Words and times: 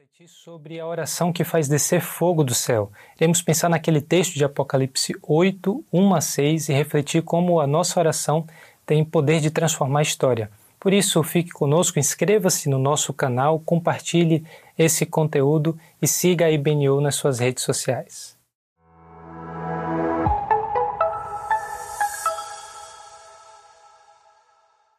refletir 0.00 0.28
sobre 0.28 0.80
a 0.80 0.86
oração 0.86 1.30
que 1.30 1.44
faz 1.44 1.68
descer 1.68 2.00
fogo 2.00 2.42
do 2.42 2.54
céu. 2.54 2.90
Iremos 3.16 3.42
pensar 3.42 3.68
naquele 3.68 4.00
texto 4.00 4.32
de 4.32 4.42
Apocalipse 4.42 5.14
8, 5.22 5.84
1 5.92 6.14
a 6.14 6.20
6 6.22 6.68
e 6.70 6.72
refletir 6.72 7.22
como 7.22 7.60
a 7.60 7.66
nossa 7.66 8.00
oração 8.00 8.46
tem 8.86 9.04
poder 9.04 9.40
de 9.40 9.50
transformar 9.50 9.98
a 9.98 10.02
história. 10.02 10.50
Por 10.78 10.94
isso, 10.94 11.22
fique 11.22 11.50
conosco, 11.50 11.98
inscreva-se 11.98 12.66
no 12.70 12.78
nosso 12.78 13.12
canal, 13.12 13.60
compartilhe 13.60 14.42
esse 14.78 15.04
conteúdo 15.04 15.78
e 16.00 16.08
siga 16.08 16.46
a 16.46 16.50
IBNU 16.50 16.98
nas 17.02 17.16
suas 17.16 17.38
redes 17.38 17.62
sociais. 17.62 18.38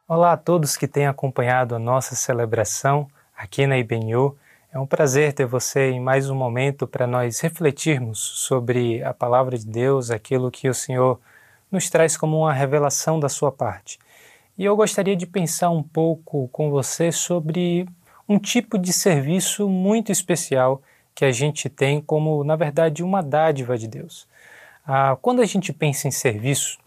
Olá 0.08 0.34
a 0.34 0.38
todos 0.38 0.78
que 0.78 0.88
têm 0.88 1.08
acompanhado 1.08 1.74
a 1.74 1.80
nossa 1.80 2.14
celebração 2.14 3.10
aqui 3.36 3.66
na 3.66 3.80
IBNU. 3.80 4.38
É 4.74 4.80
um 4.80 4.86
prazer 4.86 5.34
ter 5.34 5.46
você 5.46 5.92
em 5.92 6.00
mais 6.00 6.30
um 6.30 6.36
momento 6.36 6.88
para 6.88 7.06
nós 7.06 7.42
refletirmos 7.42 8.20
sobre 8.20 9.04
a 9.04 9.14
palavra 9.14 9.58
de 9.58 9.68
Deus, 9.68 10.10
aquilo 10.10 10.50
que 10.50 10.70
o 10.70 10.74
Senhor 10.74 11.20
nos 11.70 11.90
traz 11.90 12.16
como 12.16 12.38
uma 12.38 12.54
revelação 12.54 13.20
da 13.20 13.28
sua 13.28 13.52
parte. 13.52 14.00
E 14.58 14.64
eu 14.64 14.74
gostaria 14.78 15.14
de 15.14 15.28
pensar 15.28 15.72
um 15.72 15.84
pouco 15.84 16.48
com 16.54 16.72
você 16.72 17.12
sobre 17.12 17.86
um 18.30 18.40
tipo 18.40 18.78
de 18.78 18.94
serviço 18.94 19.68
muito 19.68 20.10
especial 20.10 20.82
que 21.14 21.26
a 21.26 21.34
gente 21.34 21.68
tem 21.68 22.00
como, 22.00 22.42
na 22.46 22.56
verdade, 22.56 23.04
uma 23.04 23.22
dádiva 23.22 23.78
de 23.78 23.90
Deus. 23.90 24.26
Ah, 24.88 25.18
quando 25.22 25.42
a 25.42 25.46
gente 25.46 25.74
pensa 25.74 26.08
em 26.08 26.12
serviço, 26.12 26.80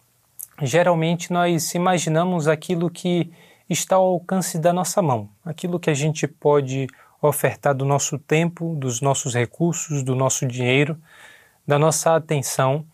geralmente 0.62 1.30
nós 1.30 1.74
imaginamos 1.74 2.48
aquilo 2.48 2.88
que 2.88 3.30
está 3.69 3.96
ao 3.96 4.07
alcance 4.07 4.59
da 4.59 4.73
nossa 4.73 5.02
mão, 5.02 5.29
aquilo 5.45 5.79
que 5.79 5.91
a 5.91 5.95
gente 5.95 6.27
pode 6.27 6.87
ofertar 7.28 7.74
do 7.74 7.84
nosso 7.84 8.19
tempo, 8.19 8.74
dos 8.77 9.01
nossos 9.01 9.34
recursos, 9.34 10.02
do 10.02 10.15
nosso 10.15 10.46
dinheiro, 10.46 10.99
da 11.66 11.79
nossa 11.79 12.15
atenção, 12.15 12.87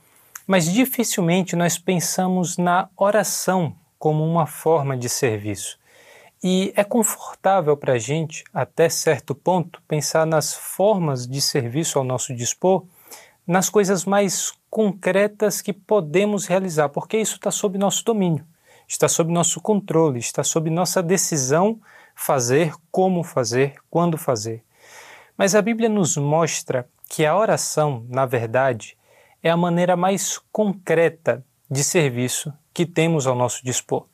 mas 0.46 0.70
dificilmente 0.72 1.56
nós 1.56 1.78
pensamos 1.78 2.56
na 2.56 2.88
oração 2.96 3.74
como 3.98 4.24
uma 4.24 4.46
forma 4.46 4.96
de 4.96 5.08
serviço. 5.08 5.78
E 6.42 6.72
é 6.74 6.82
confortável 6.82 7.76
para 7.76 7.94
a 7.94 7.98
gente, 7.98 8.44
até 8.54 8.88
certo 8.88 9.34
ponto, 9.34 9.82
pensar 9.86 10.26
nas 10.26 10.54
formas 10.54 11.26
de 11.26 11.40
serviço 11.40 11.98
ao 11.98 12.04
nosso 12.04 12.34
dispor, 12.34 12.84
nas 13.46 13.68
coisas 13.68 14.04
mais 14.04 14.52
concretas 14.70 15.60
que 15.60 15.72
podemos 15.72 16.46
realizar, 16.46 16.88
porque 16.88 17.18
isso 17.18 17.34
está 17.34 17.50
sob 17.50 17.76
nosso 17.76 18.04
domínio, 18.04 18.44
está 18.88 19.08
sob 19.08 19.30
nosso 19.32 19.60
controle, 19.60 20.18
está 20.18 20.42
sob 20.42 20.70
nossa 20.70 21.02
decisão 21.02 21.78
fazer, 22.20 22.74
como 22.92 23.24
fazer, 23.24 23.76
quando 23.88 24.18
fazer. 24.18 24.62
Mas 25.38 25.54
a 25.54 25.62
Bíblia 25.62 25.88
nos 25.88 26.18
mostra 26.18 26.86
que 27.08 27.24
a 27.24 27.34
oração, 27.34 28.04
na 28.10 28.26
verdade, 28.26 28.94
é 29.42 29.48
a 29.48 29.56
maneira 29.56 29.96
mais 29.96 30.38
concreta 30.52 31.42
de 31.70 31.82
serviço 31.82 32.52
que 32.74 32.84
temos 32.84 33.26
ao 33.26 33.34
nosso 33.34 33.64
dispor. 33.64 34.04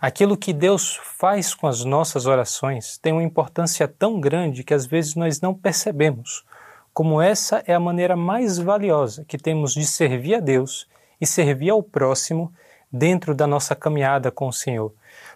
Aquilo 0.00 0.36
que 0.36 0.52
Deus 0.52 0.98
faz 1.16 1.54
com 1.54 1.68
as 1.68 1.84
nossas 1.84 2.26
orações 2.26 2.98
tem 2.98 3.12
uma 3.12 3.22
importância 3.22 3.86
tão 3.86 4.20
grande 4.20 4.64
que 4.64 4.74
às 4.74 4.84
vezes 4.84 5.14
nós 5.14 5.40
não 5.40 5.54
percebemos, 5.54 6.44
como 6.92 7.22
essa 7.22 7.62
é 7.68 7.72
a 7.72 7.80
maneira 7.80 8.16
mais 8.16 8.58
valiosa 8.58 9.24
que 9.28 9.38
temos 9.38 9.74
de 9.74 9.86
servir 9.86 10.34
a 10.34 10.40
Deus 10.40 10.88
e 11.20 11.26
servir 11.26 11.70
ao 11.70 11.84
próximo 11.84 12.52
dentro 12.92 13.32
da 13.32 13.46
nossa 13.46 13.76
caminhada 13.76 14.32
com 14.32 14.48
o 14.48 14.52
Senhor. 14.52 14.92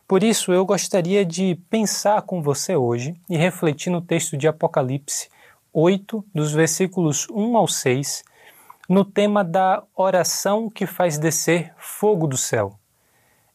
Por 0.09 0.23
isso, 0.23 0.55
eu 0.55 0.64
gostaria 0.64 1.23
de 1.23 1.55
pensar 1.69 2.23
com 2.23 2.41
você 2.41 2.75
hoje 2.75 3.14
e 3.28 3.37
refletir 3.37 3.91
no 3.91 4.01
texto 4.01 4.39
de 4.39 4.48
Apocalipse 4.48 5.28
8, 5.70 6.25
dos 6.34 6.50
versículos 6.50 7.28
1 7.28 7.55
ao 7.59 7.69
6, 7.69 8.25
no 8.89 9.05
tema 9.05 9.45
da 9.45 9.83
oração 9.95 10.70
que 10.70 10.87
faz 10.87 11.19
descer 11.19 11.75
fogo 11.77 12.27
do 12.27 12.38
céu. 12.38 12.72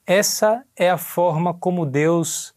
Essa 0.06 0.64
é 0.76 0.92
a 0.92 0.98
forma 0.98 1.56
como 1.56 1.88
Deus 1.88 2.54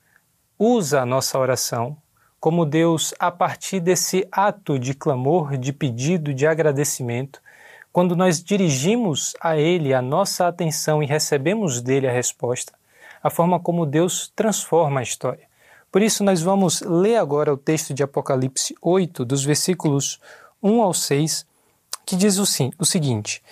usa 0.58 1.00
a 1.00 1.06
nossa 1.06 1.38
oração, 1.38 1.96
como 2.38 2.66
Deus, 2.66 3.14
a 3.18 3.30
partir 3.30 3.80
desse 3.80 4.28
ato 4.30 4.78
de 4.78 4.92
clamor, 4.92 5.56
de 5.56 5.72
pedido, 5.72 6.34
de 6.34 6.46
agradecimento, 6.46 7.40
quando 7.90 8.14
nós 8.14 8.44
dirigimos 8.44 9.34
a 9.40 9.56
Ele 9.56 9.94
a 9.94 10.02
nossa 10.02 10.46
atenção 10.46 11.02
e 11.02 11.06
recebemos 11.06 11.80
dele 11.80 12.06
a 12.06 12.12
resposta, 12.12 12.74
a 13.26 13.30
forma 13.30 13.58
como 13.58 13.84
Deus 13.84 14.32
transforma 14.36 15.00
a 15.00 15.02
história. 15.02 15.48
Por 15.90 16.00
isso, 16.00 16.22
nós 16.22 16.42
vamos 16.42 16.80
ler 16.80 17.16
agora 17.16 17.52
o 17.52 17.56
texto 17.56 17.92
de 17.92 18.02
Apocalipse 18.02 18.74
8, 18.80 19.24
dos 19.24 19.44
versículos 19.44 20.20
1 20.62 20.80
ao 20.80 20.94
6, 20.94 21.44
que 22.04 22.14
diz 22.14 22.38
o, 22.38 22.46
seguinte: 22.86 23.42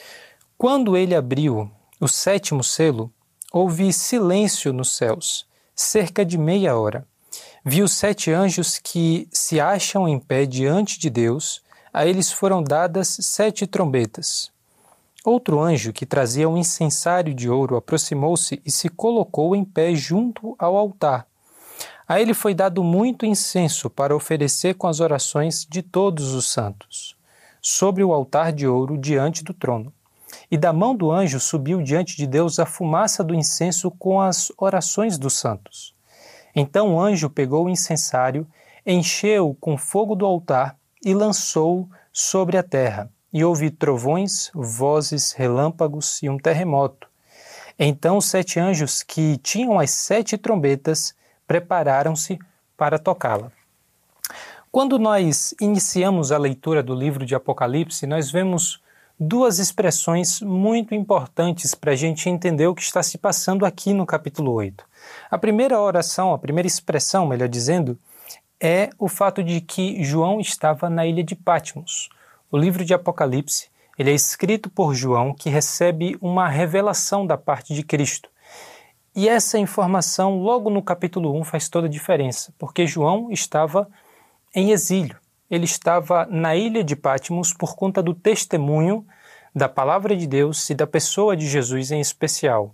Quando 0.57 0.97
ele 0.97 1.15
abriu 1.15 1.69
o 2.01 2.07
sétimo 2.07 2.62
selo, 2.62 3.12
houve 3.53 3.93
silêncio 3.93 4.73
nos 4.73 4.97
céus, 4.97 5.45
cerca 5.75 6.25
de 6.25 6.39
meia 6.39 6.77
hora. 6.77 7.05
Vi 7.65 7.83
os 7.83 7.93
sete 7.93 8.31
anjos 8.31 8.79
que 8.79 9.27
se 9.33 9.59
acham 9.59 10.09
em 10.09 10.21
pé 10.21 10.47
diante 10.47 11.01
de 11.01 11.11
Deus, 11.11 11.62
a 11.93 12.06
eles 12.06 12.31
foram 12.31 12.62
dadas 12.62 13.09
sete 13.09 13.67
trombetas. 13.67 14.54
Outro 15.25 15.59
anjo 15.59 15.91
que 15.91 16.05
trazia 16.05 16.47
um 16.47 16.59
incensário 16.59 17.33
de 17.33 17.49
ouro 17.49 17.77
aproximou-se 17.77 18.61
e 18.62 18.71
se 18.71 18.91
colocou 18.91 19.57
em 19.57 19.65
pé 19.65 19.95
junto 19.95 20.55
ao 20.59 20.77
altar. 20.77 21.27
A 22.07 22.21
ele 22.21 22.35
foi 22.35 22.53
dado 22.53 22.85
muito 22.85 23.25
incenso 23.25 23.89
para 23.89 24.15
oferecer 24.15 24.75
com 24.75 24.87
as 24.87 25.01
orações 25.01 25.67
de 25.67 25.81
todos 25.81 26.35
os 26.35 26.51
santos, 26.51 27.17
sobre 27.59 28.05
o 28.05 28.12
altar 28.12 28.53
de 28.53 28.69
ouro 28.69 28.99
diante 28.99 29.43
do 29.43 29.55
trono. 29.55 29.91
E 30.51 30.59
da 30.59 30.75
mão 30.75 30.95
do 30.95 31.11
anjo 31.11 31.41
subiu 31.41 31.81
diante 31.81 32.19
de 32.19 32.27
Deus 32.27 32.59
a 32.59 32.67
fumaça 32.67 33.25
do 33.25 33.35
incenso 33.35 33.91
com 33.93 34.21
as 34.21 34.53
orações 34.59 35.17
dos 35.17 35.39
santos. 35.39 35.95
Então 36.55 36.97
o 36.97 37.01
anjo 37.01 37.31
pegou 37.31 37.65
o 37.65 37.71
incensário, 37.71 38.47
encheu 38.85 39.56
com 39.59 39.79
fogo 39.79 40.15
do 40.15 40.27
altar 40.27 40.77
e 41.03 41.15
lançou 41.15 41.89
sobre 42.12 42.59
a 42.59 42.62
terra 42.62 43.11
e 43.34 43.45
ouvi 43.45 43.69
trovões, 43.69 44.49
vozes, 44.55 45.33
relâmpagos 45.33 46.22
e 46.22 46.31
um 46.31 46.39
terremoto. 46.39 47.09
Então 47.77 48.17
os 48.17 48.27
sete 48.27 48.61
anjos 48.61 49.03
que 49.03 49.37
tinham 49.39 49.81
as 49.81 49.91
sete 49.91 50.39
trombetas 50.39 51.12
prepararam-se 51.44 52.39
para 52.77 52.97
tocá-la. 52.97 53.50
Quando 54.71 55.00
nós 55.00 55.53
iniciamos 55.61 56.31
a 56.31 56.39
leitura 56.39 56.81
do 56.83 56.94
livro 56.94 57.27
de 57.27 57.34
Apocalipse, 57.34 58.06
nós 58.06 58.31
vemos 58.31 58.81
duas 59.19 59.59
expressões 59.59 60.41
muito 60.41 60.94
importantes 60.94 61.75
para 61.75 61.93
a 61.93 61.97
gente 61.97 62.28
entender 62.28 62.69
o 62.69 62.75
que 62.75 62.83
está 62.83 63.03
se 63.03 63.19
passando 63.19 63.67
aqui 63.67 63.93
no 63.93 64.06
capítulo 64.06 64.53
8. 64.53 64.84
A 65.31 65.39
primeira 65.39 65.81
oração, 65.81 66.33
a 66.33 66.39
primeira 66.39 66.67
expressão, 66.67 67.27
melhor 67.27 67.49
dizendo, 67.49 67.99
é 68.61 68.91
o 68.99 69.09
fato 69.09 69.43
de 69.43 69.61
que 69.61 70.03
João 70.05 70.41
estava 70.41 70.89
na 70.89 71.05
ilha 71.05 71.23
de 71.23 71.34
Patmos. 71.34 72.09
O 72.55 72.57
livro 72.57 72.85
de 72.85 72.95
Apocalipse 72.95 73.69
ele 73.99 74.13
é 74.13 74.15
escrito 74.15 74.71
por 74.71 74.95
João, 74.95 75.35
que 75.35 75.51
recebe 75.51 76.17
uma 76.21 76.49
revelação 76.49 77.27
da 77.27 77.37
parte 77.37 77.75
de 77.75 77.83
Cristo. 77.83 78.31
E 79.13 79.29
essa 79.29 79.59
informação, 79.59 80.39
logo 80.39 80.71
no 80.71 80.81
capítulo 80.81 81.37
1, 81.37 81.43
faz 81.43 81.69
toda 81.69 81.89
a 81.89 81.91
diferença, 81.91 82.55
porque 82.57 82.87
João 82.87 83.29
estava 83.33 83.89
em 84.55 84.71
exílio. 84.71 85.19
Ele 85.51 85.65
estava 85.65 86.27
na 86.27 86.55
ilha 86.55 86.85
de 86.85 86.95
Patmos 86.95 87.53
por 87.53 87.75
conta 87.75 88.01
do 88.01 88.15
testemunho 88.15 89.05
da 89.53 89.69
palavra 89.69 90.17
de 90.17 90.29
Deus 90.29 90.71
e 90.71 90.77
da 90.77 90.87
pessoa 90.87 91.37
de 91.37 91.49
Jesus 91.49 91.91
em 91.91 92.01
especial. 92.01 92.73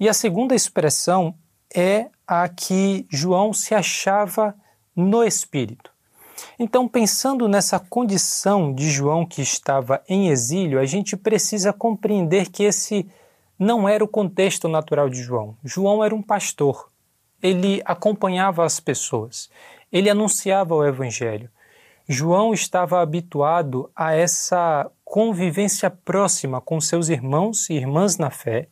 E 0.00 0.08
a 0.08 0.12
segunda 0.12 0.56
expressão 0.56 1.36
é 1.72 2.08
a 2.26 2.48
que 2.48 3.06
João 3.08 3.52
se 3.52 3.76
achava 3.76 4.56
no 4.96 5.22
Espírito. 5.22 5.92
Então, 6.62 6.86
pensando 6.86 7.48
nessa 7.48 7.80
condição 7.80 8.70
de 8.70 8.90
João 8.90 9.24
que 9.24 9.40
estava 9.40 10.02
em 10.06 10.28
exílio, 10.28 10.78
a 10.78 10.84
gente 10.84 11.16
precisa 11.16 11.72
compreender 11.72 12.50
que 12.50 12.64
esse 12.64 13.10
não 13.58 13.88
era 13.88 14.04
o 14.04 14.08
contexto 14.08 14.68
natural 14.68 15.08
de 15.08 15.22
João. 15.22 15.56
João 15.64 16.04
era 16.04 16.14
um 16.14 16.20
pastor. 16.20 16.90
Ele 17.42 17.80
acompanhava 17.82 18.62
as 18.62 18.78
pessoas. 18.78 19.48
Ele 19.90 20.10
anunciava 20.10 20.74
o 20.74 20.84
evangelho. 20.84 21.48
João 22.06 22.52
estava 22.52 23.00
habituado 23.00 23.90
a 23.96 24.12
essa 24.12 24.86
convivência 25.10 25.90
próxima 25.90 26.60
com 26.60 26.80
seus 26.80 27.08
irmãos 27.08 27.68
e 27.68 27.74
irmãs 27.74 28.16
na 28.16 28.30
fé, 28.30 28.68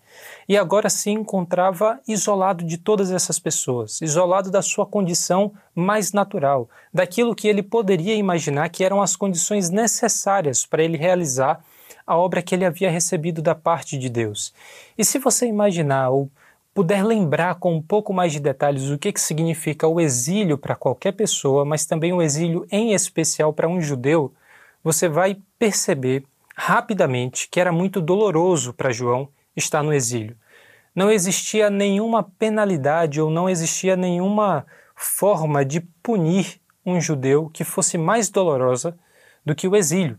e 0.48 0.56
agora 0.56 0.88
se 0.88 1.10
encontrava 1.10 1.98
isolado 2.06 2.64
de 2.64 2.78
todas 2.78 3.10
essas 3.10 3.40
pessoas, 3.40 4.00
isolado 4.00 4.48
da 4.48 4.62
sua 4.62 4.86
condição 4.86 5.52
mais 5.74 6.12
natural, 6.12 6.70
daquilo 6.94 7.34
que 7.34 7.48
ele 7.48 7.60
poderia 7.60 8.14
imaginar 8.14 8.68
que 8.68 8.84
eram 8.84 9.02
as 9.02 9.16
condições 9.16 9.68
necessárias 9.68 10.64
para 10.64 10.80
ele 10.80 10.96
realizar 10.96 11.58
a 12.06 12.16
obra 12.16 12.40
que 12.40 12.54
ele 12.54 12.64
havia 12.64 12.88
recebido 12.88 13.42
da 13.42 13.56
parte 13.56 13.98
de 13.98 14.08
Deus. 14.08 14.54
E 14.96 15.04
se 15.04 15.18
você 15.18 15.44
imaginar 15.44 16.10
ou 16.10 16.30
puder 16.72 17.04
lembrar 17.04 17.56
com 17.56 17.74
um 17.74 17.82
pouco 17.82 18.12
mais 18.12 18.32
de 18.32 18.38
detalhes 18.38 18.90
o 18.90 18.96
que, 18.96 19.12
que 19.12 19.20
significa 19.20 19.88
o 19.88 20.00
exílio 20.00 20.56
para 20.56 20.76
qualquer 20.76 21.14
pessoa, 21.14 21.64
mas 21.64 21.84
também 21.84 22.12
o 22.12 22.22
exílio 22.22 22.64
em 22.70 22.92
especial 22.94 23.52
para 23.52 23.68
um 23.68 23.80
judeu, 23.80 24.32
você 24.84 25.08
vai 25.08 25.36
perceber 25.58 26.24
rapidamente 26.56 27.48
que 27.48 27.60
era 27.60 27.72
muito 27.72 28.00
doloroso 28.00 28.72
para 28.72 28.92
João 28.92 29.28
estar 29.56 29.82
no 29.82 29.92
exílio. 29.92 30.36
Não 30.94 31.10
existia 31.10 31.70
nenhuma 31.70 32.22
penalidade 32.22 33.20
ou 33.20 33.30
não 33.30 33.48
existia 33.48 33.96
nenhuma 33.96 34.66
forma 34.94 35.64
de 35.64 35.80
punir 36.02 36.60
um 36.84 37.00
judeu 37.00 37.48
que 37.52 37.64
fosse 37.64 37.96
mais 37.96 38.28
dolorosa 38.28 38.98
do 39.44 39.54
que 39.54 39.68
o 39.68 39.76
exílio, 39.76 40.18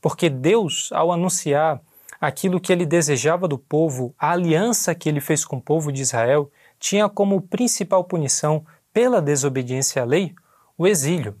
porque 0.00 0.28
Deus, 0.28 0.90
ao 0.92 1.12
anunciar 1.12 1.80
aquilo 2.20 2.60
que 2.60 2.72
ele 2.72 2.84
desejava 2.84 3.48
do 3.48 3.58
povo, 3.58 4.14
a 4.18 4.32
aliança 4.32 4.94
que 4.94 5.08
ele 5.08 5.20
fez 5.20 5.44
com 5.44 5.56
o 5.56 5.62
povo 5.62 5.92
de 5.92 6.02
Israel, 6.02 6.50
tinha 6.78 7.08
como 7.08 7.40
principal 7.40 8.04
punição 8.04 8.64
pela 8.92 9.22
desobediência 9.22 10.02
à 10.02 10.04
lei 10.04 10.34
o 10.76 10.86
exílio. 10.86 11.36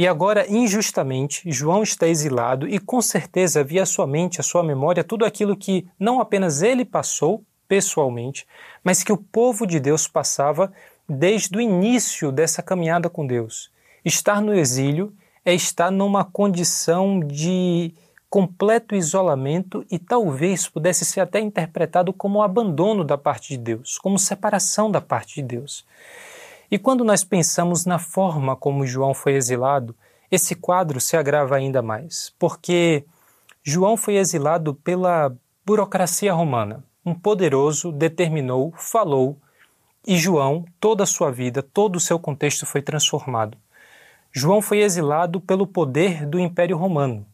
E 0.00 0.08
agora, 0.08 0.50
injustamente, 0.50 1.42
João 1.52 1.82
está 1.82 2.08
exilado 2.08 2.66
e 2.66 2.78
com 2.78 3.02
certeza 3.02 3.60
havia 3.60 3.84
sua 3.84 4.06
mente, 4.06 4.40
à 4.40 4.42
sua 4.42 4.62
memória, 4.62 5.04
tudo 5.04 5.26
aquilo 5.26 5.54
que 5.54 5.86
não 5.98 6.22
apenas 6.22 6.62
ele 6.62 6.86
passou 6.86 7.44
pessoalmente, 7.68 8.46
mas 8.82 9.02
que 9.02 9.12
o 9.12 9.18
povo 9.18 9.66
de 9.66 9.78
Deus 9.78 10.08
passava 10.08 10.72
desde 11.06 11.54
o 11.54 11.60
início 11.60 12.32
dessa 12.32 12.62
caminhada 12.62 13.10
com 13.10 13.26
Deus. 13.26 13.70
Estar 14.02 14.40
no 14.40 14.54
exílio 14.54 15.12
é 15.44 15.52
estar 15.52 15.90
numa 15.90 16.24
condição 16.24 17.20
de 17.20 17.92
completo 18.30 18.94
isolamento 18.94 19.84
e 19.90 19.98
talvez 19.98 20.66
pudesse 20.66 21.04
ser 21.04 21.20
até 21.20 21.40
interpretado 21.40 22.10
como 22.10 22.40
abandono 22.40 23.04
da 23.04 23.18
parte 23.18 23.50
de 23.50 23.58
Deus, 23.58 23.98
como 23.98 24.18
separação 24.18 24.90
da 24.90 25.02
parte 25.02 25.34
de 25.34 25.42
Deus. 25.42 25.84
E 26.70 26.78
quando 26.78 27.04
nós 27.04 27.24
pensamos 27.24 27.84
na 27.84 27.98
forma 27.98 28.54
como 28.54 28.86
João 28.86 29.12
foi 29.12 29.34
exilado, 29.34 29.94
esse 30.30 30.54
quadro 30.54 31.00
se 31.00 31.16
agrava 31.16 31.56
ainda 31.56 31.82
mais, 31.82 32.32
porque 32.38 33.04
João 33.62 33.96
foi 33.96 34.14
exilado 34.16 34.74
pela 34.74 35.34
burocracia 35.66 36.32
romana. 36.32 36.84
Um 37.04 37.14
poderoso 37.14 37.90
determinou, 37.90 38.72
falou, 38.76 39.36
e 40.06 40.16
João, 40.16 40.64
toda 40.78 41.02
a 41.02 41.06
sua 41.06 41.30
vida, 41.30 41.62
todo 41.62 41.96
o 41.96 42.00
seu 42.00 42.18
contexto 42.18 42.64
foi 42.64 42.80
transformado. 42.80 43.58
João 44.32 44.62
foi 44.62 44.78
exilado 44.78 45.40
pelo 45.40 45.66
poder 45.66 46.24
do 46.24 46.38
Império 46.38 46.76
Romano. 46.76 47.26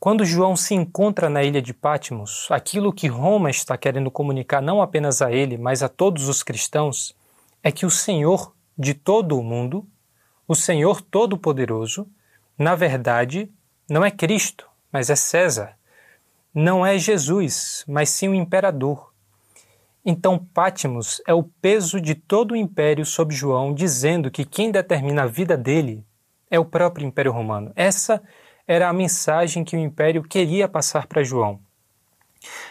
Quando 0.00 0.24
João 0.24 0.56
se 0.56 0.74
encontra 0.74 1.30
na 1.30 1.42
ilha 1.42 1.62
de 1.62 1.72
Patmos, 1.72 2.48
aquilo 2.50 2.92
que 2.92 3.06
Roma 3.06 3.50
está 3.50 3.76
querendo 3.76 4.10
comunicar 4.10 4.60
não 4.60 4.82
apenas 4.82 5.22
a 5.22 5.32
ele, 5.32 5.56
mas 5.56 5.82
a 5.82 5.88
todos 5.88 6.28
os 6.28 6.42
cristãos, 6.42 7.14
é 7.62 7.72
que 7.72 7.86
o 7.86 7.90
Senhor 7.90 8.54
de 8.78 8.94
todo 8.94 9.38
o 9.38 9.42
mundo, 9.42 9.86
o 10.46 10.54
Senhor 10.54 11.00
Todo-Poderoso, 11.00 12.08
na 12.56 12.74
verdade, 12.74 13.50
não 13.88 14.04
é 14.04 14.10
Cristo, 14.10 14.68
mas 14.92 15.10
é 15.10 15.16
César. 15.16 15.76
Não 16.54 16.84
é 16.84 16.98
Jesus, 16.98 17.84
mas 17.86 18.08
sim 18.08 18.28
o 18.28 18.34
imperador. 18.34 19.12
Então, 20.04 20.38
Pátimos 20.38 21.20
é 21.26 21.34
o 21.34 21.42
peso 21.42 22.00
de 22.00 22.14
todo 22.14 22.52
o 22.52 22.56
império 22.56 23.04
sobre 23.04 23.34
João, 23.34 23.74
dizendo 23.74 24.30
que 24.30 24.44
quem 24.44 24.70
determina 24.70 25.24
a 25.24 25.26
vida 25.26 25.56
dele 25.56 26.04
é 26.50 26.58
o 26.58 26.64
próprio 26.64 27.06
Império 27.06 27.32
Romano. 27.32 27.72
Essa 27.76 28.22
era 28.66 28.88
a 28.88 28.92
mensagem 28.92 29.64
que 29.64 29.76
o 29.76 29.78
império 29.78 30.22
queria 30.22 30.68
passar 30.68 31.06
para 31.06 31.22
João. 31.22 31.60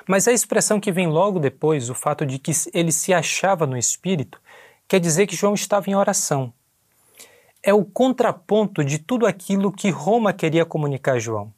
Mas 0.08 0.28
a 0.28 0.32
expressão 0.32 0.80
que 0.80 0.92
vem 0.92 1.08
logo 1.08 1.40
depois, 1.40 1.90
o 1.90 1.96
fato 1.96 2.26
de 2.26 2.40
que 2.40 2.52
ele 2.74 2.92
se 2.92 3.14
achava 3.14 3.68
no 3.68 3.78
espírito, 3.78 4.42
quer 4.88 5.00
dizer 5.00 5.28
que 5.28 5.36
João 5.36 5.54
estava 5.54 5.90
em 5.90 5.96
oração. 5.96 6.54
É 7.62 7.74
o 7.74 7.84
contraponto 7.84 8.84
de 8.84 9.00
tudo 9.00 9.26
aquilo 9.26 9.72
que 9.72 9.90
Roma 9.90 10.32
queria 10.32 10.66
comunicar 10.66 11.14
a 11.14 11.20
João. 11.20 11.54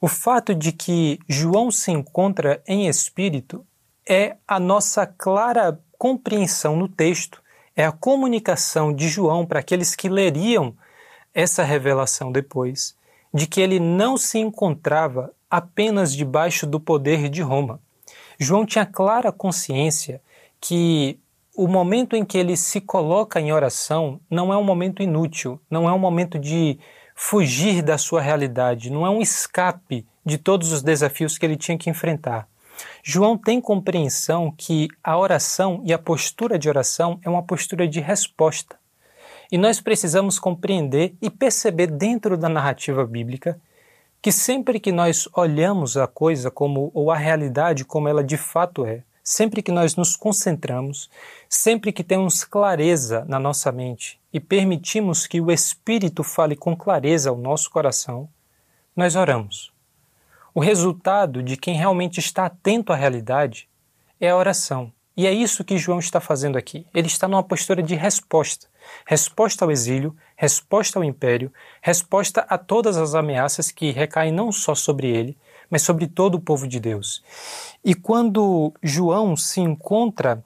O 0.00 0.08
fato 0.08 0.54
de 0.54 0.72
que 0.72 1.18
João 1.28 1.70
se 1.70 1.90
encontra 1.90 2.62
em 2.66 2.86
espírito 2.86 3.64
é 4.06 4.36
a 4.46 4.60
nossa 4.60 5.06
clara 5.06 5.80
compreensão 5.96 6.76
no 6.76 6.88
texto, 6.88 7.42
é 7.74 7.86
a 7.86 7.92
comunicação 7.92 8.92
de 8.92 9.08
João 9.08 9.46
para 9.46 9.60
aqueles 9.60 9.94
que 9.94 10.08
leriam 10.08 10.76
essa 11.32 11.62
revelação 11.62 12.30
depois, 12.30 12.94
de 13.32 13.46
que 13.46 13.60
ele 13.60 13.80
não 13.80 14.16
se 14.16 14.38
encontrava 14.38 15.32
apenas 15.50 16.14
debaixo 16.14 16.66
do 16.66 16.78
poder 16.78 17.28
de 17.28 17.40
Roma. 17.40 17.80
João 18.38 18.66
tinha 18.66 18.84
clara 18.84 19.32
consciência 19.32 20.20
que 20.60 21.18
o 21.56 21.68
momento 21.68 22.16
em 22.16 22.24
que 22.24 22.36
ele 22.36 22.56
se 22.56 22.80
coloca 22.80 23.40
em 23.40 23.52
oração 23.52 24.20
não 24.28 24.52
é 24.52 24.56
um 24.56 24.64
momento 24.64 25.02
inútil, 25.02 25.60
não 25.70 25.88
é 25.88 25.92
um 25.92 25.98
momento 25.98 26.38
de 26.38 26.78
fugir 27.14 27.80
da 27.80 27.96
sua 27.96 28.20
realidade, 28.20 28.90
não 28.90 29.06
é 29.06 29.10
um 29.10 29.22
escape 29.22 30.04
de 30.24 30.36
todos 30.36 30.72
os 30.72 30.82
desafios 30.82 31.38
que 31.38 31.46
ele 31.46 31.56
tinha 31.56 31.78
que 31.78 31.88
enfrentar. 31.88 32.48
João 33.02 33.38
tem 33.38 33.60
compreensão 33.60 34.52
que 34.56 34.88
a 35.02 35.16
oração 35.16 35.80
e 35.84 35.92
a 35.92 35.98
postura 35.98 36.58
de 36.58 36.68
oração 36.68 37.20
é 37.22 37.30
uma 37.30 37.42
postura 37.42 37.86
de 37.86 38.00
resposta. 38.00 38.76
E 39.52 39.56
nós 39.56 39.80
precisamos 39.80 40.40
compreender 40.40 41.14
e 41.22 41.30
perceber 41.30 41.86
dentro 41.86 42.36
da 42.36 42.48
narrativa 42.48 43.06
bíblica 43.06 43.60
que 44.20 44.32
sempre 44.32 44.80
que 44.80 44.90
nós 44.90 45.28
olhamos 45.34 45.96
a 45.96 46.06
coisa 46.06 46.50
como 46.50 46.90
ou 46.94 47.12
a 47.12 47.16
realidade 47.16 47.84
como 47.84 48.08
ela 48.08 48.24
de 48.24 48.38
fato 48.38 48.84
é, 48.84 49.02
sempre 49.24 49.62
que 49.62 49.72
nós 49.72 49.96
nos 49.96 50.14
concentramos, 50.14 51.08
sempre 51.48 51.90
que 51.90 52.04
temos 52.04 52.44
clareza 52.44 53.24
na 53.26 53.38
nossa 53.38 53.72
mente 53.72 54.20
e 54.30 54.38
permitimos 54.38 55.26
que 55.26 55.40
o 55.40 55.50
Espírito 55.50 56.22
fale 56.22 56.54
com 56.54 56.76
clareza 56.76 57.30
ao 57.30 57.38
nosso 57.38 57.70
coração, 57.70 58.28
nós 58.94 59.16
oramos. 59.16 59.72
O 60.54 60.60
resultado 60.60 61.42
de 61.42 61.56
quem 61.56 61.74
realmente 61.74 62.20
está 62.20 62.46
atento 62.46 62.92
à 62.92 62.96
realidade 62.96 63.66
é 64.20 64.28
a 64.28 64.36
oração. 64.36 64.92
E 65.16 65.26
é 65.26 65.32
isso 65.32 65.64
que 65.64 65.78
João 65.78 66.00
está 66.00 66.20
fazendo 66.20 66.58
aqui. 66.58 66.86
Ele 66.92 67.06
está 67.06 67.26
numa 67.26 67.42
postura 67.42 67.82
de 67.82 67.94
resposta. 67.94 68.66
Resposta 69.06 69.64
ao 69.64 69.70
exílio, 69.70 70.14
resposta 70.36 70.98
ao 70.98 71.04
império, 71.04 71.52
resposta 71.80 72.44
a 72.48 72.58
todas 72.58 72.96
as 72.96 73.14
ameaças 73.14 73.70
que 73.70 73.90
recaem 73.90 74.32
não 74.32 74.52
só 74.52 74.74
sobre 74.74 75.08
ele, 75.08 75.36
mas 75.70 75.82
sobre 75.82 76.06
todo 76.06 76.36
o 76.36 76.40
povo 76.40 76.66
de 76.66 76.80
Deus. 76.80 77.22
E 77.84 77.94
quando 77.94 78.72
João 78.82 79.36
se 79.36 79.60
encontra 79.60 80.42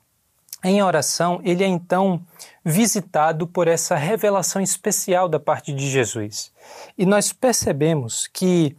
em 0.65 0.83
oração, 0.83 1.41
ele 1.45 1.63
é 1.63 1.67
então 1.67 2.21
visitado 2.65 3.47
por 3.47 3.69
essa 3.69 3.95
revelação 3.95 4.61
especial 4.61 5.29
da 5.29 5.39
parte 5.39 5.73
de 5.73 5.89
Jesus. 5.89 6.53
E 6.97 7.07
nós 7.07 7.33
percebemos 7.33 8.27
que 8.27 8.77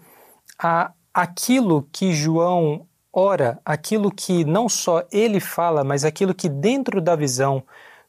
a 0.57 0.91
aquilo 1.13 1.87
que 1.91 2.13
João 2.13 2.85
ora, 3.11 3.59
aquilo 3.65 4.11
que 4.11 4.45
não 4.45 4.69
só 4.69 5.03
ele 5.11 5.39
fala, 5.39 5.83
mas 5.83 6.05
aquilo 6.05 6.33
que 6.33 6.47
dentro 6.47 7.01
da 7.01 7.15
visão, 7.15 7.63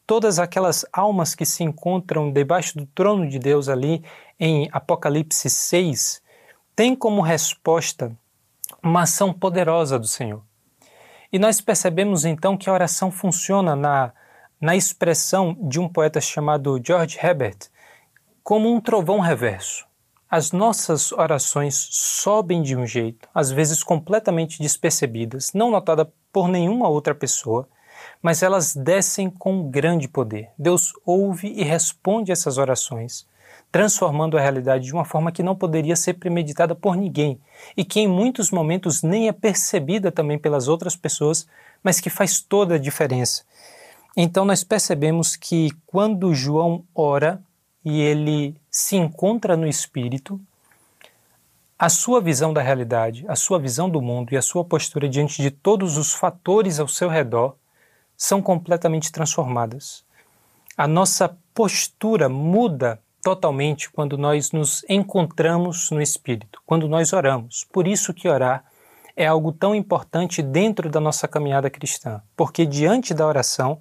todas 0.07 0.39
aquelas 0.39 0.85
almas 0.93 1.35
que 1.35 1.47
se 1.47 1.65
encontram 1.65 2.31
debaixo 2.31 2.77
do 2.77 2.87
trono 2.87 3.29
de 3.29 3.39
Deus 3.39 3.69
ali 3.69 4.05
em 4.39 4.69
Apocalipse 4.73 5.49
6, 5.49 6.23
tem 6.77 6.95
como 6.95 7.21
resposta 7.21 8.13
uma 8.83 9.03
ação 9.03 9.33
poderosa 9.33 9.99
do 9.99 10.07
Senhor. 10.07 10.43
E 11.33 11.39
nós 11.39 11.61
percebemos 11.61 12.25
então 12.25 12.57
que 12.57 12.69
a 12.69 12.73
oração 12.73 13.11
funciona 13.11 13.77
na, 13.77 14.13
na 14.61 14.75
expressão 14.75 15.57
de 15.61 15.79
um 15.79 15.89
poeta 15.89 16.21
chamado 16.21 16.81
George 16.85 17.19
Herbert 17.23 17.69
como 18.43 18.73
um 18.73 18.81
trovão 18.81 19.21
reverso. 19.21 19.87
As 20.29 20.53
nossas 20.53 21.13
orações 21.13 21.89
sobem 21.91 22.63
de 22.63 22.77
um 22.77 22.87
jeito, 22.87 23.29
às 23.35 23.51
vezes 23.51 23.83
completamente 23.83 24.61
despercebidas, 24.61 25.53
não 25.53 25.71
notada 25.71 26.13
por 26.33 26.49
nenhuma 26.49 26.89
outra 26.89 27.15
pessoa, 27.15 27.69
mas 28.23 28.43
elas 28.43 28.75
descem 28.75 29.29
com 29.29 29.69
grande 29.71 30.09
poder. 30.09 30.51
Deus 30.59 30.93
ouve 31.05 31.49
e 31.49 31.63
responde 31.63 32.31
essas 32.33 32.59
orações, 32.59 33.27
transformando 33.71 34.37
a 34.37 34.41
realidade 34.41 34.87
de 34.87 34.93
uma 34.93 35.05
forma 35.05 35.31
que 35.31 35.43
não 35.43 35.55
poderia 35.55 35.95
ser 35.95 36.15
premeditada 36.15 36.75
por 36.75 36.97
ninguém 36.97 37.41
e 37.77 37.85
que 37.85 38.01
em 38.01 38.09
muitos 38.09 38.51
momentos 38.51 39.03
nem 39.03 39.29
é 39.29 39.33
percebida 39.33 40.11
também 40.11 40.39
pelas 40.39 40.67
outras 40.67 40.97
pessoas, 40.97 41.47
mas 41.83 42.01
que 42.01 42.11
faz 42.11 42.41
toda 42.41 42.75
a 42.75 42.79
diferença. 42.79 43.45
Então 44.17 44.45
nós 44.45 44.65
percebemos 44.65 45.37
que 45.37 45.71
quando 45.87 46.35
João 46.35 46.85
ora, 46.95 47.43
e 47.85 48.01
ele 48.01 48.57
se 48.71 48.97
encontra 48.97 49.57
no 49.57 49.67
espírito, 49.67 50.41
a 51.79 51.89
sua 51.89 52.21
visão 52.21 52.53
da 52.53 52.61
realidade, 52.61 53.25
a 53.27 53.35
sua 53.35 53.59
visão 53.59 53.89
do 53.89 54.03
mundo 54.03 54.35
e 54.35 54.37
a 54.37 54.43
sua 54.43 54.63
postura 54.63 55.09
diante 55.09 55.41
de 55.41 55.51
todos 55.51 55.97
os 55.97 56.13
fatores 56.13 56.79
ao 56.79 56.87
seu 56.87 57.09
redor 57.09 57.57
são 58.17 58.43
completamente 58.43 59.11
transformadas. 59.11 60.05
A 60.77 60.87
nossa 60.87 61.35
postura 61.55 62.29
muda 62.29 63.01
totalmente 63.23 63.91
quando 63.91 64.17
nós 64.17 64.53
nos 64.53 64.85
encontramos 64.89 65.91
no 65.91 66.01
espírito, 66.01 66.61
quando 66.67 66.89
nós 66.89 67.13
oramos. 67.13 67.67
Por 67.71 67.87
isso 67.87 68.15
que 68.15 68.29
orar 68.29 68.65
é 69.17 69.27
algo 69.27 69.53
tão 69.53 69.75
importante 69.75 70.43
dentro 70.43 70.89
da 70.89 71.01
nossa 71.01 71.29
caminhada 71.29 71.69
cristã, 71.69 72.23
porque 72.37 72.65
diante 72.65 73.13
da 73.13 73.27
oração, 73.27 73.79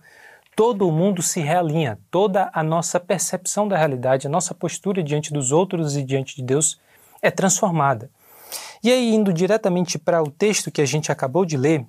todo 0.56 0.88
o 0.88 0.92
mundo 0.92 1.22
se 1.22 1.40
realinha, 1.40 1.98
toda 2.12 2.50
a 2.54 2.62
nossa 2.62 3.00
percepção 3.00 3.68
da 3.68 3.78
realidade, 3.78 4.28
a 4.28 4.30
nossa 4.30 4.54
postura 4.54 5.02
diante 5.02 5.32
dos 5.32 5.52
outros 5.52 5.96
e 5.96 6.04
diante 6.04 6.36
de 6.36 6.44
Deus 6.44 6.80
é 7.22 7.32
transformada. 7.32 8.10
E 8.84 8.92
aí, 8.92 9.14
indo 9.14 9.32
diretamente 9.32 9.98
para 9.98 10.22
o 10.22 10.32
texto 10.32 10.72
que 10.72 10.82
a 10.82 10.86
gente 10.86 11.12
acabou 11.12 11.46
de 11.46 11.58
ler, 11.58 11.86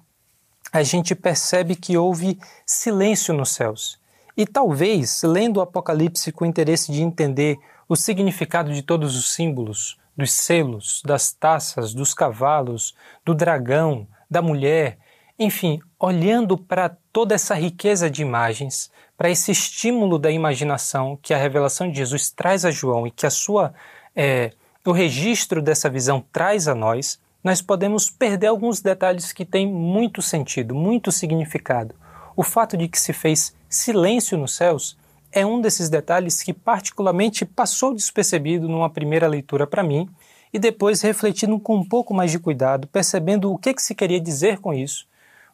a 0.72 0.82
gente 0.82 1.14
percebe 1.14 1.74
que 1.74 1.96
houve 1.96 2.38
silêncio 2.64 3.34
nos 3.34 3.50
céus. 3.50 3.99
E 4.40 4.46
talvez, 4.46 5.20
lendo 5.22 5.58
o 5.58 5.60
Apocalipse 5.60 6.32
com 6.32 6.46
interesse 6.46 6.90
de 6.90 7.02
entender 7.02 7.58
o 7.86 7.94
significado 7.94 8.72
de 8.72 8.80
todos 8.80 9.14
os 9.14 9.34
símbolos, 9.34 9.98
dos 10.16 10.32
selos, 10.32 11.02
das 11.04 11.30
taças, 11.30 11.92
dos 11.92 12.14
cavalos, 12.14 12.94
do 13.22 13.34
dragão, 13.34 14.08
da 14.30 14.40
mulher, 14.40 14.96
enfim, 15.38 15.78
olhando 15.98 16.56
para 16.56 16.96
toda 17.12 17.34
essa 17.34 17.54
riqueza 17.54 18.08
de 18.08 18.22
imagens, 18.22 18.90
para 19.14 19.28
esse 19.28 19.52
estímulo 19.52 20.18
da 20.18 20.30
imaginação 20.30 21.18
que 21.20 21.34
a 21.34 21.36
revelação 21.36 21.90
de 21.90 21.98
Jesus 21.98 22.30
traz 22.30 22.64
a 22.64 22.70
João 22.70 23.06
e 23.06 23.10
que 23.10 23.26
a 23.26 23.30
sua 23.30 23.74
é, 24.16 24.52
o 24.86 24.92
registro 24.92 25.60
dessa 25.60 25.90
visão 25.90 26.24
traz 26.32 26.66
a 26.66 26.74
nós, 26.74 27.20
nós 27.44 27.60
podemos 27.60 28.08
perder 28.08 28.46
alguns 28.46 28.80
detalhes 28.80 29.34
que 29.34 29.44
têm 29.44 29.66
muito 29.66 30.22
sentido, 30.22 30.74
muito 30.74 31.12
significado. 31.12 31.94
O 32.40 32.42
fato 32.42 32.74
de 32.74 32.88
que 32.88 32.98
se 32.98 33.12
fez 33.12 33.54
silêncio 33.68 34.38
nos 34.38 34.54
céus 34.54 34.96
é 35.30 35.44
um 35.44 35.60
desses 35.60 35.90
detalhes 35.90 36.42
que 36.42 36.54
particularmente 36.54 37.44
passou 37.44 37.94
despercebido 37.94 38.66
numa 38.66 38.88
primeira 38.88 39.28
leitura 39.28 39.66
para 39.66 39.82
mim 39.82 40.08
e 40.50 40.58
depois 40.58 41.02
refletindo 41.02 41.60
com 41.60 41.76
um 41.76 41.86
pouco 41.86 42.14
mais 42.14 42.30
de 42.30 42.38
cuidado, 42.38 42.88
percebendo 42.88 43.52
o 43.52 43.58
que, 43.58 43.74
que 43.74 43.82
se 43.82 43.94
queria 43.94 44.18
dizer 44.18 44.58
com 44.58 44.72
isso, 44.72 45.06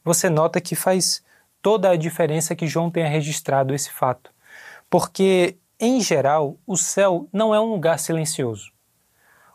você 0.05 0.31
nota 0.31 0.61
que 0.61 0.77
faz 0.77 1.25
toda 1.61 1.91
a 1.91 1.97
diferença 1.97 2.55
que 2.55 2.69
João 2.69 2.89
tenha 2.89 3.09
registrado 3.09 3.75
esse 3.75 3.91
fato. 3.91 4.31
Porque, 4.89 5.57
em 5.81 6.01
geral, 6.01 6.57
o 6.65 6.77
céu 6.77 7.29
não 7.33 7.53
é 7.53 7.59
um 7.59 7.73
lugar 7.73 7.99
silencioso. 7.99 8.71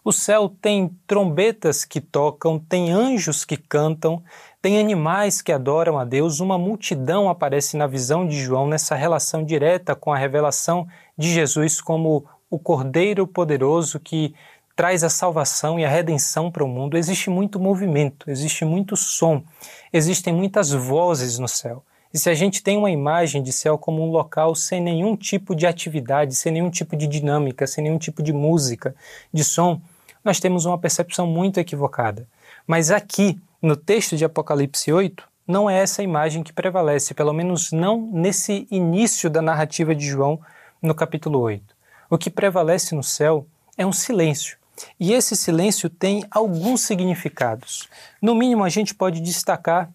O 0.03 0.11
céu 0.11 0.49
tem 0.49 0.89
trombetas 1.05 1.85
que 1.85 2.01
tocam, 2.01 2.59
tem 2.59 2.91
anjos 2.91 3.45
que 3.45 3.55
cantam, 3.55 4.21
tem 4.61 4.79
animais 4.79 5.41
que 5.41 5.51
adoram 5.51 5.97
a 5.97 6.05
Deus, 6.05 6.39
uma 6.39 6.57
multidão 6.57 7.29
aparece 7.29 7.75
na 7.75 7.87
visão 7.87 8.27
de 8.27 8.39
João 8.39 8.67
nessa 8.67 8.93
relação 8.93 9.43
direta 9.43 9.95
com 9.95 10.13
a 10.13 10.17
revelação 10.17 10.87
de 11.17 11.33
Jesus 11.33 11.81
como 11.81 12.25
o 12.49 12.59
Cordeiro 12.59 13.25
poderoso 13.25 13.99
que 13.99 14.35
traz 14.75 15.03
a 15.03 15.09
salvação 15.09 15.79
e 15.79 15.85
a 15.85 15.89
redenção 15.89 16.51
para 16.51 16.63
o 16.63 16.67
mundo. 16.67 16.95
Existe 16.95 17.29
muito 17.29 17.59
movimento, 17.59 18.29
existe 18.29 18.63
muito 18.63 18.95
som, 18.95 19.43
existem 19.91 20.31
muitas 20.33 20.71
vozes 20.71 21.39
no 21.39 21.47
céu. 21.47 21.83
E 22.13 22.19
se 22.19 22.29
a 22.29 22.33
gente 22.35 22.61
tem 22.61 22.77
uma 22.77 22.91
imagem 22.91 23.41
de 23.41 23.53
céu 23.53 23.77
como 23.77 24.03
um 24.03 24.11
local 24.11 24.53
sem 24.53 24.81
nenhum 24.81 25.15
tipo 25.15 25.55
de 25.55 25.65
atividade, 25.65 26.35
sem 26.35 26.51
nenhum 26.51 26.69
tipo 26.69 26.95
de 26.95 27.07
dinâmica, 27.07 27.65
sem 27.65 27.83
nenhum 27.83 27.97
tipo 27.97 28.21
de 28.21 28.33
música, 28.33 28.93
de 29.33 29.43
som, 29.43 29.81
nós 30.23 30.39
temos 30.39 30.65
uma 30.65 30.77
percepção 30.77 31.25
muito 31.25 31.59
equivocada. 31.59 32.27
Mas 32.67 32.91
aqui, 32.91 33.39
no 33.61 33.75
texto 33.75 34.17
de 34.17 34.25
Apocalipse 34.25 34.91
8, 34.91 35.23
não 35.47 35.69
é 35.69 35.79
essa 35.79 36.01
imagem 36.01 36.41
que 36.41 36.53
prevalece, 36.53 37.13
pelo 37.13 37.33
menos 37.33 37.71
não 37.71 38.09
nesse 38.11 38.67
início 38.71 39.29
da 39.29 39.41
narrativa 39.41 39.93
de 39.93 40.05
João 40.05 40.39
no 40.81 40.95
capítulo 40.95 41.39
8. 41.39 41.75
O 42.09 42.17
que 42.17 42.29
prevalece 42.29 42.95
no 42.95 43.03
céu 43.03 43.45
é 43.77 43.85
um 43.85 43.91
silêncio. 43.91 44.57
E 44.99 45.13
esse 45.13 45.35
silêncio 45.35 45.89
tem 45.89 46.25
alguns 46.31 46.81
significados. 46.81 47.87
No 48.21 48.33
mínimo, 48.33 48.63
a 48.63 48.69
gente 48.69 48.95
pode 48.95 49.21
destacar 49.21 49.91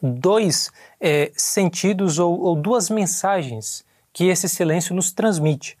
dois 0.00 0.70
é, 1.00 1.32
sentidos 1.34 2.18
ou, 2.18 2.38
ou 2.40 2.54
duas 2.54 2.88
mensagens 2.90 3.84
que 4.12 4.24
esse 4.24 4.48
silêncio 4.48 4.94
nos 4.94 5.10
transmite. 5.10 5.76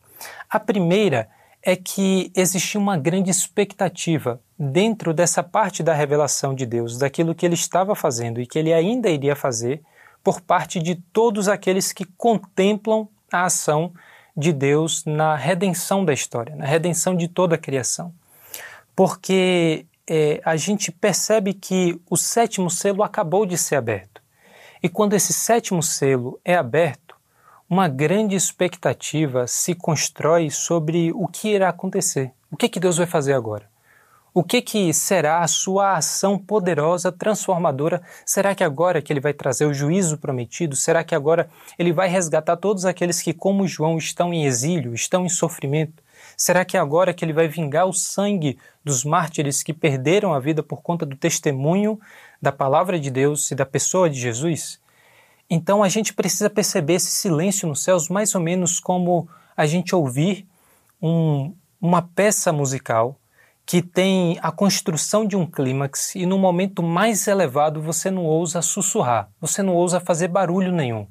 A 0.48 0.58
primeira 0.58 1.28
é 1.62 1.76
que 1.76 2.32
existia 2.34 2.80
uma 2.80 2.96
grande 2.96 3.30
expectativa 3.30 4.40
dentro 4.58 5.12
dessa 5.12 5.42
parte 5.42 5.82
da 5.82 5.92
revelação 5.92 6.54
de 6.54 6.64
Deus, 6.64 6.98
daquilo 6.98 7.34
que 7.34 7.44
ele 7.44 7.54
estava 7.54 7.94
fazendo 7.94 8.40
e 8.40 8.46
que 8.46 8.58
ele 8.58 8.72
ainda 8.72 9.08
iria 9.08 9.36
fazer 9.36 9.82
por 10.24 10.40
parte 10.40 10.80
de 10.80 10.94
todos 10.94 11.48
aqueles 11.48 11.92
que 11.92 12.04
contemplam 12.04 13.08
a 13.32 13.44
ação 13.44 13.92
de 14.36 14.52
Deus 14.52 15.04
na 15.04 15.36
redenção 15.36 16.04
da 16.04 16.12
história, 16.12 16.54
na 16.56 16.66
redenção 16.66 17.14
de 17.14 17.28
toda 17.28 17.54
a 17.54 17.58
criação. 17.58 18.12
Porque 18.94 19.86
é, 20.08 20.40
a 20.44 20.56
gente 20.56 20.90
percebe 20.90 21.54
que 21.54 22.00
o 22.08 22.16
sétimo 22.16 22.70
selo 22.70 23.02
acabou 23.02 23.46
de 23.46 23.56
ser 23.56 23.76
aberto. 23.76 24.22
E 24.82 24.88
quando 24.88 25.14
esse 25.14 25.32
sétimo 25.32 25.82
selo 25.82 26.40
é 26.44 26.54
aberto, 26.54 27.16
uma 27.68 27.88
grande 27.88 28.36
expectativa 28.36 29.46
se 29.46 29.74
constrói 29.74 30.50
sobre 30.50 31.12
o 31.12 31.26
que 31.26 31.48
irá 31.48 31.68
acontecer. 31.68 32.32
O 32.50 32.56
que, 32.56 32.68
que 32.68 32.78
Deus 32.78 32.96
vai 32.96 33.06
fazer 33.06 33.32
agora? 33.32 33.68
O 34.38 34.44
que, 34.44 34.60
que 34.60 34.92
será 34.92 35.40
a 35.40 35.48
sua 35.48 35.96
ação 35.96 36.38
poderosa, 36.38 37.10
transformadora? 37.10 38.02
Será 38.22 38.54
que 38.54 38.62
agora 38.62 39.00
que 39.00 39.10
ele 39.10 39.18
vai 39.18 39.32
trazer 39.32 39.64
o 39.64 39.72
juízo 39.72 40.18
prometido? 40.18 40.76
Será 40.76 41.02
que 41.02 41.14
agora 41.14 41.48
ele 41.78 41.90
vai 41.90 42.06
resgatar 42.06 42.58
todos 42.58 42.84
aqueles 42.84 43.22
que, 43.22 43.32
como 43.32 43.66
João, 43.66 43.96
estão 43.96 44.34
em 44.34 44.44
exílio, 44.44 44.92
estão 44.92 45.24
em 45.24 45.30
sofrimento? 45.30 46.02
Será 46.36 46.66
que 46.66 46.76
agora 46.76 47.14
que 47.14 47.24
ele 47.24 47.32
vai 47.32 47.48
vingar 47.48 47.86
o 47.86 47.94
sangue 47.94 48.58
dos 48.84 49.04
mártires 49.04 49.62
que 49.62 49.72
perderam 49.72 50.34
a 50.34 50.38
vida 50.38 50.62
por 50.62 50.82
conta 50.82 51.06
do 51.06 51.16
testemunho 51.16 51.98
da 52.40 52.52
palavra 52.52 53.00
de 53.00 53.10
Deus 53.10 53.50
e 53.50 53.54
da 53.54 53.64
pessoa 53.64 54.10
de 54.10 54.20
Jesus? 54.20 54.78
Então 55.48 55.82
a 55.82 55.88
gente 55.88 56.12
precisa 56.12 56.50
perceber 56.50 56.96
esse 56.96 57.10
silêncio 57.10 57.66
nos 57.66 57.82
céus 57.82 58.10
mais 58.10 58.34
ou 58.34 58.42
menos 58.42 58.80
como 58.80 59.26
a 59.56 59.64
gente 59.64 59.96
ouvir 59.96 60.46
um, 61.00 61.54
uma 61.80 62.02
peça 62.02 62.52
musical 62.52 63.18
que 63.66 63.82
tem 63.82 64.38
a 64.40 64.52
construção 64.52 65.26
de 65.26 65.36
um 65.36 65.44
clímax 65.44 66.14
e 66.14 66.24
no 66.24 66.38
momento 66.38 66.84
mais 66.84 67.26
elevado 67.26 67.82
você 67.82 68.12
não 68.12 68.24
ousa 68.24 68.62
sussurrar, 68.62 69.28
você 69.40 69.60
não 69.60 69.74
ousa 69.74 69.98
fazer 69.98 70.28
barulho 70.28 70.70
nenhum. 70.70 71.04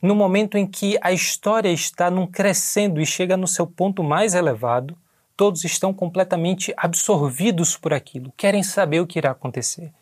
No 0.00 0.14
momento 0.14 0.56
em 0.56 0.64
que 0.64 0.96
a 1.02 1.10
história 1.10 1.70
está 1.70 2.08
num 2.08 2.24
crescendo 2.24 3.00
e 3.00 3.04
chega 3.04 3.36
no 3.36 3.48
seu 3.48 3.66
ponto 3.66 4.04
mais 4.04 4.36
elevado, 4.36 4.96
todos 5.36 5.64
estão 5.64 5.92
completamente 5.92 6.72
absorvidos 6.76 7.76
por 7.76 7.92
aquilo, 7.92 8.32
querem 8.36 8.62
saber 8.62 9.00
o 9.00 9.06
que 9.06 9.18
irá 9.18 9.32
acontecer. 9.32 9.92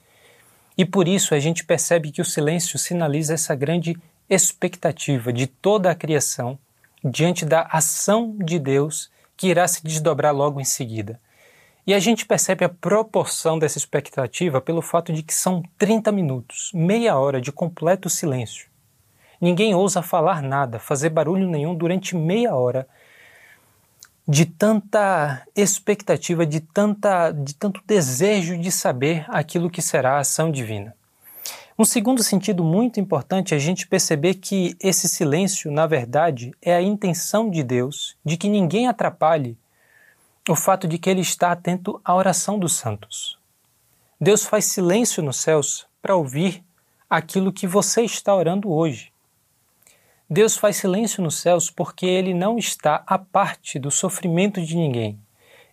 E 0.77 0.85
por 0.85 1.09
isso 1.09 1.35
a 1.35 1.41
gente 1.41 1.65
percebe 1.65 2.11
que 2.11 2.21
o 2.21 2.27
silêncio 2.27 2.79
sinaliza 2.79 3.33
essa 3.33 3.55
grande 3.55 3.97
expectativa 4.29 5.33
de 5.33 5.47
toda 5.47 5.91
a 5.91 5.95
criação 5.95 6.59
diante 7.03 7.47
da 7.47 7.63
ação 7.71 8.37
de 8.39 8.59
Deus 8.59 9.11
que 9.35 9.49
irá 9.49 9.67
se 9.67 9.83
desdobrar 9.83 10.35
logo 10.35 10.61
em 10.61 10.65
seguida. 10.65 11.19
E 11.87 11.93
a 11.93 11.99
gente 11.99 12.25
percebe 12.25 12.65
a 12.65 12.69
proporção 12.69 13.59
dessa 13.59 13.77
expectativa 13.77 14.61
pelo 14.61 14.81
fato 14.81 15.13
de 15.13 15.23
que 15.23 15.35
são 15.35 15.63
30 15.77 16.11
minutos, 16.11 16.71
meia 16.73 17.19
hora 17.19 17.41
de 17.41 17.53
completo 17.53 18.09
silêncio. 18.09 18.69
Ninguém 19.39 19.75
ousa 19.75 20.01
falar 20.01 20.41
nada, 20.41 20.79
fazer 20.79 21.11
barulho 21.11 21.47
nenhum 21.47 21.75
durante 21.75 22.17
meia 22.17 22.55
hora 22.55 22.89
de 24.27 24.47
tanta 24.47 25.47
expectativa, 25.55 26.47
de, 26.47 26.61
tanta, 26.61 27.31
de 27.31 27.55
tanto 27.55 27.83
desejo 27.87 28.57
de 28.57 28.73
saber 28.73 29.27
aquilo 29.29 29.69
que 29.69 29.83
será 29.83 30.15
a 30.15 30.21
ação 30.21 30.51
divina. 30.51 30.95
Um 31.79 31.85
segundo 31.85 32.23
sentido 32.23 32.65
muito 32.65 32.99
importante 32.99 33.53
é 33.53 33.57
a 33.57 33.61
gente 33.61 33.87
perceber 33.87 34.35
que 34.35 34.77
esse 34.81 35.09
silêncio, 35.09 35.71
na 35.71 35.87
verdade, 35.87 36.55
é 36.63 36.75
a 36.75 36.81
intenção 36.81 37.51
de 37.51 37.63
Deus 37.63 38.17
de 38.25 38.39
que 38.39 38.49
ninguém 38.49 38.87
atrapalhe 38.89 39.59
o 40.53 40.57
fato 40.57 40.87
de 40.87 40.99
que 40.99 41.09
Ele 41.09 41.21
está 41.21 41.53
atento 41.53 42.01
à 42.05 42.15
oração 42.15 42.59
dos 42.59 42.75
santos. 42.75 43.39
Deus 44.21 44.45
faz 44.45 44.67
silêncio 44.67 45.23
nos 45.23 45.39
céus 45.39 45.87
para 46.01 46.17
ouvir 46.17 46.63
aquilo 47.09 47.53
que 47.53 47.67
você 47.67 48.03
está 48.03 48.35
orando 48.35 48.71
hoje. 48.71 49.13
Deus 50.29 50.57
faz 50.57 50.77
silêncio 50.77 51.23
nos 51.23 51.39
céus 51.39 51.71
porque 51.71 52.07
ele 52.07 52.33
não 52.33 52.57
está 52.57 53.03
à 53.07 53.19
parte 53.19 53.79
do 53.79 53.91
sofrimento 53.91 54.61
de 54.61 54.77
ninguém. 54.77 55.19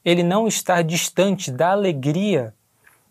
Ele 0.04 0.24
não 0.24 0.48
está 0.48 0.82
distante 0.82 1.52
da 1.52 1.72
alegria 1.72 2.54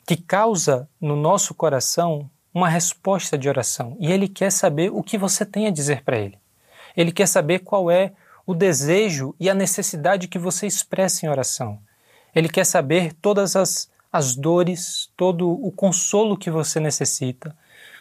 que 0.07 0.17
causa 0.17 0.89
no 1.01 1.17
nosso 1.17 1.55
coração 1.55 2.29
uma 2.53 2.69
resposta 2.69 3.39
de 3.39 3.49
oração. 3.49 3.97
E 3.99 4.13
ele 4.13 4.29
quer 4.29 4.53
saber 4.53 4.91
o 4.91 5.03
que 5.03 5.17
você 5.17 5.47
tem 5.47 5.67
a 5.67 5.71
dizer 5.71 6.03
para 6.03 6.19
ele. 6.19 6.39
Ele 6.97 7.13
quer 7.13 7.27
saber 7.27 7.61
qual 7.61 7.91
é 7.91 8.13
o 8.51 8.55
desejo 8.55 9.33
e 9.39 9.49
a 9.49 9.55
necessidade 9.55 10.27
que 10.27 10.37
você 10.37 10.67
expressa 10.67 11.25
em 11.25 11.29
oração. 11.29 11.79
Ele 12.35 12.49
quer 12.49 12.67
saber 12.67 13.13
todas 13.13 13.55
as, 13.55 13.89
as 14.13 14.35
dores, 14.35 15.09
todo 15.17 15.49
o 15.49 15.71
consolo 15.71 16.37
que 16.37 16.51
você 16.51 16.81
necessita, 16.81 17.57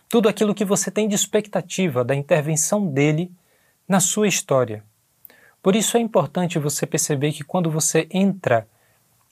tudo 0.10 0.28
aquilo 0.28 0.56
que 0.56 0.66
você 0.66 0.90
tem 0.90 1.08
de 1.08 1.14
expectativa 1.14 2.04
da 2.04 2.16
intervenção 2.16 2.88
dele 2.88 3.32
na 3.88 4.00
sua 4.00 4.28
história. 4.28 4.84
Por 5.62 5.76
isso 5.76 5.98
é 5.98 6.00
importante 6.00 6.58
você 6.58 6.88
perceber 6.88 7.32
que 7.32 7.44
quando 7.44 7.70
você 7.70 8.08
entra 8.10 8.68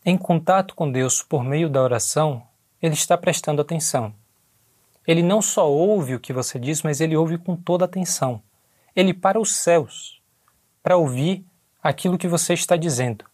em 0.05 0.19
contato 0.19 0.75
com 0.75 0.91
Deus 0.91 1.23
por 1.23 1.43
meio 1.43 1.67
da 1.67 1.81
oração, 1.81 2.43
ele 2.79 2.93
está 2.93 3.17
prestando 3.17 3.59
atenção. 3.59 4.13
Ele 5.07 5.23
não 5.23 5.41
só 5.41 5.67
ouve 5.67 6.13
o 6.13 6.19
que 6.19 6.31
você 6.31 6.59
diz, 6.59 6.83
mas 6.83 7.01
ele 7.01 7.17
ouve 7.17 7.39
com 7.39 7.55
toda 7.55 7.85
atenção. 7.85 8.39
Ele 8.95 9.15
para 9.15 9.39
os 9.39 9.55
céus 9.55 10.16
para 10.87 10.95
ouvir 10.95 11.43
aquilo 11.83 12.17
que 12.17 12.29
você 12.29 12.53
está 12.53 12.77
dizendo. 12.77 13.25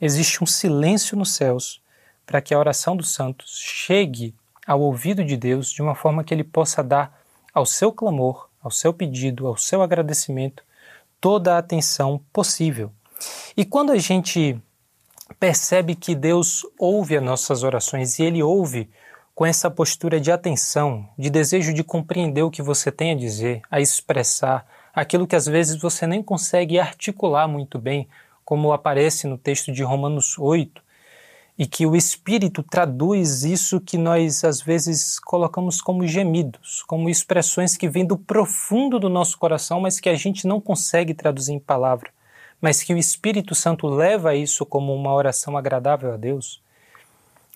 Existe 0.00 0.42
um 0.42 0.46
silêncio 0.46 1.14
nos 1.14 1.34
céus 1.34 1.82
para 2.24 2.40
que 2.40 2.54
a 2.54 2.58
oração 2.58 2.96
dos 2.96 3.12
santos 3.12 3.58
chegue 3.58 4.34
ao 4.66 4.80
ouvido 4.80 5.22
de 5.22 5.36
Deus 5.36 5.70
de 5.70 5.82
uma 5.82 5.94
forma 5.94 6.24
que 6.24 6.32
ele 6.32 6.42
possa 6.42 6.82
dar 6.82 7.20
ao 7.52 7.66
seu 7.66 7.92
clamor, 7.92 8.48
ao 8.62 8.70
seu 8.70 8.94
pedido, 8.94 9.46
ao 9.46 9.58
seu 9.58 9.82
agradecimento 9.82 10.64
toda 11.20 11.54
a 11.54 11.58
atenção 11.58 12.18
possível. 12.32 12.90
E 13.54 13.62
quando 13.62 13.92
a 13.92 13.98
gente 13.98 14.58
percebe 15.38 15.94
que 15.94 16.14
Deus 16.14 16.64
ouve 16.78 17.18
as 17.18 17.22
nossas 17.22 17.62
orações 17.62 18.18
e 18.18 18.22
ele 18.22 18.42
ouve 18.42 18.88
com 19.34 19.44
essa 19.44 19.70
postura 19.70 20.18
de 20.18 20.32
atenção, 20.32 21.06
de 21.18 21.28
desejo 21.28 21.74
de 21.74 21.84
compreender 21.84 22.42
o 22.42 22.50
que 22.50 22.62
você 22.62 22.90
tem 22.90 23.10
a 23.10 23.14
dizer, 23.14 23.60
a 23.70 23.82
expressar, 23.82 24.66
aquilo 24.94 25.26
que 25.26 25.36
às 25.36 25.46
vezes 25.46 25.80
você 25.80 26.06
nem 26.06 26.22
consegue 26.22 26.78
articular 26.78 27.48
muito 27.48 27.78
bem, 27.78 28.08
como 28.44 28.72
aparece 28.72 29.26
no 29.26 29.38
texto 29.38 29.72
de 29.72 29.82
Romanos 29.82 30.38
8, 30.38 30.82
e 31.58 31.66
que 31.66 31.86
o 31.86 31.94
Espírito 31.94 32.62
traduz 32.62 33.44
isso 33.44 33.80
que 33.80 33.96
nós 33.96 34.42
às 34.44 34.60
vezes 34.60 35.18
colocamos 35.18 35.80
como 35.80 36.06
gemidos, 36.06 36.82
como 36.86 37.08
expressões 37.08 37.76
que 37.76 37.88
vêm 37.88 38.04
do 38.04 38.16
profundo 38.16 38.98
do 38.98 39.08
nosso 39.08 39.38
coração, 39.38 39.80
mas 39.80 40.00
que 40.00 40.08
a 40.08 40.14
gente 40.14 40.46
não 40.46 40.60
consegue 40.60 41.14
traduzir 41.14 41.52
em 41.52 41.58
palavra, 41.58 42.10
mas 42.60 42.82
que 42.82 42.94
o 42.94 42.98
Espírito 42.98 43.54
Santo 43.54 43.86
leva 43.86 44.34
isso 44.34 44.64
como 44.64 44.94
uma 44.94 45.12
oração 45.12 45.56
agradável 45.56 46.12
a 46.12 46.16
Deus. 46.16 46.60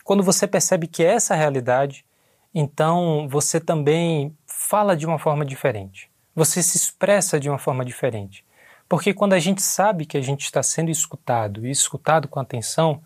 Quando 0.03 0.23
você 0.23 0.47
percebe 0.47 0.87
que 0.87 1.03
é 1.03 1.13
essa 1.13 1.35
realidade, 1.35 2.05
então 2.53 3.27
você 3.29 3.59
também 3.59 4.35
fala 4.45 4.95
de 4.95 5.05
uma 5.05 5.19
forma 5.19 5.45
diferente. 5.45 6.09
Você 6.37 6.61
se 6.61 6.77
expressa 6.77 7.39
de 7.39 7.49
uma 7.49 7.57
forma 7.57 7.83
diferente. 7.83 8.45
Porque 8.87 9.11
quando 9.11 9.33
a 9.33 9.39
gente 9.39 9.59
sabe 9.59 10.05
que 10.05 10.15
a 10.15 10.21
gente 10.21 10.43
está 10.43 10.61
sendo 10.61 10.91
escutado 10.91 11.65
e 11.65 11.71
escutado 11.71 12.27
com 12.27 12.39
atenção, 12.39 13.01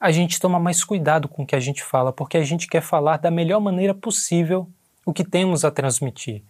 a 0.00 0.10
gente 0.10 0.40
toma 0.40 0.58
mais 0.58 0.82
cuidado 0.82 1.28
com 1.28 1.44
o 1.44 1.46
que 1.46 1.54
a 1.54 1.60
gente 1.60 1.84
fala, 1.84 2.12
porque 2.12 2.36
a 2.36 2.42
gente 2.42 2.66
quer 2.66 2.80
falar 2.82 3.18
da 3.18 3.30
melhor 3.30 3.60
maneira 3.60 3.94
possível 3.94 4.68
o 5.04 5.12
que 5.12 5.22
temos 5.22 5.64
a 5.64 5.70
transmitir. 5.70 6.42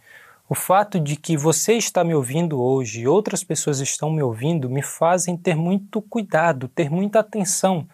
O 0.49 0.55
fato 0.55 0.99
de 0.99 1.17
que 1.17 1.37
você 1.37 1.75
está 1.75 2.03
me 2.03 2.15
ouvindo 2.15 2.63
hoje 2.63 3.03
e 3.03 3.07
outras 3.07 3.45
pessoas 3.45 3.81
estão 3.81 4.11
me 4.11 4.23
ouvindo 4.23 4.71
me 4.71 4.81
fazem 4.81 5.37
ter 5.37 5.55
muito 5.55 6.01
cuidado, 6.01 6.67
ter 6.67 6.91
muita 6.91 7.21
atenção 7.21 7.87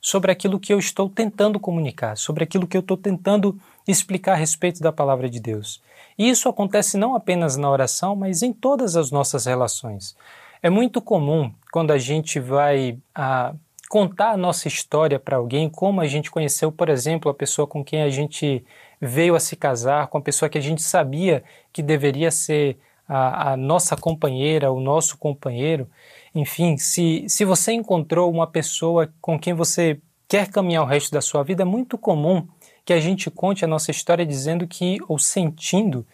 sobre 0.00 0.32
aquilo 0.32 0.58
que 0.58 0.72
eu 0.72 0.78
estou 0.78 1.10
tentando 1.10 1.60
comunicar, 1.60 2.16
sobre 2.16 2.44
aquilo 2.44 2.66
que 2.66 2.78
eu 2.78 2.80
estou 2.80 2.96
tentando 2.96 3.60
explicar 3.86 4.32
a 4.32 4.36
respeito 4.36 4.80
da 4.80 4.90
palavra 4.90 5.28
de 5.28 5.38
Deus. 5.38 5.86
E 6.18 6.28
isso 6.28 6.48
acontece 6.48 6.98
não 6.98 7.14
apenas 7.14 7.56
na 7.56 7.70
oração, 7.70 8.16
mas 8.16 8.42
em 8.42 8.52
todas 8.52 8.96
as 8.96 9.10
nossas 9.10 9.46
relações. 9.46 10.16
É 10.60 10.68
muito 10.68 11.00
comum 11.00 11.52
quando 11.72 11.92
a 11.92 11.98
gente 11.98 12.40
vai 12.40 12.98
a, 13.14 13.54
contar 13.88 14.32
a 14.32 14.36
nossa 14.36 14.66
história 14.66 15.18
para 15.18 15.36
alguém, 15.36 15.70
como 15.70 16.00
a 16.00 16.06
gente 16.06 16.30
conheceu, 16.30 16.72
por 16.72 16.88
exemplo, 16.88 17.30
a 17.30 17.34
pessoa 17.34 17.66
com 17.66 17.84
quem 17.84 18.02
a 18.02 18.10
gente 18.10 18.64
veio 19.00 19.36
a 19.36 19.40
se 19.40 19.54
casar, 19.54 20.08
com 20.08 20.18
a 20.18 20.22
pessoa 20.22 20.48
que 20.48 20.58
a 20.58 20.62
gente 20.62 20.82
sabia 20.82 21.44
que 21.72 21.82
deveria 21.82 22.30
ser 22.30 22.76
a, 23.08 23.52
a 23.52 23.56
nossa 23.56 23.96
companheira, 23.96 24.72
o 24.72 24.80
nosso 24.80 25.16
companheiro. 25.16 25.88
Enfim, 26.34 26.76
se, 26.76 27.24
se 27.28 27.44
você 27.44 27.72
encontrou 27.72 28.30
uma 28.30 28.46
pessoa 28.46 29.08
com 29.20 29.38
quem 29.38 29.54
você 29.54 29.98
quer 30.28 30.48
caminhar 30.48 30.82
o 30.82 30.86
resto 30.86 31.10
da 31.10 31.22
sua 31.22 31.42
vida, 31.42 31.62
é 31.62 31.64
muito 31.64 31.96
comum 31.96 32.46
que 32.88 32.92
a 32.94 33.00
gente 33.00 33.30
conte 33.30 33.66
a 33.66 33.68
nossa 33.68 33.90
história 33.90 34.24
dizendo 34.24 34.66
que, 34.66 34.96
ou 35.06 35.18
sentindo, 35.18 36.06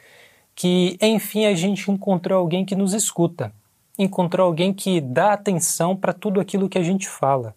que 0.57 0.99
enfim 1.01 1.47
a 1.47 1.55
gente 1.55 1.89
encontrou 1.89 2.37
alguém 2.37 2.65
que 2.65 2.75
nos 2.75 2.93
escuta, 2.93 3.53
encontrou 3.97 4.45
alguém 4.45 4.75
que 4.75 5.01
dá 5.01 5.35
atenção 5.35 5.95
para 5.95 6.13
tudo 6.13 6.41
aquilo 6.41 6.69
que 6.69 6.77
a 6.77 6.83
gente 6.83 7.09
fala. 7.09 7.55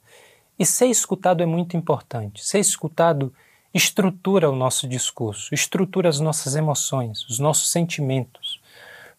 E 0.60 0.64
ser 0.64 0.86
escutado 0.86 1.42
é 1.42 1.48
muito 1.48 1.76
importante. 1.76 2.46
Ser 2.46 2.60
escutado 2.60 3.34
estrutura 3.74 4.52
o 4.52 4.56
nosso 4.56 4.88
discurso, 4.88 5.52
estrutura 5.52 6.10
as 6.10 6.20
nossas 6.20 6.56
emoções, 6.56 7.28
os 7.28 7.40
nossos 7.40 7.72
sentimentos. 7.72 8.62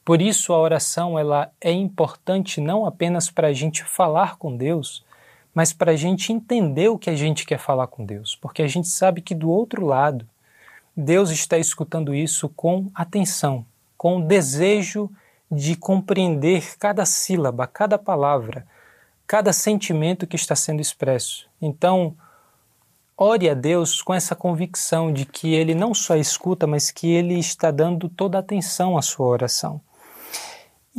Por 0.05 0.23
isso 0.23 0.53
a 0.53 0.61
oração 0.61 1.19
ela 1.19 1.51
é 1.61 1.73
importante 1.73 2.61
não 2.61 2.87
apenas 2.87 3.33
para 3.33 3.49
a 3.49 3.53
gente 3.53 3.83
falar 3.83 4.37
com 4.37 4.57
Deus, 4.57 5.05
mas 5.59 5.73
para 5.73 5.91
a 5.91 5.97
gente 5.97 6.33
entender 6.33 6.89
o 6.89 6.97
que 6.97 7.11
a 7.11 7.17
gente 7.17 7.45
quer 7.45 7.59
falar 7.59 7.89
com 7.89 8.05
Deus, 8.05 8.39
porque 8.41 8.63
a 8.63 8.69
gente 8.69 8.87
sabe 8.87 9.21
que 9.21 9.35
do 9.35 9.51
outro 9.51 9.85
lado 9.85 10.25
Deus 10.97 11.31
está 11.31 11.59
escutando 11.59 12.15
isso 12.15 12.49
com 12.51 12.89
atenção, 12.95 13.67
com 13.97 14.21
desejo 14.21 15.11
de 15.51 15.75
compreender 15.75 16.77
cada 16.79 17.05
sílaba, 17.05 17.67
cada 17.67 17.99
palavra, 17.99 18.65
cada 19.27 19.53
sentimento 19.53 20.29
que 20.29 20.37
está 20.37 20.55
sendo 20.55 20.81
expresso. 20.81 21.49
Então, 21.61 22.15
ore 23.17 23.51
a 23.51 23.55
Deus 23.55 24.01
com 24.01 24.15
essa 24.15 24.37
convicção 24.37 25.13
de 25.13 25.27
que 25.27 25.55
Ele 25.55 25.75
não 25.75 25.93
só 25.93 26.15
escuta, 26.15 26.69
mas 26.69 26.93
que 26.93 27.09
Ele 27.09 27.37
está 27.37 27.73
dando 27.73 28.09
toda 28.09 28.39
a 28.39 28.41
atenção 28.41 28.97
à 28.97 29.03
sua 29.03 29.27
oração. 29.27 29.81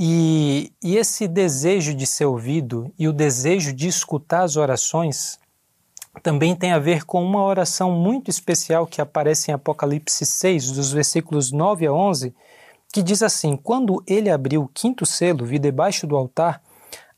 E, 0.02 0.72
e, 0.82 0.96
esse 0.96 1.28
desejo 1.28 1.94
de 1.94 2.08
ser 2.08 2.24
ouvido 2.24 2.90
e 2.98 3.06
o 3.06 3.12
desejo 3.12 3.74
de 3.74 3.90
escutar 3.90 4.44
as 4.44 4.56
orações 4.56 5.38
também 6.24 6.56
tem 6.56 6.72
a 6.72 6.80
ver 6.80 7.04
com 7.04 7.22
uma 7.22 7.44
oração 7.44 7.92
muito 7.92 8.30
especial 8.30 8.88
que 8.88 9.02
aparece 9.02 9.52
em 9.52 9.54
Apocalipse 9.54 10.26
6, 10.26 10.72
dos 10.72 10.94
versículos 10.94 11.52
9 11.52 11.86
a 11.86 11.92
11, 11.92 12.34
que 12.94 13.04
diz 13.04 13.22
assim: 13.22 13.58
Quando 13.58 14.02
ele 14.08 14.30
abriu 14.30 14.64
o 14.64 14.68
quinto 14.70 15.06
selo, 15.06 15.46
vi 15.46 15.60
debaixo 15.60 16.08
do 16.08 16.16
altar 16.16 16.62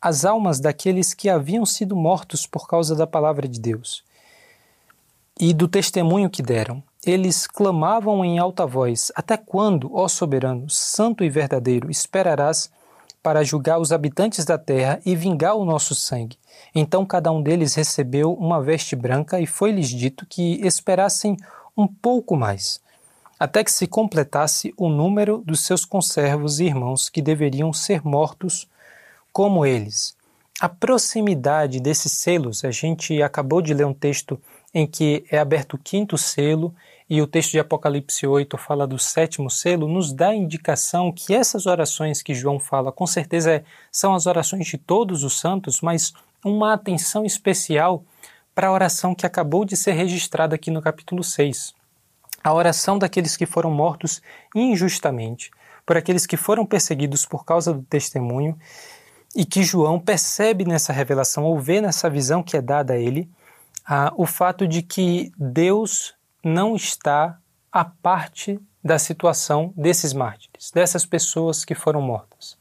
as 0.01 0.25
almas 0.25 0.59
daqueles 0.59 1.13
que 1.13 1.29
haviam 1.29 1.67
sido 1.67 1.95
mortos 1.95 2.47
por 2.47 2.67
causa 2.67 2.95
da 2.95 3.05
palavra 3.05 3.47
de 3.47 3.59
Deus 3.59 4.03
e 5.39 5.53
do 5.53 5.67
testemunho 5.67 6.31
que 6.31 6.41
deram. 6.41 6.81
Eles 7.03 7.47
clamavam 7.47 8.23
em 8.23 8.37
alta 8.37 8.63
voz: 8.63 9.11
Até 9.15 9.35
quando, 9.35 9.91
ó 9.95 10.07
soberano, 10.07 10.69
santo 10.69 11.23
e 11.23 11.29
verdadeiro, 11.31 11.89
esperarás 11.89 12.69
para 13.23 13.43
julgar 13.43 13.79
os 13.79 13.91
habitantes 13.91 14.45
da 14.45 14.55
terra 14.55 14.99
e 15.03 15.15
vingar 15.15 15.55
o 15.55 15.65
nosso 15.65 15.95
sangue? 15.95 16.37
Então 16.75 17.03
cada 17.03 17.31
um 17.31 17.41
deles 17.41 17.73
recebeu 17.73 18.33
uma 18.33 18.61
veste 18.61 18.95
branca 18.95 19.39
e 19.39 19.47
foi-lhes 19.47 19.89
dito 19.89 20.27
que 20.27 20.63
esperassem 20.63 21.37
um 21.75 21.87
pouco 21.87 22.35
mais, 22.35 22.79
até 23.39 23.63
que 23.63 23.71
se 23.71 23.87
completasse 23.87 24.71
o 24.77 24.87
número 24.87 25.39
dos 25.39 25.61
seus 25.61 25.83
conservos 25.83 26.59
e 26.59 26.65
irmãos 26.65 27.09
que 27.09 27.21
deveriam 27.21 27.73
ser 27.73 28.05
mortos 28.05 28.67
como 29.33 29.65
eles. 29.65 30.15
A 30.61 30.69
proximidade 30.69 31.79
desses 31.79 32.11
selos, 32.11 32.63
a 32.63 32.69
gente 32.69 33.19
acabou 33.19 33.63
de 33.63 33.73
ler 33.73 33.83
um 33.83 33.95
texto 33.95 34.39
em 34.71 34.85
que 34.85 35.25
é 35.31 35.39
aberto 35.39 35.73
o 35.73 35.77
quinto 35.79 36.19
selo 36.19 36.71
e 37.09 37.19
o 37.19 37.25
texto 37.25 37.53
de 37.53 37.59
Apocalipse 37.59 38.27
8 38.27 38.55
fala 38.59 38.85
do 38.85 38.99
sétimo 38.99 39.49
selo, 39.49 39.87
nos 39.87 40.13
dá 40.13 40.27
a 40.27 40.35
indicação 40.35 41.11
que 41.11 41.33
essas 41.33 41.65
orações 41.65 42.21
que 42.21 42.35
João 42.35 42.59
fala, 42.59 42.91
com 42.91 43.07
certeza 43.07 43.53
é, 43.53 43.63
são 43.91 44.13
as 44.13 44.27
orações 44.27 44.67
de 44.67 44.77
todos 44.77 45.23
os 45.23 45.39
santos, 45.39 45.81
mas 45.81 46.13
uma 46.45 46.73
atenção 46.73 47.25
especial 47.25 48.03
para 48.53 48.67
a 48.67 48.71
oração 48.71 49.15
que 49.15 49.25
acabou 49.25 49.65
de 49.65 49.75
ser 49.75 49.93
registrada 49.93 50.53
aqui 50.53 50.69
no 50.69 50.79
capítulo 50.79 51.23
6. 51.23 51.73
A 52.43 52.53
oração 52.53 52.99
daqueles 52.99 53.35
que 53.35 53.47
foram 53.47 53.71
mortos 53.71 54.21
injustamente, 54.55 55.49
por 55.87 55.97
aqueles 55.97 56.27
que 56.27 56.37
foram 56.37 56.67
perseguidos 56.67 57.25
por 57.25 57.45
causa 57.45 57.73
do 57.73 57.81
testemunho, 57.81 58.55
e 59.35 59.45
que 59.45 59.63
João 59.63 59.99
percebe 59.99 60.65
nessa 60.65 60.91
revelação, 60.91 61.43
ou 61.43 61.59
vê 61.59 61.81
nessa 61.81 62.09
visão 62.09 62.43
que 62.43 62.57
é 62.57 62.61
dada 62.61 62.93
a 62.93 62.97
ele, 62.97 63.29
ah, 63.85 64.11
o 64.15 64.25
fato 64.25 64.67
de 64.67 64.81
que 64.81 65.31
Deus 65.37 66.13
não 66.43 66.75
está 66.75 67.37
à 67.71 67.85
parte 67.85 68.59
da 68.83 68.97
situação 68.97 69.73
desses 69.75 70.13
mártires, 70.13 70.71
dessas 70.71 71.05
pessoas 71.05 71.63
que 71.63 71.75
foram 71.75 72.01
mortas. 72.01 72.57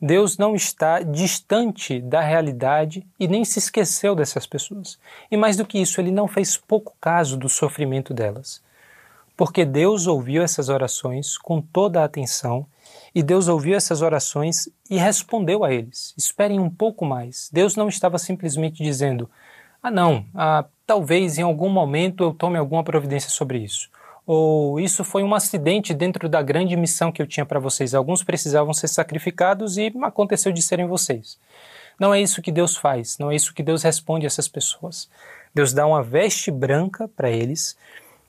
Deus 0.00 0.36
não 0.36 0.54
está 0.54 1.00
distante 1.00 2.00
da 2.00 2.20
realidade 2.20 3.06
e 3.18 3.26
nem 3.26 3.44
se 3.44 3.58
esqueceu 3.58 4.14
dessas 4.14 4.46
pessoas. 4.46 4.98
E 5.30 5.36
mais 5.36 5.56
do 5.56 5.66
que 5.66 5.78
isso, 5.78 6.00
ele 6.00 6.10
não 6.10 6.28
fez 6.28 6.56
pouco 6.56 6.94
caso 7.00 7.36
do 7.36 7.48
sofrimento 7.48 8.12
delas. 8.12 8.62
Porque 9.36 9.64
Deus 9.64 10.06
ouviu 10.06 10.42
essas 10.42 10.68
orações 10.68 11.38
com 11.38 11.60
toda 11.60 12.00
a 12.00 12.04
atenção 12.04 12.66
e 13.14 13.22
Deus 13.22 13.46
ouviu 13.46 13.76
essas 13.76 14.02
orações 14.02 14.68
e 14.90 14.96
respondeu 14.96 15.64
a 15.64 15.72
eles. 15.72 16.12
Esperem 16.16 16.58
um 16.58 16.68
pouco 16.68 17.04
mais. 17.04 17.48
Deus 17.52 17.76
não 17.76 17.88
estava 17.88 18.18
simplesmente 18.18 18.82
dizendo: 18.82 19.30
Ah, 19.82 19.90
não, 19.90 20.26
ah, 20.34 20.64
talvez 20.86 21.38
em 21.38 21.42
algum 21.42 21.68
momento 21.68 22.24
eu 22.24 22.34
tome 22.34 22.58
alguma 22.58 22.82
providência 22.82 23.30
sobre 23.30 23.58
isso. 23.58 23.88
Ou 24.26 24.80
isso 24.80 25.04
foi 25.04 25.22
um 25.22 25.34
acidente 25.34 25.92
dentro 25.92 26.28
da 26.28 26.42
grande 26.42 26.76
missão 26.76 27.12
que 27.12 27.20
eu 27.20 27.26
tinha 27.26 27.44
para 27.44 27.60
vocês. 27.60 27.94
Alguns 27.94 28.24
precisavam 28.24 28.72
ser 28.72 28.88
sacrificados 28.88 29.76
e 29.76 29.92
aconteceu 30.02 30.50
de 30.50 30.62
serem 30.62 30.86
vocês. 30.86 31.38
Não 32.00 32.12
é 32.12 32.20
isso 32.20 32.42
que 32.42 32.50
Deus 32.50 32.76
faz, 32.76 33.18
não 33.18 33.30
é 33.30 33.36
isso 33.36 33.54
que 33.54 33.62
Deus 33.62 33.82
responde 33.82 34.26
a 34.26 34.28
essas 34.28 34.48
pessoas. 34.48 35.08
Deus 35.54 35.72
dá 35.72 35.86
uma 35.86 36.02
veste 36.02 36.50
branca 36.50 37.06
para 37.06 37.30
eles, 37.30 37.76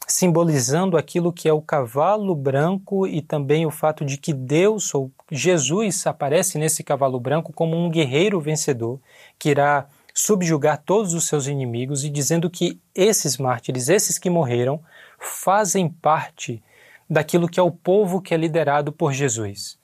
simbolizando 0.07 0.97
aquilo 0.97 1.33
que 1.33 1.49
é 1.49 1.53
o 1.53 1.61
cavalo 1.61 2.35
branco 2.35 3.07
e 3.07 3.21
também 3.21 3.65
o 3.65 3.71
fato 3.71 4.05
de 4.05 4.17
que 4.17 4.33
Deus 4.33 4.93
ou 4.93 5.11
Jesus 5.31 6.05
aparece 6.05 6.57
nesse 6.57 6.83
cavalo 6.83 7.19
branco 7.19 7.51
como 7.51 7.75
um 7.75 7.89
guerreiro 7.89 8.39
vencedor 8.39 8.99
que 9.39 9.49
irá 9.49 9.87
subjugar 10.13 10.81
todos 10.85 11.13
os 11.13 11.27
seus 11.27 11.47
inimigos 11.47 12.03
e 12.03 12.09
dizendo 12.09 12.49
que 12.49 12.79
esses 12.93 13.37
mártires, 13.37 13.89
esses 13.89 14.17
que 14.17 14.29
morreram, 14.29 14.79
fazem 15.19 15.89
parte 15.89 16.63
daquilo 17.09 17.49
que 17.49 17.59
é 17.59 17.63
o 17.63 17.71
povo 17.71 18.21
que 18.21 18.33
é 18.33 18.37
liderado 18.37 18.91
por 18.91 19.11
Jesus. 19.11 19.77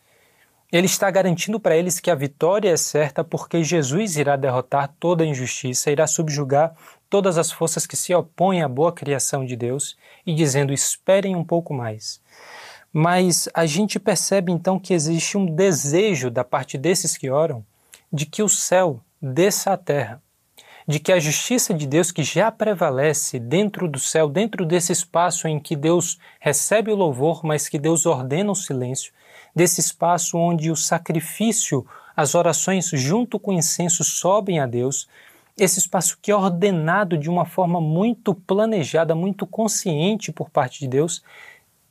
Ele 0.72 0.86
está 0.86 1.12
garantindo 1.12 1.60
para 1.60 1.76
eles 1.76 2.00
que 2.00 2.10
a 2.10 2.16
vitória 2.16 2.70
é 2.70 2.78
certa 2.78 3.26
porque 3.26 3.62
Jesus 3.62 4.16
irá 4.16 4.38
derrotar 4.38 4.94
toda 5.00 5.24
a 5.24 5.28
injustiça, 5.28 5.92
irá 5.92 6.08
subjugar 6.08 6.74
todas 7.12 7.38
as 7.38 7.52
forças 7.52 7.86
que 7.86 7.98
se 7.98 8.16
opõem 8.16 8.64
à 8.64 8.70
boa 8.70 8.94
criação 8.94 9.46
de 9.46 9.58
Deus 9.58 9.98
e 10.26 10.34
dizendo: 10.34 10.74
esperem 10.74 11.36
um 11.36 11.44
pouco 11.44 11.74
mais. 11.74 12.22
Mas 12.92 13.48
a 13.54 13.66
gente 13.66 14.00
percebe 14.00 14.52
então 14.52 14.80
que 14.80 14.94
existe 14.94 15.38
um 15.38 15.46
desejo 15.46 16.32
da 16.32 16.44
parte 16.44 16.78
desses 16.78 17.18
que 17.18 17.30
oram 17.30 17.64
de 18.12 18.26
que 18.26 18.42
o 18.42 18.50
céu 18.50 19.00
desça 19.22 19.72
à 19.72 19.78
terra, 19.78 20.22
de 20.88 21.00
que 21.00 21.12
a 21.12 21.20
justiça 21.20 21.74
de 21.74 21.86
Deus 21.86 22.12
que 22.12 22.24
já 22.24 22.52
prevalece 22.52 23.40
dentro 23.40 23.88
do 23.88 24.00
céu, 24.00 24.28
dentro 24.28 24.66
desse 24.66 24.92
espaço 24.92 25.48
em 25.48 25.60
que 25.60 25.76
Deus 25.76 26.18
recebe 26.40 26.92
o 26.92 26.96
louvor, 26.96 27.46
mas 27.46 27.70
que 27.70 27.80
Deus 27.80 28.06
ordena 28.06 28.52
o 28.52 28.56
silêncio, 28.56 29.14
desse 29.56 29.80
espaço 29.80 30.38
onde 30.38 30.72
o 30.72 30.76
sacrifício, 30.76 31.86
as 32.16 32.36
orações 32.36 32.90
junto 32.90 33.40
com 33.40 33.52
o 33.52 33.58
incenso 33.58 34.04
sobem 34.04 34.60
a 34.60 34.66
Deus, 34.66 35.08
esse 35.58 35.80
espaço 35.80 36.18
que 36.22 36.32
é 36.32 36.36
ordenado 36.36 37.18
de 37.18 37.30
uma 37.30 37.46
forma 37.46 37.80
muito 37.80 38.34
planejada, 38.34 39.14
muito 39.14 39.46
consciente 39.46 40.32
por 40.32 40.50
parte 40.50 40.80
de 40.80 40.88
Deus, 40.88 41.24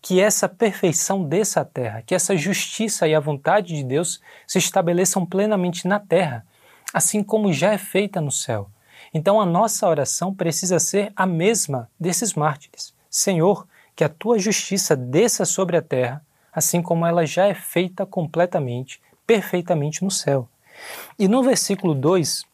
que 0.03 0.21
essa 0.21 0.49
perfeição 0.49 1.23
desça 1.23 1.61
à 1.61 1.65
terra, 1.65 2.03
que 2.03 2.15
essa 2.15 2.37
justiça 2.37 3.07
e 3.07 3.15
a 3.15 3.21
vontade 3.21 3.77
de 3.77 3.85
Deus 3.85 4.21
se 4.47 4.59
estabeleçam 4.59 5.27
plenamente 5.27 5.87
na 5.87 6.01
terra, 6.01 6.45
assim 6.93 7.23
como 7.23 7.53
já 7.53 7.73
é 7.73 7.79
feita 7.79 8.21
no 8.21 8.33
céu. 8.33 8.69
Então 9.13 9.41
a 9.41 9.47
nossa 9.47 9.89
oração 9.89 10.35
precisa 10.35 10.79
ser 10.79 11.13
a 11.15 11.27
mesma 11.27 11.91
desses 11.99 12.35
mártires. 12.35 12.95
Senhor, 13.11 13.67
que 13.95 14.05
a 14.05 14.09
tua 14.09 14.39
justiça 14.39 14.97
desça 14.97 15.45
sobre 15.45 15.77
a 15.77 15.83
terra, 15.83 16.25
assim 16.53 16.81
como 16.81 17.05
ela 17.05 17.27
já 17.27 17.47
é 17.47 17.55
feita 17.55 18.07
completamente, 18.07 19.01
perfeitamente 19.27 20.03
no 20.03 20.11
céu. 20.11 20.49
E 21.19 21.29
no 21.29 21.43
versículo 21.43 21.95
2, 21.95 22.45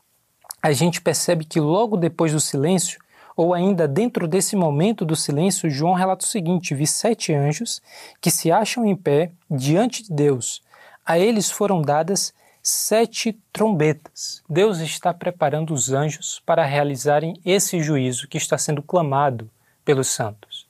a 0.67 0.73
gente 0.73 1.01
percebe 1.01 1.45
que 1.45 1.61
logo 1.61 1.97
depois 1.97 2.33
do 2.33 2.41
silêncio, 2.41 2.99
ou 3.37 3.55
ainda 3.55 3.87
dentro 3.87 4.27
desse 4.27 4.57
momento 4.57 5.05
do 5.05 5.15
silêncio, 5.15 5.71
João 5.71 5.95
relata 5.95 6.25
o 6.25 6.29
seguinte: 6.29 6.75
Vi 6.75 6.89
sete 6.89 7.33
anjos 7.33 7.81
que 8.21 8.33
se 8.33 8.51
acham 8.51 8.85
em 8.85 8.97
pé 8.97 9.31
diante 9.49 10.03
de 10.03 10.13
Deus. 10.13 10.61
A 11.05 11.21
eles 11.21 11.53
foram 11.53 11.81
dadas 11.81 12.35
sete 12.61 13.39
trombetas. 13.53 14.43
Deus 14.51 14.81
está 14.81 15.15
preparando 15.15 15.73
os 15.73 15.93
anjos 15.93 16.43
para 16.45 16.65
realizarem 16.65 17.35
esse 17.45 17.81
juízo 17.81 18.27
que 18.27 18.37
está 18.37 18.59
sendo 18.59 18.83
clamado 18.83 19.49
pelos 19.85 20.09
santos. 20.09 20.67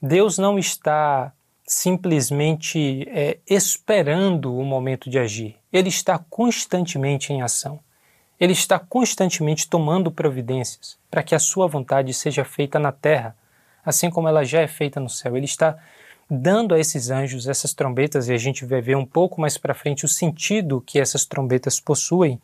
Deus 0.00 0.38
não 0.38 0.58
está 0.58 1.30
simplesmente 1.66 3.06
é, 3.10 3.36
esperando 3.46 4.56
o 4.56 4.64
momento 4.64 5.10
de 5.10 5.18
agir, 5.18 5.56
ele 5.70 5.90
está 5.90 6.18
constantemente 6.18 7.34
em 7.34 7.42
ação. 7.42 7.80
Ele 8.40 8.54
está 8.54 8.78
constantemente 8.78 9.68
tomando 9.68 10.10
providências 10.10 10.98
para 11.10 11.22
que 11.22 11.34
a 11.34 11.38
sua 11.38 11.66
vontade 11.66 12.14
seja 12.14 12.42
feita 12.44 12.78
na 12.78 12.90
terra, 12.90 13.36
assim 13.84 14.08
como 14.08 14.28
ela 14.28 14.44
já 14.44 14.62
é 14.62 14.66
feita 14.66 14.98
no 14.98 15.10
céu. 15.10 15.36
Ele 15.36 15.44
está 15.44 15.76
dando 16.30 16.74
a 16.74 16.78
esses 16.78 17.10
anjos 17.10 17.46
essas 17.46 17.74
trombetas, 17.74 18.28
e 18.28 18.32
a 18.32 18.38
gente 18.38 18.64
vai 18.64 18.80
ver 18.80 18.96
um 18.96 19.04
pouco 19.04 19.40
mais 19.40 19.58
para 19.58 19.74
frente 19.74 20.04
o 20.04 20.08
sentido 20.08 20.80
que 20.80 20.98
essas 20.98 21.26
trombetas 21.26 21.78
possuem, 21.80 22.40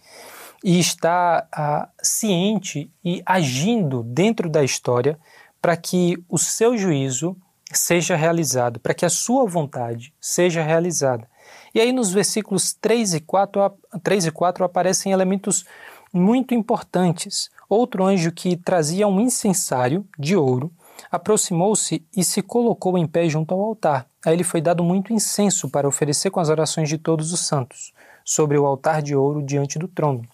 e 0.64 0.78
está 0.78 1.46
ah, 1.52 1.88
ciente 2.02 2.90
e 3.04 3.22
agindo 3.24 4.02
dentro 4.02 4.50
da 4.50 4.64
história 4.64 5.18
para 5.62 5.76
que 5.76 6.16
o 6.28 6.38
seu 6.38 6.76
juízo 6.76 7.36
seja 7.72 8.16
realizado, 8.16 8.80
para 8.80 8.94
que 8.94 9.04
a 9.04 9.10
sua 9.10 9.46
vontade 9.46 10.12
seja 10.20 10.62
realizada. 10.62 11.28
E 11.76 11.80
aí 11.80 11.92
nos 11.92 12.10
versículos 12.10 12.72
3 12.72 13.12
e 13.12 13.20
4, 13.20 13.70
3 14.02 14.24
e 14.24 14.30
4 14.30 14.64
aparecem 14.64 15.12
elementos 15.12 15.66
muito 16.10 16.54
importantes. 16.54 17.50
Outro 17.68 18.02
anjo 18.02 18.32
que 18.32 18.56
trazia 18.56 19.06
um 19.06 19.20
incensário 19.20 20.02
de 20.18 20.34
ouro 20.34 20.72
aproximou-se 21.12 22.02
e 22.16 22.24
se 22.24 22.40
colocou 22.40 22.96
em 22.96 23.06
pé 23.06 23.28
junto 23.28 23.52
ao 23.52 23.60
altar. 23.60 24.06
A 24.24 24.32
ele 24.32 24.42
foi 24.42 24.62
dado 24.62 24.82
muito 24.82 25.12
incenso 25.12 25.68
para 25.68 25.86
oferecer 25.86 26.30
com 26.30 26.40
as 26.40 26.48
orações 26.48 26.88
de 26.88 26.96
todos 26.96 27.30
os 27.30 27.40
santos, 27.40 27.92
sobre 28.24 28.56
o 28.56 28.64
altar 28.64 29.02
de 29.02 29.14
ouro 29.14 29.42
diante 29.42 29.78
do 29.78 29.86
trono. 29.86 30.26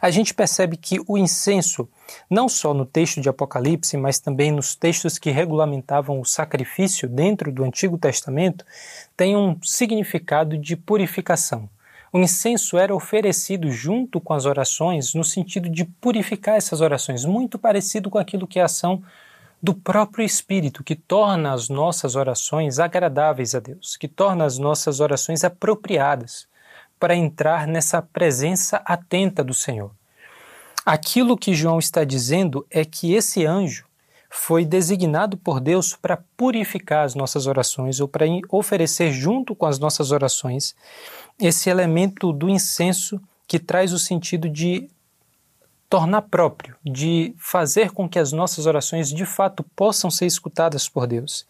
A 0.00 0.10
gente 0.10 0.32
percebe 0.32 0.76
que 0.76 0.98
o 1.06 1.18
incenso, 1.18 1.88
não 2.28 2.48
só 2.48 2.72
no 2.72 2.86
texto 2.86 3.20
de 3.20 3.28
Apocalipse, 3.28 3.96
mas 3.96 4.18
também 4.18 4.50
nos 4.50 4.74
textos 4.74 5.18
que 5.18 5.30
regulamentavam 5.30 6.20
o 6.20 6.24
sacrifício 6.24 7.08
dentro 7.08 7.52
do 7.52 7.64
Antigo 7.64 7.98
Testamento, 7.98 8.64
tem 9.18 9.36
um 9.36 9.58
significado 9.64 10.56
de 10.56 10.76
purificação. 10.76 11.68
O 12.12 12.20
incenso 12.20 12.78
era 12.78 12.94
oferecido 12.94 13.68
junto 13.68 14.20
com 14.20 14.32
as 14.32 14.46
orações 14.46 15.12
no 15.12 15.24
sentido 15.24 15.68
de 15.68 15.84
purificar 15.84 16.54
essas 16.54 16.80
orações, 16.80 17.24
muito 17.24 17.58
parecido 17.58 18.08
com 18.08 18.16
aquilo 18.16 18.46
que 18.46 18.60
é 18.60 18.62
a 18.62 18.66
ação 18.66 19.02
do 19.60 19.74
próprio 19.74 20.24
Espírito, 20.24 20.84
que 20.84 20.94
torna 20.94 21.52
as 21.52 21.68
nossas 21.68 22.14
orações 22.14 22.78
agradáveis 22.78 23.56
a 23.56 23.58
Deus, 23.58 23.96
que 23.96 24.06
torna 24.06 24.44
as 24.44 24.56
nossas 24.56 25.00
orações 25.00 25.42
apropriadas 25.42 26.46
para 26.96 27.16
entrar 27.16 27.66
nessa 27.66 28.00
presença 28.00 28.80
atenta 28.84 29.42
do 29.42 29.52
Senhor. 29.52 29.90
Aquilo 30.86 31.36
que 31.36 31.54
João 31.54 31.80
está 31.80 32.04
dizendo 32.04 32.64
é 32.70 32.84
que 32.84 33.14
esse 33.14 33.44
anjo 33.44 33.87
foi 34.28 34.64
designado 34.64 35.36
por 35.36 35.60
Deus 35.60 35.96
para 35.96 36.22
purificar 36.36 37.04
as 37.04 37.14
nossas 37.14 37.46
orações 37.46 38.00
ou 38.00 38.06
para 38.06 38.26
oferecer 38.50 39.10
junto 39.10 39.54
com 39.54 39.66
as 39.66 39.78
nossas 39.78 40.10
orações 40.10 40.74
esse 41.40 41.70
elemento 41.70 42.32
do 42.32 42.48
incenso 42.48 43.20
que 43.46 43.58
traz 43.58 43.92
o 43.92 43.98
sentido 43.98 44.48
de 44.48 44.90
tornar 45.88 46.22
próprio, 46.22 46.76
de 46.84 47.34
fazer 47.38 47.92
com 47.92 48.08
que 48.08 48.18
as 48.18 48.30
nossas 48.30 48.66
orações 48.66 49.08
de 49.08 49.24
fato 49.24 49.64
possam 49.74 50.10
ser 50.10 50.26
escutadas 50.26 50.88
por 50.88 51.06
Deus. 51.06 51.46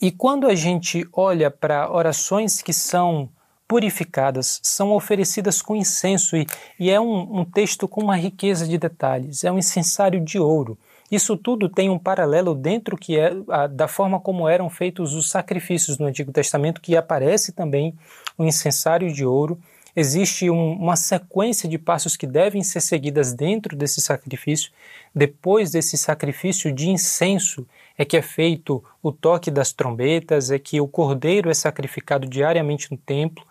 E 0.00 0.10
quando 0.10 0.46
a 0.46 0.54
gente 0.54 1.08
olha 1.12 1.50
para 1.50 1.90
orações 1.90 2.60
que 2.60 2.72
são 2.72 3.30
purificadas, 3.66 4.60
são 4.62 4.92
oferecidas 4.92 5.62
com 5.62 5.74
incenso, 5.74 6.36
e, 6.36 6.46
e 6.78 6.90
é 6.90 7.00
um, 7.00 7.40
um 7.40 7.44
texto 7.44 7.88
com 7.88 8.02
uma 8.02 8.16
riqueza 8.16 8.66
de 8.68 8.76
detalhes, 8.76 9.44
é 9.44 9.50
um 9.50 9.58
incensário 9.58 10.20
de 10.20 10.38
ouro. 10.38 10.78
Isso 11.14 11.36
tudo 11.36 11.68
tem 11.68 11.90
um 11.90 11.98
paralelo 11.98 12.54
dentro 12.54 12.96
que 12.96 13.18
é 13.18 13.32
a, 13.48 13.66
da 13.66 13.86
forma 13.86 14.18
como 14.18 14.48
eram 14.48 14.68
feitos 14.68 15.14
os 15.14 15.30
sacrifícios 15.30 15.98
no 15.98 16.06
Antigo 16.06 16.32
Testamento, 16.32 16.80
que 16.80 16.96
aparece 16.96 17.52
também 17.52 17.94
o 18.36 18.44
incensário 18.44 19.12
de 19.12 19.24
ouro 19.24 19.60
existe 19.96 20.50
um, 20.50 20.72
uma 20.72 20.96
sequência 20.96 21.68
de 21.68 21.78
passos 21.78 22.16
que 22.16 22.26
devem 22.26 22.62
ser 22.62 22.80
seguidas 22.80 23.32
dentro 23.32 23.76
desse 23.76 24.00
sacrifício. 24.00 24.70
Depois 25.14 25.70
desse 25.70 25.96
sacrifício 25.96 26.72
de 26.72 26.88
incenso 26.88 27.66
é 27.96 28.04
que 28.04 28.16
é 28.16 28.22
feito 28.22 28.82
o 29.02 29.12
toque 29.12 29.50
das 29.50 29.72
trombetas, 29.72 30.50
é 30.50 30.58
que 30.58 30.80
o 30.80 30.88
cordeiro 30.88 31.48
é 31.48 31.54
sacrificado 31.54 32.26
diariamente 32.26 32.90
no 32.90 32.96
templo. 32.96 33.44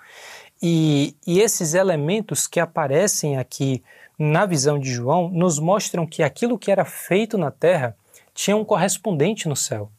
E, 0.62 1.16
e 1.26 1.40
esses 1.40 1.74
elementos 1.74 2.48
que 2.48 2.60
aparecem 2.60 3.38
aqui 3.38 3.84
na 4.18 4.46
visão 4.46 4.80
de 4.80 4.92
João 4.92 5.30
nos 5.30 5.60
mostram 5.60 6.06
que 6.06 6.24
aquilo 6.24 6.58
que 6.58 6.72
era 6.72 6.86
feito 6.86 7.38
na 7.38 7.52
terra 7.52 7.96
tinha 8.34 8.56
um 8.56 8.66
correspondente 8.66 9.48
no 9.48 9.56
céu. 9.56 9.92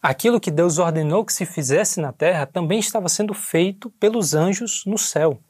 Aquilo 0.00 0.40
que 0.40 0.50
Deus 0.50 0.78
ordenou 0.78 1.24
que 1.24 1.32
se 1.32 1.44
fizesse 1.44 2.00
na 2.00 2.12
terra 2.12 2.46
também 2.46 2.78
estava 2.78 3.08
sendo 3.08 3.34
feito 3.34 3.90
pelos 3.98 4.32
anjos 4.34 4.84
no 4.86 4.96
céu. 4.96 5.40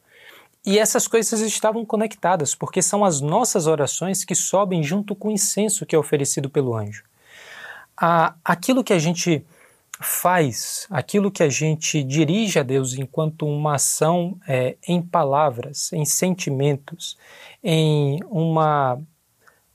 E 0.65 0.79
essas 0.79 1.07
coisas 1.07 1.41
estavam 1.41 1.85
conectadas, 1.85 2.55
porque 2.55 2.83
são 2.83 3.05
as 3.05 3.21
nossas 3.21 3.67
orações 3.67 4.25
que 4.25 4.35
sobem 4.35 4.83
junto 4.83 5.15
com 5.15 5.29
o 5.29 5.31
incenso 5.31 5.87
que 5.87 5.95
é 5.95 5.99
oferecido 5.99 6.51
pelo 6.51 6.75
anjo. 6.75 7.05
aquilo 8.45 8.85
que 8.85 8.93
a 8.93 8.99
gente 8.99 9.45
faz, 10.01 10.87
aquilo 10.91 11.31
que 11.31 11.43
a 11.43 11.49
gente 11.49 12.03
dirige 12.03 12.59
a 12.59 12.63
Deus 12.63 12.95
enquanto 12.95 13.47
uma 13.47 13.75
ação 13.75 14.39
é, 14.47 14.77
em 14.87 15.03
palavras, 15.03 15.93
em 15.93 16.05
sentimentos, 16.05 17.17
em 17.63 18.21
uma 18.31 18.99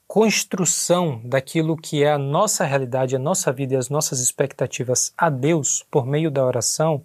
construção 0.07 1.21
daquilo 1.25 1.75
que 1.75 2.03
é 2.03 2.11
a 2.11 2.17
nossa 2.17 2.63
realidade, 2.65 3.15
a 3.15 3.19
nossa 3.19 3.51
vida 3.51 3.73
e 3.73 3.77
as 3.77 3.89
nossas 3.89 4.19
expectativas 4.19 5.13
a 5.17 5.29
Deus 5.29 5.85
por 5.89 6.05
meio 6.05 6.29
da 6.29 6.45
oração, 6.45 7.01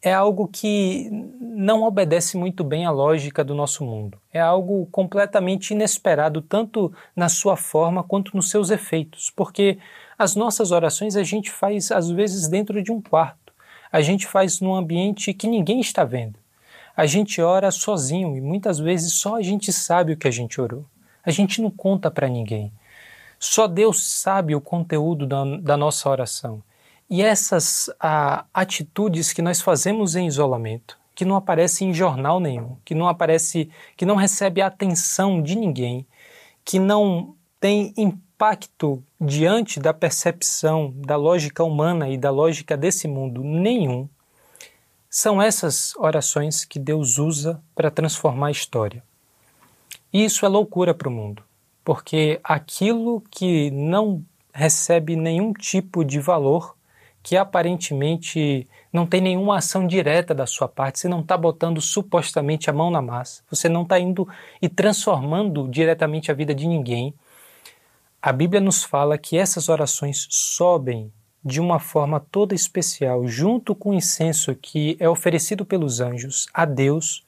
é 0.00 0.12
algo 0.12 0.48
que 0.48 1.10
não 1.40 1.82
obedece 1.82 2.36
muito 2.36 2.62
bem 2.62 2.86
à 2.86 2.90
lógica 2.90 3.44
do 3.44 3.54
nosso 3.54 3.84
mundo. 3.84 4.18
É 4.32 4.40
algo 4.40 4.86
completamente 4.86 5.72
inesperado, 5.72 6.40
tanto 6.40 6.92
na 7.14 7.28
sua 7.28 7.56
forma 7.56 8.02
quanto 8.02 8.36
nos 8.36 8.48
seus 8.48 8.70
efeitos, 8.70 9.32
porque 9.34 9.78
as 10.18 10.34
nossas 10.34 10.72
orações 10.72 11.14
a 11.14 11.22
gente 11.22 11.50
faz 11.50 11.92
às 11.92 12.10
vezes 12.10 12.48
dentro 12.48 12.82
de 12.82 12.90
um 12.90 13.00
quarto, 13.00 13.52
a 13.90 14.00
gente 14.02 14.26
faz 14.26 14.60
num 14.60 14.74
ambiente 14.74 15.32
que 15.32 15.46
ninguém 15.46 15.80
está 15.80 16.04
vendo. 16.04 16.38
A 16.96 17.06
gente 17.06 17.40
ora 17.40 17.70
sozinho 17.70 18.36
e 18.36 18.40
muitas 18.40 18.80
vezes 18.80 19.12
só 19.12 19.36
a 19.36 19.42
gente 19.42 19.72
sabe 19.72 20.12
o 20.12 20.16
que 20.16 20.26
a 20.26 20.32
gente 20.32 20.60
orou. 20.60 20.84
A 21.24 21.30
gente 21.30 21.62
não 21.62 21.70
conta 21.70 22.10
para 22.10 22.28
ninguém. 22.28 22.72
Só 23.38 23.68
Deus 23.68 24.04
sabe 24.04 24.54
o 24.54 24.60
conteúdo 24.60 25.24
da, 25.24 25.44
da 25.58 25.76
nossa 25.76 26.10
oração. 26.10 26.60
E 27.08 27.22
essas 27.22 27.88
atitudes 28.52 29.32
que 29.32 29.40
nós 29.40 29.62
fazemos 29.62 30.16
em 30.16 30.26
isolamento, 30.26 30.98
que 31.14 31.24
não 31.24 31.36
aparecem 31.36 31.90
em 31.90 31.94
jornal 31.94 32.40
nenhum, 32.40 32.76
que 32.84 32.94
não 32.94 33.08
aparece, 33.08 33.70
que 33.96 34.04
não 34.04 34.16
recebe 34.16 34.60
a 34.60 34.66
atenção 34.66 35.40
de 35.40 35.56
ninguém, 35.56 36.04
que 36.64 36.78
não 36.78 37.34
tem 37.60 37.94
impacto 37.96 38.27
diante 39.20 39.80
da 39.80 39.92
percepção 39.92 40.92
da 40.96 41.16
lógica 41.16 41.64
humana 41.64 42.08
e 42.08 42.16
da 42.16 42.30
lógica 42.30 42.76
desse 42.76 43.08
mundo 43.08 43.42
nenhum, 43.42 44.08
são 45.10 45.42
essas 45.42 45.96
orações 45.96 46.64
que 46.64 46.78
Deus 46.78 47.18
usa 47.18 47.60
para 47.74 47.90
transformar 47.90 48.48
a 48.48 48.52
história. 48.52 49.02
E 50.12 50.24
isso 50.24 50.46
é 50.46 50.48
loucura 50.48 50.94
para 50.94 51.08
o 51.08 51.12
mundo, 51.12 51.42
porque 51.84 52.38
aquilo 52.44 53.22
que 53.30 53.70
não 53.70 54.22
recebe 54.52 55.16
nenhum 55.16 55.52
tipo 55.52 56.04
de 56.04 56.20
valor 56.20 56.76
que 57.22 57.36
aparentemente 57.36 58.66
não 58.92 59.06
tem 59.06 59.20
nenhuma 59.20 59.58
ação 59.58 59.86
direta 59.86 60.34
da 60.34 60.46
sua 60.46 60.66
parte, 60.68 61.00
você 61.00 61.08
não 61.08 61.20
está 61.20 61.36
botando 61.36 61.80
supostamente 61.80 62.70
a 62.70 62.72
mão 62.72 62.90
na 62.90 63.02
massa, 63.02 63.42
você 63.50 63.68
não 63.68 63.82
está 63.82 63.98
indo 63.98 64.26
e 64.62 64.68
transformando 64.68 65.68
diretamente 65.68 66.30
a 66.30 66.34
vida 66.34 66.54
de 66.54 66.66
ninguém. 66.66 67.12
A 68.20 68.32
Bíblia 68.32 68.60
nos 68.60 68.82
fala 68.82 69.16
que 69.16 69.38
essas 69.38 69.68
orações 69.68 70.26
sobem 70.28 71.12
de 71.44 71.60
uma 71.60 71.78
forma 71.78 72.18
toda 72.18 72.52
especial, 72.52 73.28
junto 73.28 73.76
com 73.76 73.90
o 73.90 73.94
incenso 73.94 74.56
que 74.56 74.96
é 74.98 75.08
oferecido 75.08 75.64
pelos 75.64 76.00
anjos 76.00 76.48
a 76.52 76.64
Deus. 76.64 77.24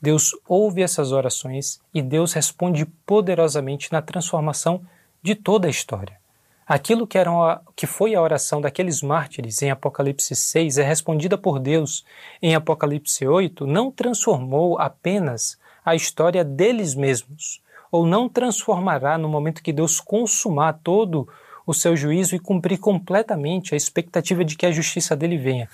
Deus 0.00 0.30
ouve 0.46 0.80
essas 0.80 1.10
orações 1.10 1.80
e 1.92 2.00
Deus 2.00 2.32
responde 2.32 2.86
poderosamente 3.04 3.90
na 3.90 4.00
transformação 4.00 4.80
de 5.20 5.34
toda 5.34 5.66
a 5.66 5.70
história. 5.70 6.16
Aquilo 6.64 7.04
que, 7.04 7.18
era 7.18 7.32
uma, 7.32 7.60
que 7.74 7.86
foi 7.86 8.14
a 8.14 8.22
oração 8.22 8.60
daqueles 8.60 9.02
mártires 9.02 9.60
em 9.60 9.72
Apocalipse 9.72 10.36
6 10.36 10.78
é 10.78 10.84
respondida 10.84 11.36
por 11.36 11.58
Deus 11.58 12.04
em 12.40 12.54
Apocalipse 12.54 13.26
8, 13.26 13.66
não 13.66 13.90
transformou 13.90 14.78
apenas 14.78 15.58
a 15.84 15.96
história 15.96 16.44
deles 16.44 16.94
mesmos, 16.94 17.60
ou 17.90 18.06
não 18.06 18.28
transformará 18.28 19.16
no 19.18 19.28
momento 19.28 19.62
que 19.62 19.72
Deus 19.72 20.00
consumar 20.00 20.80
todo 20.82 21.28
o 21.66 21.74
seu 21.74 21.96
juízo 21.96 22.34
e 22.34 22.40
cumprir 22.40 22.78
completamente 22.78 23.74
a 23.74 23.76
expectativa 23.76 24.44
de 24.44 24.56
que 24.56 24.66
a 24.66 24.72
justiça 24.72 25.14
dele 25.14 25.36
venha. 25.36 25.68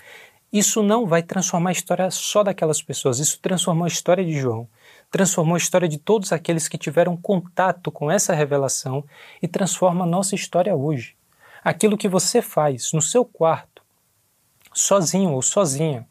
Isso 0.52 0.82
não 0.82 1.06
vai 1.06 1.22
transformar 1.22 1.70
a 1.70 1.72
história 1.72 2.10
só 2.10 2.42
daquelas 2.42 2.80
pessoas, 2.80 3.18
isso 3.18 3.38
transformou 3.40 3.84
a 3.84 3.88
história 3.88 4.24
de 4.24 4.32
João 4.32 4.68
transformou 5.14 5.54
a 5.54 5.58
história 5.58 5.86
de 5.86 5.96
todos 5.96 6.32
aqueles 6.32 6.66
que 6.66 6.76
tiveram 6.76 7.16
contato 7.16 7.92
com 7.92 8.10
essa 8.10 8.34
revelação 8.34 9.04
e 9.40 9.46
transforma 9.46 10.02
a 10.02 10.08
nossa 10.08 10.34
história 10.34 10.74
hoje. 10.74 11.14
Aquilo 11.62 11.96
que 11.96 12.08
você 12.08 12.42
faz 12.42 12.92
no 12.92 13.00
seu 13.00 13.24
quarto, 13.24 13.80
sozinho 14.72 15.30
ou 15.30 15.40
sozinha, 15.40 16.04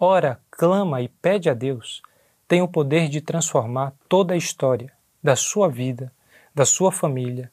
ora, 0.00 0.40
clama 0.50 1.02
e 1.02 1.08
pede 1.08 1.50
a 1.50 1.52
Deus, 1.52 2.00
tem 2.48 2.62
o 2.62 2.68
poder 2.68 3.10
de 3.10 3.20
transformar 3.20 3.92
toda 4.08 4.32
a 4.32 4.36
história 4.38 4.90
da 5.22 5.36
sua 5.36 5.68
vida, 5.68 6.12
da 6.54 6.64
sua 6.64 6.90
família, 6.92 7.50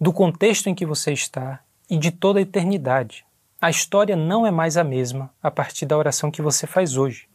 do 0.00 0.12
contexto 0.12 0.68
em 0.68 0.74
que 0.74 0.86
você 0.86 1.12
está 1.12 1.60
e 1.88 1.96
de 1.96 2.10
toda 2.10 2.38
a 2.38 2.42
eternidade. 2.42 3.24
A 3.60 3.70
história 3.70 4.14
não 4.14 4.46
é 4.46 4.50
mais 4.50 4.76
a 4.76 4.84
mesma 4.84 5.30
a 5.42 5.50
partir 5.50 5.86
da 5.86 5.96
oração 5.96 6.30
que 6.30 6.42
você 6.42 6.66
faz 6.66 6.96
hoje. 6.96 7.28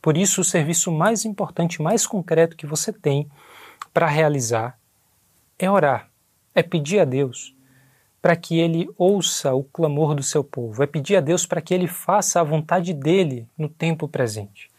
Por 0.00 0.16
isso, 0.16 0.40
o 0.40 0.44
serviço 0.44 0.90
mais 0.90 1.24
importante, 1.24 1.80
mais 1.80 2.06
concreto 2.06 2.56
que 2.56 2.66
você 2.66 2.92
tem 2.92 3.30
para 3.94 4.06
realizar 4.06 4.78
é 5.58 5.70
orar, 5.70 6.08
é 6.54 6.62
pedir 6.62 6.98
a 7.00 7.04
Deus 7.04 7.54
para 8.20 8.36
que 8.36 8.58
Ele 8.58 8.88
ouça 8.96 9.54
o 9.54 9.64
clamor 9.64 10.14
do 10.14 10.22
seu 10.22 10.44
povo, 10.44 10.82
é 10.82 10.86
pedir 10.86 11.16
a 11.16 11.20
Deus 11.20 11.46
para 11.46 11.60
que 11.60 11.74
Ele 11.74 11.88
faça 11.88 12.40
a 12.40 12.44
vontade 12.44 12.92
dele 12.92 13.48
no 13.56 13.68
tempo 13.68 14.06
presente. 14.06 14.70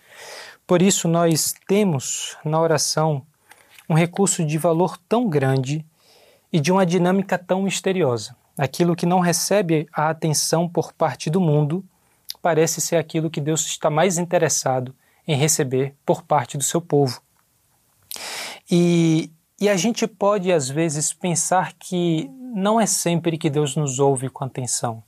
Por 0.66 0.82
isso, 0.82 1.08
nós 1.08 1.54
temos 1.68 2.38
na 2.46 2.60
oração 2.60 3.26
um 3.94 3.96
recurso 3.96 4.44
de 4.44 4.58
valor 4.58 4.98
tão 5.08 5.30
grande 5.30 5.86
e 6.52 6.60
de 6.60 6.72
uma 6.72 6.84
dinâmica 6.84 7.38
tão 7.38 7.62
misteriosa. 7.62 8.36
Aquilo 8.58 8.96
que 8.96 9.06
não 9.06 9.20
recebe 9.20 9.88
a 9.94 10.10
atenção 10.10 10.68
por 10.68 10.92
parte 10.92 11.30
do 11.30 11.40
mundo 11.40 11.86
parece 12.42 12.82
ser 12.82 12.96
aquilo 12.96 13.30
que 13.30 13.40
Deus 13.40 13.64
está 13.68 13.92
mais 13.92 14.18
interessado 14.18 14.96
em 15.28 15.36
receber 15.36 15.94
por 16.04 16.24
parte 16.24 16.58
do 16.58 16.64
seu 16.64 16.82
povo. 16.82 17.22
E, 18.70 19.32
e 19.62 19.70
a 19.70 19.78
gente 19.78 20.08
pode, 20.08 20.52
às 20.52 20.68
vezes, 20.68 21.14
pensar 21.14 21.74
que 21.74 22.28
não 22.56 22.82
é 22.82 22.88
sempre 22.88 23.38
que 23.38 23.50
Deus 23.50 23.76
nos 23.76 24.00
ouve 24.00 24.28
com 24.28 24.44
atenção. 24.44 25.04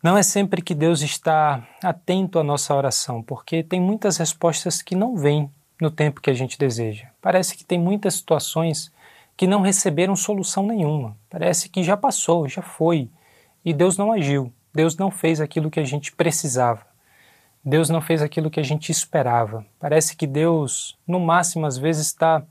Não 0.00 0.16
é 0.16 0.22
sempre 0.22 0.62
que 0.62 0.74
Deus 0.74 1.02
está 1.02 1.66
atento 1.82 2.38
à 2.38 2.44
nossa 2.44 2.74
oração, 2.74 3.22
porque 3.22 3.64
tem 3.64 3.80
muitas 3.80 4.18
respostas 4.18 4.80
que 4.80 4.94
não 4.94 5.16
vêm 5.16 5.50
no 5.80 5.90
tempo 5.90 6.20
que 6.20 6.30
a 6.30 6.34
gente 6.34 6.58
deseja. 6.58 7.06
Parece 7.20 7.56
que 7.56 7.64
tem 7.64 7.78
muitas 7.78 8.14
situações 8.14 8.92
que 9.36 9.46
não 9.46 9.62
receberam 9.62 10.14
solução 10.14 10.66
nenhuma. 10.66 11.16
Parece 11.30 11.68
que 11.68 11.82
já 11.82 11.96
passou, 11.96 12.46
já 12.46 12.60
foi, 12.60 13.08
e 13.64 13.72
Deus 13.72 13.96
não 13.96 14.12
agiu. 14.12 14.52
Deus 14.74 14.96
não 14.96 15.10
fez 15.10 15.40
aquilo 15.40 15.70
que 15.70 15.80
a 15.80 15.84
gente 15.84 16.12
precisava. 16.12 16.86
Deus 17.64 17.90
não 17.90 18.00
fez 18.00 18.22
aquilo 18.22 18.50
que 18.50 18.60
a 18.60 18.62
gente 18.62 18.90
esperava. 18.90 19.64
Parece 19.78 20.16
que 20.16 20.26
Deus, 20.26 20.98
no 21.06 21.20
máximo, 21.20 21.66
às 21.66 21.76
vezes 21.76 22.06
está 22.06 22.42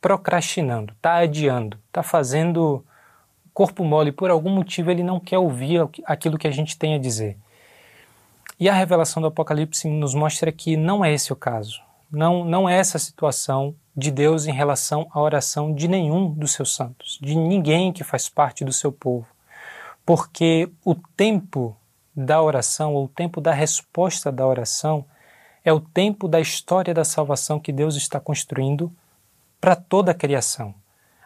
procrastinando, 0.00 0.92
está 0.92 1.16
adiando, 1.16 1.78
está 1.86 2.02
fazendo 2.02 2.84
corpo 3.52 3.84
mole. 3.84 4.12
Por 4.12 4.30
algum 4.30 4.50
motivo 4.50 4.90
ele 4.90 5.02
não 5.02 5.20
quer 5.20 5.38
ouvir 5.38 5.88
aquilo 6.04 6.38
que 6.38 6.46
a 6.46 6.50
gente 6.50 6.78
tem 6.78 6.94
a 6.94 6.98
dizer. 6.98 7.36
E 8.58 8.68
a 8.68 8.74
revelação 8.74 9.20
do 9.20 9.28
Apocalipse 9.28 9.88
nos 9.88 10.14
mostra 10.14 10.52
que 10.52 10.76
não 10.76 11.04
é 11.04 11.12
esse 11.12 11.32
o 11.32 11.36
caso. 11.36 11.80
Não, 12.14 12.44
não 12.44 12.68
é 12.68 12.78
essa 12.78 12.96
a 12.96 13.00
situação 13.00 13.74
de 13.96 14.10
Deus 14.10 14.46
em 14.46 14.52
relação 14.52 15.08
à 15.12 15.20
oração 15.20 15.74
de 15.74 15.88
nenhum 15.88 16.30
dos 16.32 16.52
seus 16.52 16.74
santos, 16.74 17.18
de 17.20 17.34
ninguém 17.34 17.92
que 17.92 18.04
faz 18.04 18.28
parte 18.28 18.64
do 18.64 18.72
seu 18.72 18.92
povo. 18.92 19.26
Porque 20.06 20.70
o 20.84 20.94
tempo 20.94 21.76
da 22.14 22.40
oração, 22.40 22.94
ou 22.94 23.06
o 23.06 23.08
tempo 23.08 23.40
da 23.40 23.52
resposta 23.52 24.30
da 24.30 24.46
oração, 24.46 25.04
é 25.64 25.72
o 25.72 25.80
tempo 25.80 26.28
da 26.28 26.40
história 26.40 26.92
da 26.92 27.04
salvação 27.04 27.58
que 27.58 27.72
Deus 27.72 27.96
está 27.96 28.20
construindo 28.20 28.92
para 29.60 29.74
toda 29.74 30.10
a 30.10 30.14
criação. 30.14 30.74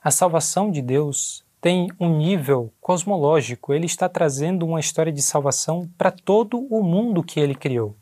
A 0.03 0.11
salvação 0.11 0.71
de 0.71 0.81
Deus 0.81 1.45
tem 1.61 1.89
um 1.99 2.17
nível 2.17 2.73
cosmológico, 2.81 3.75
ele 3.75 3.87
está 3.87 4.09
trazendo 4.09 4.65
uma 4.65 4.79
história 4.79 5.13
de 5.13 5.21
salvação 5.21 5.91
para 5.99 6.13
todo 6.13 6.67
o 6.71 6.83
mundo 6.83 7.23
que 7.23 7.41
ele 7.41 7.55
criou. 7.55 7.97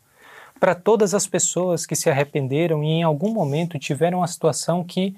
Para 0.59 0.75
todas 0.75 1.15
as 1.15 1.27
pessoas 1.27 1.85
que 1.85 1.95
se 1.95 2.09
arrependeram 2.09 2.83
e 2.83 2.89
em 2.89 3.03
algum 3.03 3.33
momento 3.33 3.79
tiveram 3.79 4.19
uma 4.19 4.27
situação 4.27 4.83
que 4.83 5.15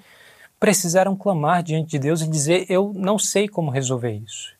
precisaram 0.59 1.15
clamar 1.15 1.63
diante 1.63 1.91
de 1.91 1.99
Deus 1.99 2.21
e 2.21 2.29
dizer: 2.29 2.65
Eu 2.69 2.91
não 2.93 3.17
sei 3.17 3.47
como 3.47 3.71
resolver 3.71 4.11
isso. 4.11 4.53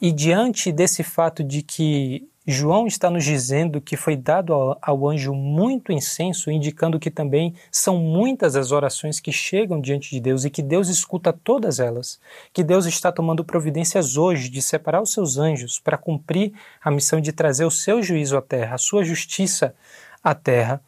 E 0.00 0.12
diante 0.12 0.72
desse 0.72 1.02
fato 1.02 1.44
de 1.44 1.62
que 1.62 2.26
João 2.46 2.86
está 2.86 3.10
nos 3.10 3.22
dizendo 3.22 3.82
que 3.82 3.96
foi 3.96 4.16
dado 4.16 4.54
ao, 4.54 4.78
ao, 4.80 5.08
anjo 5.08 5.34
muito 5.34 5.92
incenso, 5.92 6.50
indicando 6.50 6.98
que 6.98 7.10
também 7.10 7.54
são 7.70 7.98
muitas 7.98 8.56
as 8.56 8.72
orações 8.72 9.20
que 9.20 9.30
chegam 9.30 9.78
diante 9.78 10.10
de 10.10 10.20
Deus 10.20 10.44
e 10.44 10.50
que 10.50 10.62
Deus 10.62 10.88
escuta 10.88 11.32
todas 11.32 11.78
elas, 11.78 12.18
que 12.52 12.64
Deus 12.64 12.86
está 12.86 13.12
tomando 13.12 13.44
providências 13.44 14.16
hoje 14.16 14.48
de 14.48 14.62
separar 14.62 15.02
os 15.02 15.12
seus 15.12 15.36
anjos 15.36 15.78
para 15.78 15.98
cumprir 15.98 16.52
a 16.82 16.90
missão 16.90 17.20
de 17.20 17.30
trazer 17.30 17.66
o 17.66 17.70
seu 17.70 18.02
juízo 18.02 18.38
à 18.38 18.42
terra, 18.42 18.74
a 18.74 18.78
sua 18.78 19.04
justiça 19.04 19.74
à 20.22 20.34
terra. 20.34 20.82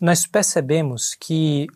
Nós 0.00 0.26
percebemos 0.26 1.14
que 1.14 1.66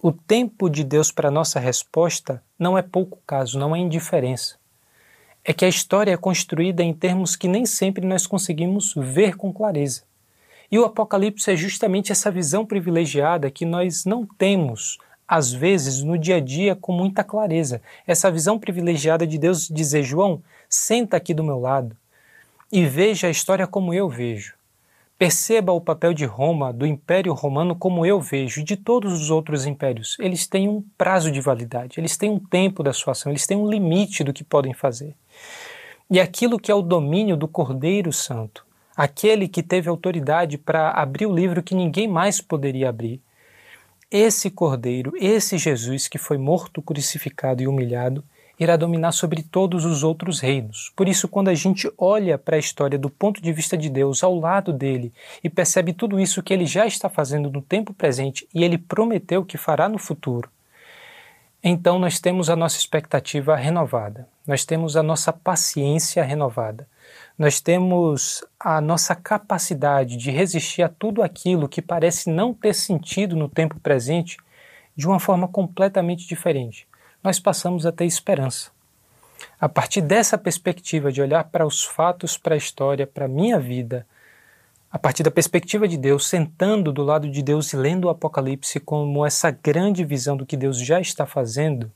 o 0.00 0.12
tempo 0.12 0.68
de 0.68 0.84
Deus 0.84 1.10
para 1.10 1.30
nossa 1.30 1.58
resposta 1.58 2.42
não 2.58 2.76
é 2.76 2.82
pouco 2.82 3.20
caso, 3.26 3.58
não 3.58 3.74
é 3.74 3.78
indiferença 3.78 4.56
é 5.44 5.52
que 5.52 5.64
a 5.64 5.68
história 5.68 6.12
é 6.12 6.16
construída 6.16 6.82
em 6.82 6.94
termos 6.94 7.36
que 7.36 7.46
nem 7.46 7.66
sempre 7.66 8.06
nós 8.06 8.26
conseguimos 8.26 8.94
ver 8.96 9.36
com 9.36 9.52
clareza. 9.52 10.02
E 10.70 10.78
o 10.78 10.84
Apocalipse 10.84 11.50
é 11.50 11.56
justamente 11.56 12.10
essa 12.10 12.30
visão 12.30 12.64
privilegiada 12.64 13.50
que 13.50 13.66
nós 13.66 14.06
não 14.06 14.26
temos, 14.26 14.96
às 15.28 15.52
vezes, 15.52 16.02
no 16.02 16.16
dia 16.16 16.36
a 16.36 16.40
dia 16.40 16.74
com 16.74 16.92
muita 16.92 17.22
clareza. 17.22 17.82
Essa 18.06 18.30
visão 18.30 18.58
privilegiada 18.58 19.26
de 19.26 19.36
Deus 19.36 19.68
dizer: 19.68 20.02
João, 20.02 20.42
senta 20.68 21.18
aqui 21.18 21.34
do 21.34 21.44
meu 21.44 21.60
lado 21.60 21.94
e 22.72 22.86
veja 22.86 23.26
a 23.26 23.30
história 23.30 23.66
como 23.66 23.92
eu 23.92 24.08
vejo. 24.08 24.54
Perceba 25.16 25.72
o 25.72 25.80
papel 25.80 26.12
de 26.12 26.24
Roma, 26.24 26.72
do 26.72 26.84
Império 26.84 27.32
Romano, 27.32 27.76
como 27.76 28.04
eu 28.04 28.20
vejo, 28.20 28.64
de 28.64 28.76
todos 28.76 29.12
os 29.12 29.30
outros 29.30 29.64
impérios. 29.64 30.16
Eles 30.18 30.46
têm 30.46 30.68
um 30.68 30.82
prazo 30.98 31.30
de 31.30 31.40
validade, 31.40 32.00
eles 32.00 32.16
têm 32.16 32.30
um 32.30 32.38
tempo 32.38 32.82
da 32.82 32.92
sua 32.92 33.12
ação, 33.12 33.30
eles 33.30 33.46
têm 33.46 33.56
um 33.56 33.70
limite 33.70 34.24
do 34.24 34.32
que 34.32 34.42
podem 34.42 34.74
fazer. 34.74 35.14
E 36.10 36.18
aquilo 36.18 36.58
que 36.58 36.70
é 36.70 36.74
o 36.74 36.82
domínio 36.82 37.36
do 37.36 37.46
Cordeiro 37.46 38.12
Santo, 38.12 38.66
aquele 38.96 39.46
que 39.46 39.62
teve 39.62 39.88
autoridade 39.88 40.58
para 40.58 40.90
abrir 40.90 41.26
o 41.26 41.34
livro 41.34 41.62
que 41.62 41.76
ninguém 41.76 42.08
mais 42.08 42.40
poderia 42.40 42.88
abrir, 42.88 43.22
esse 44.10 44.50
Cordeiro, 44.50 45.12
esse 45.16 45.58
Jesus 45.58 46.08
que 46.08 46.18
foi 46.18 46.38
morto, 46.38 46.82
crucificado 46.82 47.62
e 47.62 47.68
humilhado, 47.68 48.24
irá 48.58 48.76
dominar 48.76 49.12
sobre 49.12 49.42
todos 49.42 49.84
os 49.84 50.02
outros 50.02 50.40
reinos. 50.40 50.92
Por 50.94 51.08
isso, 51.08 51.28
quando 51.28 51.48
a 51.48 51.54
gente 51.54 51.90
olha 51.98 52.38
para 52.38 52.56
a 52.56 52.58
história 52.58 52.98
do 52.98 53.10
ponto 53.10 53.42
de 53.42 53.52
vista 53.52 53.76
de 53.76 53.88
Deus 53.88 54.22
ao 54.22 54.38
lado 54.38 54.72
dele 54.72 55.12
e 55.42 55.50
percebe 55.50 55.92
tudo 55.92 56.20
isso 56.20 56.42
que 56.42 56.52
ele 56.52 56.66
já 56.66 56.86
está 56.86 57.08
fazendo 57.08 57.50
no 57.50 57.60
tempo 57.60 57.92
presente 57.92 58.46
e 58.54 58.62
ele 58.64 58.78
prometeu 58.78 59.44
que 59.44 59.58
fará 59.58 59.88
no 59.88 59.98
futuro, 59.98 60.48
então 61.66 61.98
nós 61.98 62.20
temos 62.20 62.50
a 62.50 62.56
nossa 62.56 62.76
expectativa 62.76 63.56
renovada, 63.56 64.28
nós 64.46 64.66
temos 64.66 64.98
a 64.98 65.02
nossa 65.02 65.32
paciência 65.32 66.22
renovada, 66.22 66.86
nós 67.38 67.58
temos 67.58 68.44
a 68.60 68.82
nossa 68.82 69.14
capacidade 69.14 70.18
de 70.18 70.30
resistir 70.30 70.82
a 70.82 70.90
tudo 70.90 71.22
aquilo 71.22 71.66
que 71.66 71.80
parece 71.80 72.28
não 72.28 72.52
ter 72.52 72.74
sentido 72.74 73.34
no 73.34 73.48
tempo 73.48 73.80
presente 73.80 74.36
de 74.94 75.08
uma 75.08 75.18
forma 75.18 75.48
completamente 75.48 76.28
diferente 76.28 76.86
nós 77.24 77.40
passamos 77.40 77.86
a 77.86 77.90
ter 77.90 78.04
esperança. 78.04 78.70
A 79.58 79.68
partir 79.68 80.02
dessa 80.02 80.36
perspectiva 80.36 81.10
de 81.10 81.22
olhar 81.22 81.44
para 81.44 81.66
os 81.66 81.82
fatos, 81.82 82.36
para 82.36 82.54
a 82.54 82.58
história, 82.58 83.06
para 83.06 83.24
a 83.24 83.28
minha 83.28 83.58
vida, 83.58 84.06
a 84.92 84.98
partir 84.98 85.22
da 85.22 85.30
perspectiva 85.30 85.88
de 85.88 85.96
Deus, 85.96 86.28
sentando 86.28 86.92
do 86.92 87.02
lado 87.02 87.28
de 87.28 87.42
Deus 87.42 87.72
e 87.72 87.76
lendo 87.76 88.04
o 88.04 88.08
Apocalipse 88.10 88.78
como 88.78 89.24
essa 89.24 89.50
grande 89.50 90.04
visão 90.04 90.36
do 90.36 90.46
que 90.46 90.56
Deus 90.56 90.78
já 90.78 91.00
está 91.00 91.24
fazendo, 91.24 91.90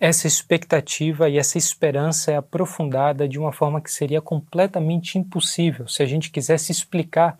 essa 0.00 0.26
expectativa 0.26 1.28
e 1.28 1.38
essa 1.38 1.56
esperança 1.56 2.32
é 2.32 2.36
aprofundada 2.36 3.28
de 3.28 3.38
uma 3.38 3.52
forma 3.52 3.80
que 3.80 3.90
seria 3.90 4.20
completamente 4.20 5.18
impossível 5.18 5.86
se 5.86 6.02
a 6.02 6.06
gente 6.06 6.30
quisesse 6.30 6.72
explicar 6.72 7.38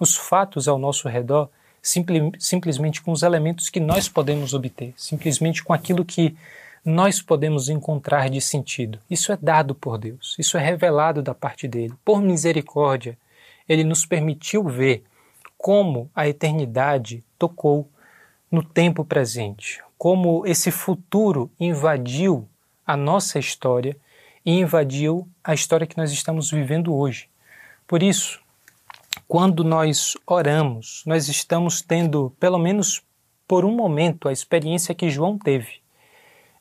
os 0.00 0.16
fatos 0.16 0.68
ao 0.68 0.78
nosso 0.78 1.08
redor 1.08 1.50
simple, 1.88 2.32
simplesmente 2.38 3.00
com 3.00 3.12
os 3.12 3.22
elementos 3.22 3.70
que 3.70 3.80
nós 3.80 4.08
podemos 4.08 4.52
obter, 4.52 4.92
simplesmente 4.96 5.64
com 5.64 5.72
aquilo 5.72 6.04
que 6.04 6.36
nós 6.84 7.20
podemos 7.20 7.68
encontrar 7.68 8.28
de 8.28 8.40
sentido. 8.40 8.98
Isso 9.10 9.32
é 9.32 9.38
dado 9.40 9.74
por 9.74 9.98
Deus, 9.98 10.36
isso 10.38 10.56
é 10.56 10.60
revelado 10.60 11.22
da 11.22 11.34
parte 11.34 11.66
dele. 11.66 11.94
Por 12.04 12.20
misericórdia, 12.20 13.16
ele 13.68 13.84
nos 13.84 14.04
permitiu 14.04 14.64
ver 14.64 15.02
como 15.56 16.10
a 16.14 16.28
eternidade 16.28 17.24
tocou 17.38 17.88
no 18.50 18.62
tempo 18.62 19.04
presente, 19.04 19.82
como 19.96 20.46
esse 20.46 20.70
futuro 20.70 21.50
invadiu 21.58 22.48
a 22.86 22.96
nossa 22.96 23.38
história 23.38 23.96
e 24.44 24.52
invadiu 24.52 25.28
a 25.42 25.52
história 25.52 25.86
que 25.86 25.96
nós 25.96 26.12
estamos 26.12 26.50
vivendo 26.50 26.94
hoje. 26.94 27.28
Por 27.86 28.02
isso, 28.02 28.40
quando 29.28 29.62
nós 29.62 30.16
oramos, 30.26 31.02
nós 31.06 31.28
estamos 31.28 31.82
tendo, 31.82 32.34
pelo 32.40 32.58
menos 32.58 33.02
por 33.46 33.64
um 33.64 33.76
momento, 33.76 34.26
a 34.26 34.32
experiência 34.32 34.94
que 34.94 35.10
João 35.10 35.38
teve 35.38 35.80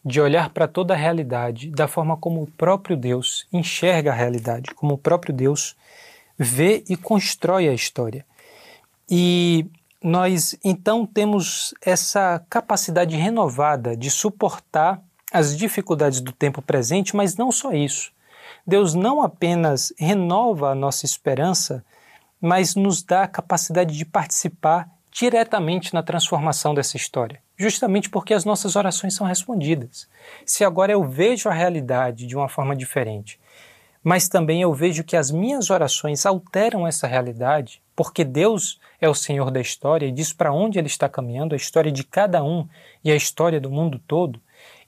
de 0.03 0.21
olhar 0.21 0.49
para 0.49 0.67
toda 0.67 0.93
a 0.93 0.97
realidade 0.97 1.69
da 1.69 1.87
forma 1.87 2.15
como 2.17 2.43
o 2.43 2.51
próprio 2.51 2.95
Deus 2.95 3.47
enxerga 3.51 4.11
a 4.11 4.15
realidade, 4.15 4.73
como 4.75 4.93
o 4.93 4.97
próprio 4.97 5.33
Deus 5.33 5.75
vê 6.37 6.83
e 6.89 6.95
constrói 6.95 7.67
a 7.67 7.73
história. 7.73 8.25
E 9.09 9.65
nós 10.03 10.57
então 10.63 11.05
temos 11.05 11.73
essa 11.81 12.45
capacidade 12.49 13.15
renovada 13.15 13.95
de 13.95 14.11
suportar 14.11 15.01
as 15.31 15.57
dificuldades 15.57 16.21
do 16.21 16.31
tempo 16.31 16.61
presente, 16.61 17.15
mas 17.15 17.35
não 17.35 17.51
só 17.51 17.71
isso. 17.71 18.11
Deus 18.65 18.93
não 18.93 19.21
apenas 19.21 19.93
renova 19.97 20.71
a 20.71 20.75
nossa 20.75 21.05
esperança 21.05 21.83
mas 22.41 22.75
nos 22.75 23.01
dá 23.03 23.23
a 23.23 23.27
capacidade 23.27 23.97
de 23.97 24.05
participar 24.05 24.89
diretamente 25.11 25.93
na 25.93 26.03
transformação 26.03 26.75
dessa 26.75 26.95
história, 26.95 27.41
justamente 27.57 28.09
porque 28.09 28.33
as 28.33 28.45
nossas 28.45 28.75
orações 28.75 29.15
são 29.15 29.25
respondidas. 29.25 30.07
Se 30.45 30.63
agora 30.63 30.91
eu 30.91 31.03
vejo 31.03 31.49
a 31.49 31.53
realidade 31.53 32.27
de 32.27 32.35
uma 32.35 32.47
forma 32.47 32.75
diferente, 32.75 33.39
mas 34.03 34.29
também 34.29 34.61
eu 34.61 34.71
vejo 34.73 35.03
que 35.03 35.17
as 35.17 35.31
minhas 35.31 35.69
orações 35.71 36.25
alteram 36.25 36.85
essa 36.85 37.07
realidade, 37.07 37.81
porque 37.95 38.23
Deus 38.23 38.79
é 39.01 39.09
o 39.09 39.15
Senhor 39.15 39.49
da 39.49 39.59
história 39.59 40.05
e 40.05 40.11
diz 40.11 40.31
para 40.31 40.53
onde 40.53 40.77
Ele 40.77 40.87
está 40.87 41.09
caminhando, 41.09 41.53
a 41.53 41.57
história 41.57 41.91
de 41.91 42.03
cada 42.03 42.43
um 42.43 42.67
e 43.03 43.11
a 43.11 43.15
história 43.15 43.59
do 43.59 43.71
mundo 43.71 43.99
todo, 44.07 44.39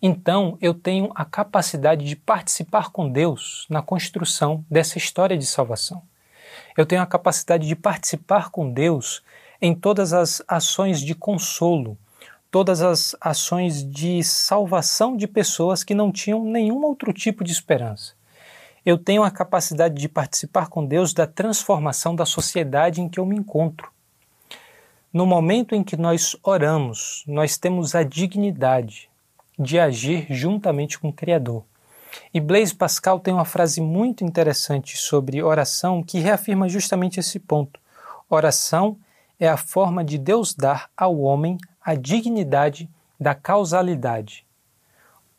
então 0.02 0.58
eu 0.62 0.74
tenho 0.74 1.12
a 1.16 1.26
capacidade 1.26 2.06
de 2.06 2.16
participar 2.16 2.92
com 2.92 3.10
Deus 3.10 3.66
na 3.70 3.82
construção 3.82 4.64
dessa 4.70 4.98
história 4.98 5.38
de 5.38 5.46
salvação 5.46 6.04
eu 6.78 6.86
tenho 6.86 7.02
a 7.02 7.08
capacidade 7.08 7.68
de 7.68 7.76
participar 7.76 8.50
com 8.50 8.72
Deus 8.72 9.24
em 9.62 9.76
todas 9.76 10.14
as 10.14 10.42
ações 10.48 11.02
de 11.02 11.14
consolo, 11.14 11.98
todas 12.52 12.82
as 12.82 13.16
ações 13.20 13.84
de 13.84 14.24
salvação 14.24 15.16
de 15.16 15.28
pessoas 15.28 15.84
que 15.84 15.94
não 15.94 16.12
tinham 16.12 16.44
nenhum 16.44 16.84
outro 16.84 17.14
tipo 17.14 17.44
de 17.44 17.52
esperança. 17.52 18.14
Eu 18.86 18.98
tenho 18.98 19.24
a 19.24 19.32
capacidade 19.32 19.96
de 19.96 20.08
participar 20.08 20.68
com 20.68 20.86
Deus 20.86 21.14
da 21.14 21.28
transformação 21.28 22.16
da 22.16 22.26
sociedade 22.26 23.02
em 23.02 23.10
que 23.10 23.20
eu 23.20 23.26
me 23.26 23.36
encontro. 23.36 23.92
No 25.12 25.26
momento 25.26 25.76
em 25.76 25.84
que 25.84 25.98
nós 25.98 26.36
oramos, 26.44 27.24
nós 27.28 27.58
temos 27.58 27.94
a 27.94 28.04
dignidade 28.04 29.10
de 29.58 29.78
agir 29.78 30.26
juntamente 30.30 30.98
com 30.98 31.10
o 31.10 31.14
Criador. 31.14 31.64
E 32.34 32.40
Blaise 32.40 32.74
Pascal 32.74 33.20
tem 33.20 33.34
uma 33.34 33.46
frase 33.46 33.82
muito 33.82 34.24
interessante 34.24 34.98
sobre 34.98 35.42
oração 35.42 36.04
que 36.04 36.20
reafirma 36.20 36.70
justamente 36.70 37.20
esse 37.20 37.40
ponto. 37.40 37.80
Oração 38.30 38.98
é 39.40 39.48
a 39.48 39.58
forma 39.58 40.04
de 40.04 40.18
Deus 40.18 40.54
dar 40.54 40.90
ao 40.96 41.20
homem 41.20 41.58
a 41.82 41.96
dignidade 41.96 42.90
da 43.20 43.34
causalidade. 43.34 44.46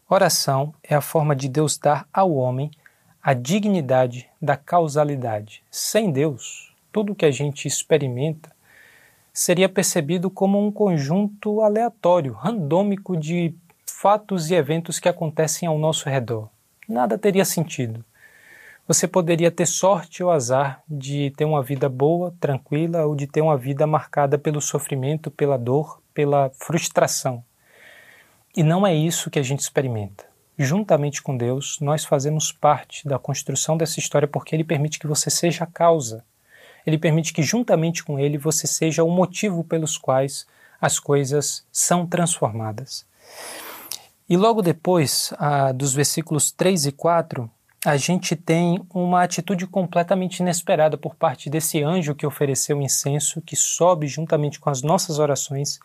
Oração 0.09 0.74
é 0.83 0.94
a 0.94 1.00
forma 1.00 1.37
de 1.37 1.48
Deus 1.48 1.78
dar 1.78 2.09
ao 2.12 2.35
homem 2.35 2.70
a 3.22 3.35
dignidade 3.35 4.28
da 4.40 4.56
causalidade. 4.56 5.62
Sem 5.70 6.11
Deus, 6.11 6.74
tudo 6.90 7.14
que 7.14 7.26
a 7.26 7.30
gente 7.30 7.68
experimenta 7.68 8.50
seria 9.33 9.68
percebido 9.68 10.28
como 10.28 10.59
um 10.59 10.72
conjunto 10.72 11.61
aleatório, 11.61 12.33
randômico 12.33 13.16
de 13.16 13.54
fatos 13.87 14.50
e 14.50 14.54
eventos 14.54 14.98
que 14.98 15.09
acontecem 15.09 15.68
ao 15.68 15.78
nosso 15.78 16.09
redor 16.09 16.48
nada 16.90 17.16
teria 17.16 17.44
sentido. 17.44 18.05
Você 18.87 19.07
poderia 19.07 19.50
ter 19.50 19.66
sorte 19.66 20.22
ou 20.22 20.31
azar 20.31 20.83
de 20.88 21.31
ter 21.37 21.44
uma 21.44 21.62
vida 21.62 21.88
boa, 21.88 22.35
tranquila, 22.40 23.07
ou 23.07 23.14
de 23.14 23.26
ter 23.26 23.40
uma 23.40 23.57
vida 23.57 23.87
marcada 23.87 24.37
pelo 24.37 24.61
sofrimento, 24.61 25.31
pela 25.31 25.57
dor, 25.57 26.03
pela 26.12 26.50
frustração. 26.50 27.44
E 28.57 28.64
não 28.64 28.85
é 28.85 28.92
isso 28.92 29.31
que 29.31 29.38
a 29.38 29.42
gente 29.42 29.61
experimenta. 29.61 30.24
Juntamente 30.59 31.22
com 31.22 31.37
Deus, 31.37 31.79
nós 31.81 32.05
fazemos 32.05 32.50
parte 32.50 33.07
da 33.07 33.18
construção 33.18 33.76
dessa 33.76 34.00
história 34.00 34.26
porque 34.26 34.57
Ele 34.57 34.64
permite 34.64 34.98
que 34.98 35.07
você 35.07 35.31
seja 35.31 35.62
a 35.62 35.68
causa. 35.68 36.24
Ele 36.85 36.98
permite 36.98 37.33
que, 37.33 37.42
juntamente 37.42 38.03
com 38.03 38.18
Ele, 38.18 38.37
você 38.37 38.66
seja 38.66 39.05
o 39.05 39.11
motivo 39.11 39.62
pelos 39.62 39.96
quais 39.96 40.46
as 40.81 40.98
coisas 40.98 41.64
são 41.70 42.07
transformadas. 42.07 43.07
E 44.30 44.36
logo 44.36 44.62
depois 44.62 45.34
ah, 45.40 45.72
dos 45.72 45.92
versículos 45.92 46.52
3 46.52 46.86
e 46.86 46.92
4, 46.92 47.50
a 47.84 47.96
gente 47.96 48.36
tem 48.36 48.80
uma 48.94 49.24
atitude 49.24 49.66
completamente 49.66 50.38
inesperada 50.38 50.96
por 50.96 51.16
parte 51.16 51.50
desse 51.50 51.82
anjo 51.82 52.14
que 52.14 52.24
ofereceu 52.24 52.80
incenso, 52.80 53.42
que 53.42 53.56
sobe 53.56 54.06
juntamente 54.06 54.60
com 54.60 54.70
as 54.70 54.82
nossas 54.82 55.18
orações 55.18 55.80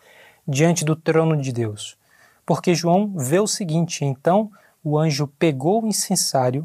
diante 0.46 0.84
do 0.84 0.94
trono 0.94 1.36
de 1.36 1.50
Deus. 1.50 1.96
Porque 2.46 2.72
João 2.72 3.12
vê 3.16 3.40
o 3.40 3.48
seguinte: 3.48 4.04
então 4.04 4.48
o 4.84 4.96
anjo 4.96 5.26
pegou 5.26 5.82
o 5.82 5.88
incensário, 5.88 6.64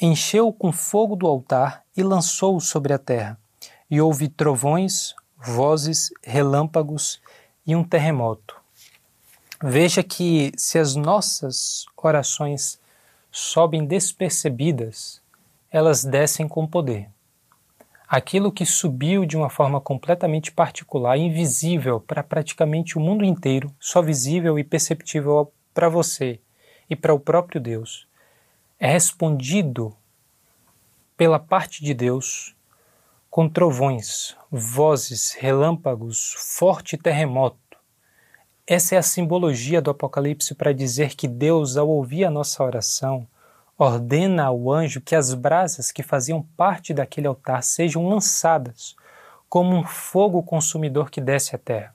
encheu-o 0.00 0.54
com 0.54 0.72
fogo 0.72 1.14
do 1.14 1.26
altar 1.26 1.82
e 1.94 2.02
lançou-o 2.02 2.62
sobre 2.62 2.94
a 2.94 2.98
terra. 2.98 3.38
E 3.90 4.00
houve 4.00 4.26
trovões, 4.26 5.14
vozes, 5.36 6.10
relâmpagos 6.24 7.20
e 7.66 7.76
um 7.76 7.84
terremoto. 7.84 8.57
Veja 9.60 10.04
que 10.04 10.52
se 10.56 10.78
as 10.78 10.94
nossas 10.94 11.84
orações 11.96 12.78
sobem 13.28 13.84
despercebidas, 13.84 15.20
elas 15.68 16.04
descem 16.04 16.46
com 16.46 16.64
poder. 16.64 17.10
Aquilo 18.06 18.52
que 18.52 18.64
subiu 18.64 19.26
de 19.26 19.36
uma 19.36 19.50
forma 19.50 19.80
completamente 19.80 20.52
particular, 20.52 21.18
invisível 21.18 21.98
para 21.98 22.22
praticamente 22.22 22.96
o 22.96 23.00
mundo 23.00 23.24
inteiro, 23.24 23.74
só 23.80 24.00
visível 24.00 24.60
e 24.60 24.64
perceptível 24.64 25.52
para 25.74 25.88
você 25.88 26.40
e 26.88 26.94
para 26.94 27.12
o 27.12 27.18
próprio 27.18 27.60
Deus, 27.60 28.06
é 28.78 28.92
respondido 28.92 29.92
pela 31.16 31.40
parte 31.40 31.84
de 31.84 31.92
Deus 31.92 32.54
com 33.28 33.48
trovões, 33.48 34.36
vozes, 34.50 35.32
relâmpagos, 35.32 36.34
forte 36.38 36.96
terremoto. 36.96 37.67
Essa 38.70 38.96
é 38.96 38.98
a 38.98 39.02
simbologia 39.02 39.80
do 39.80 39.90
Apocalipse 39.90 40.54
para 40.54 40.74
dizer 40.74 41.16
que 41.16 41.26
Deus, 41.26 41.78
ao 41.78 41.88
ouvir 41.88 42.26
a 42.26 42.30
nossa 42.30 42.62
oração, 42.62 43.26
ordena 43.78 44.44
ao 44.44 44.70
anjo 44.70 45.00
que 45.00 45.14
as 45.14 45.32
brasas 45.32 45.90
que 45.90 46.02
faziam 46.02 46.42
parte 46.54 46.92
daquele 46.92 47.26
altar 47.26 47.62
sejam 47.62 48.06
lançadas 48.06 48.94
como 49.48 49.74
um 49.74 49.82
fogo 49.82 50.42
consumidor 50.42 51.10
que 51.10 51.18
desce 51.18 51.56
à 51.56 51.58
terra. 51.58 51.94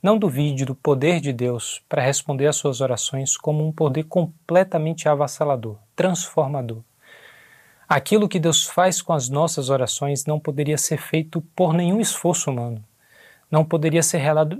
Não 0.00 0.16
duvide 0.16 0.64
do 0.64 0.76
poder 0.76 1.20
de 1.20 1.32
Deus 1.32 1.82
para 1.88 2.00
responder 2.00 2.46
às 2.46 2.54
suas 2.54 2.80
orações 2.80 3.36
como 3.36 3.66
um 3.66 3.72
poder 3.72 4.04
completamente 4.04 5.08
avassalador, 5.08 5.78
transformador. 5.96 6.78
Aquilo 7.88 8.28
que 8.28 8.38
Deus 8.38 8.62
faz 8.62 9.02
com 9.02 9.12
as 9.12 9.28
nossas 9.28 9.68
orações 9.68 10.26
não 10.26 10.38
poderia 10.38 10.78
ser 10.78 10.98
feito 10.98 11.40
por 11.56 11.74
nenhum 11.74 12.00
esforço 12.00 12.52
humano. 12.52 12.84
Não 13.52 13.66
poderia 13.66 14.02
ser 14.02 14.16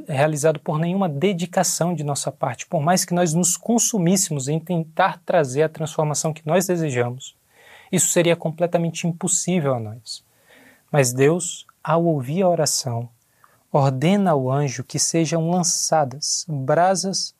realizado 0.06 0.60
por 0.60 0.78
nenhuma 0.78 1.08
dedicação 1.08 1.94
de 1.94 2.04
nossa 2.04 2.30
parte, 2.30 2.66
por 2.66 2.82
mais 2.82 3.06
que 3.06 3.14
nós 3.14 3.32
nos 3.32 3.56
consumíssemos 3.56 4.48
em 4.48 4.60
tentar 4.60 5.18
trazer 5.24 5.62
a 5.62 5.68
transformação 5.70 6.30
que 6.30 6.46
nós 6.46 6.66
desejamos. 6.66 7.34
Isso 7.90 8.08
seria 8.08 8.36
completamente 8.36 9.06
impossível 9.06 9.72
a 9.74 9.80
nós. 9.80 10.22
Mas 10.90 11.10
Deus, 11.10 11.66
ao 11.82 12.04
ouvir 12.04 12.42
a 12.42 12.48
oração, 12.50 13.08
ordena 13.72 14.32
ao 14.32 14.50
anjo 14.50 14.84
que 14.84 14.98
sejam 14.98 15.50
lançadas 15.50 16.44
brasas 16.46 17.34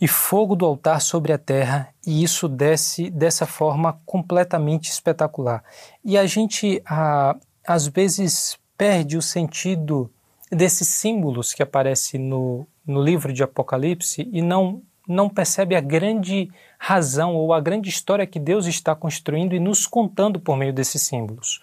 e 0.00 0.06
fogo 0.06 0.54
do 0.54 0.64
altar 0.64 1.00
sobre 1.00 1.32
a 1.32 1.38
terra, 1.38 1.88
e 2.06 2.22
isso 2.22 2.48
desce 2.48 3.10
dessa 3.10 3.44
forma 3.44 3.98
completamente 4.06 4.88
espetacular. 4.88 5.64
E 6.04 6.16
a 6.16 6.26
gente, 6.26 6.80
a, 6.84 7.34
às 7.66 7.88
vezes, 7.88 8.56
perde 8.76 9.16
o 9.16 9.22
sentido 9.22 10.10
desses 10.50 10.88
símbolos 10.88 11.52
que 11.52 11.62
aparecem 11.62 12.20
no, 12.20 12.66
no 12.86 13.02
livro 13.02 13.32
de 13.32 13.42
Apocalipse 13.42 14.28
e 14.32 14.40
não, 14.40 14.82
não 15.06 15.28
percebe 15.28 15.74
a 15.74 15.80
grande 15.80 16.50
razão 16.78 17.34
ou 17.34 17.52
a 17.52 17.60
grande 17.60 17.88
história 17.88 18.26
que 18.26 18.38
Deus 18.38 18.66
está 18.66 18.94
construindo 18.94 19.54
e 19.54 19.60
nos 19.60 19.86
contando 19.86 20.38
por 20.38 20.56
meio 20.56 20.72
desses 20.72 21.02
símbolos. 21.02 21.60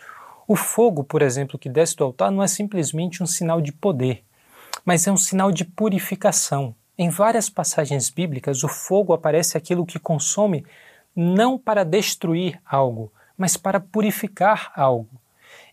O 0.47 0.55
fogo, 0.55 1.03
por 1.03 1.22
exemplo, 1.22 1.57
que 1.57 1.70
desce 1.70 1.95
do 1.95 2.03
altar 2.03 2.32
não 2.32 2.43
é 2.43 2.47
simplesmente 2.47 3.24
um 3.24 3.26
sinal 3.26 3.61
de 3.61 3.72
poder, 3.72 4.24
mas 4.84 5.07
é 5.07 5.11
um 5.11 5.18
sinal 5.18 5.51
de 5.51 5.64
purificação. 5.64 6.76
Em 6.97 7.09
várias 7.09 7.49
passagens 7.49 8.09
bíblicas, 8.09 8.64
o 8.64 8.68
fogo 8.68 9.14
aparece 9.14 9.57
aquilo 9.57 9.86
que 9.86 9.97
consome 9.97 10.66
não 11.16 11.57
para 11.57 11.84
destruir 11.84 12.59
algo, 12.66 13.11
mas 13.38 13.55
para 13.55 13.80
purificar 13.80 14.72
algo. 14.76 15.09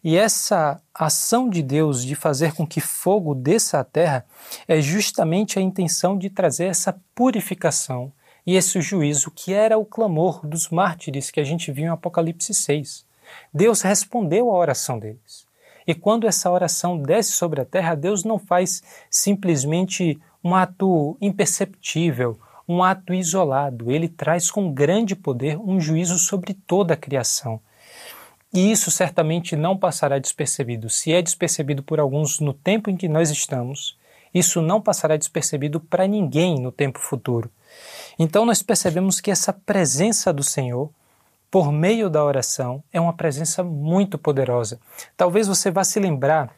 E 0.03 0.17
essa 0.17 0.81
ação 0.95 1.49
de 1.49 1.63
Deus 1.63 2.05
de 2.05 2.15
fazer 2.15 2.55
com 2.55 2.67
que 2.67 2.81
fogo 2.81 3.35
desça 3.35 3.81
à 3.81 3.85
terra 3.85 4.25
é 4.67 4.81
justamente 4.81 5.59
a 5.59 5.63
intenção 5.63 6.17
de 6.17 6.31
trazer 6.31 6.67
essa 6.67 6.99
purificação 7.15 8.11
e 8.47 8.57
esse 8.57 8.81
juízo 8.81 9.31
que 9.31 9.53
era 9.53 9.77
o 9.77 9.85
clamor 9.85 10.47
dos 10.47 10.71
mártires 10.71 11.31
que 11.31 11.39
a 11.39 11.45
gente 11.45 11.71
viu 11.71 11.85
em 11.85 11.89
Apocalipse 11.89 12.55
6. 12.55 13.05
Deus 13.53 13.83
respondeu 13.83 14.51
à 14.51 14.57
oração 14.57 14.99
deles. 14.99 15.47
E 15.87 15.95
quando 15.95 16.27
essa 16.27 16.51
oração 16.51 16.99
desce 16.99 17.33
sobre 17.33 17.61
a 17.61 17.65
terra, 17.65 17.95
Deus 17.95 18.25
não 18.25 18.39
faz 18.39 18.83
simplesmente 19.11 20.19
um 20.43 20.55
ato 20.55 21.17
imperceptível, 21.21 22.39
um 22.67 22.83
ato 22.83 23.13
isolado. 23.13 23.91
Ele 23.91 24.09
traz 24.09 24.51
com 24.51 24.73
grande 24.73 25.15
poder 25.15 25.59
um 25.59 25.81
juízo 25.81 26.19
sobre 26.19 26.55
toda 26.55 26.95
a 26.95 26.97
criação. 26.97 27.61
E 28.53 28.71
isso 28.71 28.91
certamente 28.91 29.55
não 29.55 29.77
passará 29.77 30.19
despercebido. 30.19 30.91
Se 30.91 31.13
é 31.13 31.23
despercebido 31.23 31.83
por 31.83 32.01
alguns 32.01 32.41
no 32.41 32.53
tempo 32.53 32.91
em 32.91 32.97
que 32.97 33.09
nós 33.09 33.31
estamos, 33.31 33.97
isso 34.35 34.61
não 34.61 34.81
passará 34.81 35.17
despercebido 35.17 35.79
para 35.81 36.07
ninguém 36.07 36.61
no 36.61 36.73
tempo 36.73 36.99
futuro. 36.99 37.51
Então 38.19 38.45
nós 38.45 38.63
percebemos 38.63 39.21
que 39.21 39.31
essa 39.31 39.53
presença 39.53 40.33
do 40.33 40.43
Senhor 40.43 40.91
por 41.51 41.73
meio 41.73 42.09
da 42.09 42.25
oração 42.25 42.83
é 42.93 43.01
uma 43.01 43.13
presença 43.13 43.63
muito 43.63 44.17
poderosa. 44.17 44.79
Talvez 45.17 45.49
você 45.49 45.71
vá 45.71 45.83
se 45.83 45.99
lembrar 45.99 46.51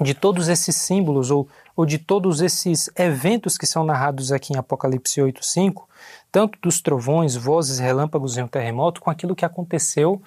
de 0.00 0.14
todos 0.14 0.48
esses 0.48 0.76
símbolos 0.76 1.30
ou, 1.30 1.48
ou 1.74 1.84
de 1.84 1.98
todos 1.98 2.40
esses 2.40 2.88
eventos 2.96 3.58
que 3.58 3.66
são 3.66 3.84
narrados 3.84 4.30
aqui 4.30 4.52
em 4.52 4.56
Apocalipse 4.56 5.20
8:5, 5.20 5.84
tanto 6.30 6.58
dos 6.62 6.80
trovões, 6.80 7.34
vozes, 7.34 7.80
relâmpagos 7.80 8.36
e 8.36 8.42
um 8.42 8.46
terremoto, 8.46 9.00
com 9.00 9.10
aquilo 9.10 9.34
que 9.34 9.44
aconteceu 9.44 10.22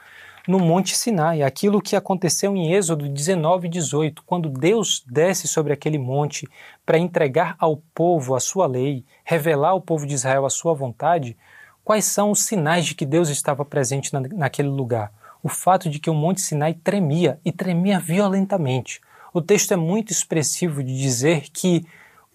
no 0.48 0.60
Monte 0.60 0.96
Sinai, 0.98 1.44
aquilo 1.44 1.82
que 1.82 1.96
aconteceu 1.96 2.56
em 2.56 2.74
Êxodo 2.74 3.08
19 3.08 3.68
e 3.68 3.70
18, 3.70 4.24
quando 4.24 4.50
Deus 4.50 5.04
desce 5.08 5.48
sobre 5.48 5.74
aquele 5.74 5.98
monte 5.98 6.48
para 6.86 6.98
entregar 6.98 7.56
ao 7.60 7.78
povo 7.94 8.36
a 8.36 8.40
sua 8.40 8.68
lei, 8.68 9.06
revelar 9.24 9.70
ao 9.70 9.82
povo 9.82 10.06
de 10.06 10.16
Israel 10.16 10.46
a 10.46 10.50
sua 10.50 10.74
vontade, 10.74 11.38
Quais 11.84 12.06
são 12.06 12.32
os 12.32 12.44
sinais 12.44 12.86
de 12.86 12.96
que 12.96 13.06
Deus 13.06 13.30
estava 13.30 13.66
presente 13.66 14.14
na, 14.14 14.22
naquele 14.22 14.70
lugar? 14.70 15.12
O 15.42 15.50
fato 15.50 15.90
de 15.90 16.00
que 16.00 16.10
o 16.10 16.14
Monte 16.14 16.40
Sinai 16.40 16.74
tremia 16.74 17.40
e 17.44 17.52
tremia 17.52 18.00
violentamente. 18.00 19.02
O 19.34 19.42
texto 19.42 19.72
é 19.72 19.76
muito 19.76 20.12
expressivo 20.12 20.84
de 20.84 20.96
dizer 20.96 21.50
que 21.52 21.86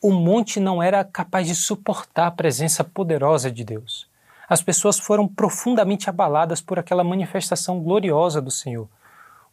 o 0.02 0.12
monte 0.12 0.59
não 0.59 0.82
era 0.82 1.04
capaz 1.04 1.46
de 1.46 1.54
suportar 1.54 2.26
a 2.26 2.30
presença 2.30 2.82
poderosa 2.82 3.50
de 3.50 3.64
Deus. 3.64 4.09
As 4.49 4.62
pessoas 4.62 4.99
foram 4.99 5.26
profundamente 5.26 6.09
abaladas 6.09 6.61
por 6.61 6.78
aquela 6.78 7.03
manifestação 7.03 7.80
gloriosa 7.80 8.40
do 8.40 8.51
Senhor. 8.51 8.88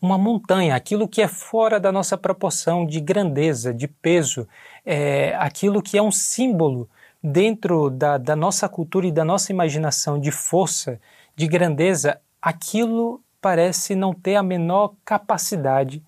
Uma 0.02 0.18
montanha, 0.18 0.76
aquilo 0.76 1.08
que 1.08 1.22
é 1.22 1.28
fora 1.28 1.80
da 1.80 1.92
nossa 1.92 2.18
proporção 2.18 2.86
de 2.86 3.00
grandeza, 3.00 3.74
de 3.74 3.88
peso, 3.88 4.48
é, 4.86 5.34
aquilo 5.36 5.82
que 5.82 5.98
é 5.98 6.02
um 6.02 6.12
símbolo 6.12 6.90
dentro 7.24 7.90
da, 7.90 8.18
da 8.18 8.36
nossa 8.36 8.68
cultura 8.68 9.08
e 9.08 9.12
da 9.12 9.24
nossa 9.24 9.52
imaginação 9.52 10.20
de 10.20 10.30
força, 10.30 11.00
de 11.36 11.48
grandeza, 11.48 12.20
aquilo 12.42 13.22
parece 13.42 13.96
não 13.96 14.14
ter 14.14 14.36
a 14.36 14.44
menor 14.44 14.94
capacidade 15.06 16.04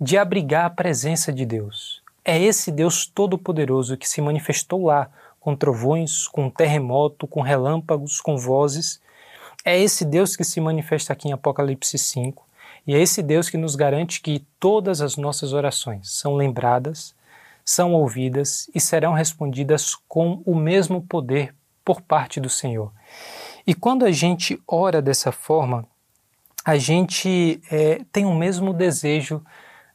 de 0.00 0.16
abrigar 0.16 0.64
a 0.64 0.70
presença 0.70 1.32
de 1.32 1.44
Deus. 1.44 2.02
É 2.24 2.40
esse 2.40 2.72
Deus 2.72 3.06
Todo-Poderoso 3.06 3.96
que 3.96 4.08
se 4.08 4.20
manifestou 4.20 4.86
lá, 4.86 5.10
com 5.46 5.54
trovões, 5.54 6.26
com 6.26 6.50
terremoto, 6.50 7.24
com 7.24 7.40
relâmpagos, 7.40 8.20
com 8.20 8.36
vozes. 8.36 9.00
É 9.64 9.78
esse 9.78 10.04
Deus 10.04 10.34
que 10.34 10.42
se 10.42 10.60
manifesta 10.60 11.12
aqui 11.12 11.28
em 11.28 11.32
Apocalipse 11.32 11.96
5. 11.96 12.44
E 12.84 12.96
é 12.96 13.00
esse 13.00 13.22
Deus 13.22 13.48
que 13.48 13.56
nos 13.56 13.76
garante 13.76 14.20
que 14.20 14.44
todas 14.58 15.00
as 15.00 15.16
nossas 15.16 15.52
orações 15.52 16.10
são 16.10 16.34
lembradas, 16.34 17.14
são 17.64 17.92
ouvidas 17.92 18.68
e 18.74 18.80
serão 18.80 19.12
respondidas 19.12 19.94
com 20.08 20.42
o 20.44 20.52
mesmo 20.52 21.00
poder 21.00 21.54
por 21.84 22.00
parte 22.00 22.40
do 22.40 22.50
Senhor. 22.50 22.92
E 23.64 23.72
quando 23.72 24.04
a 24.04 24.10
gente 24.10 24.60
ora 24.66 25.00
dessa 25.00 25.30
forma, 25.30 25.86
a 26.64 26.76
gente 26.76 27.60
é, 27.70 28.00
tem 28.10 28.26
o 28.26 28.34
mesmo 28.34 28.74
desejo 28.74 29.40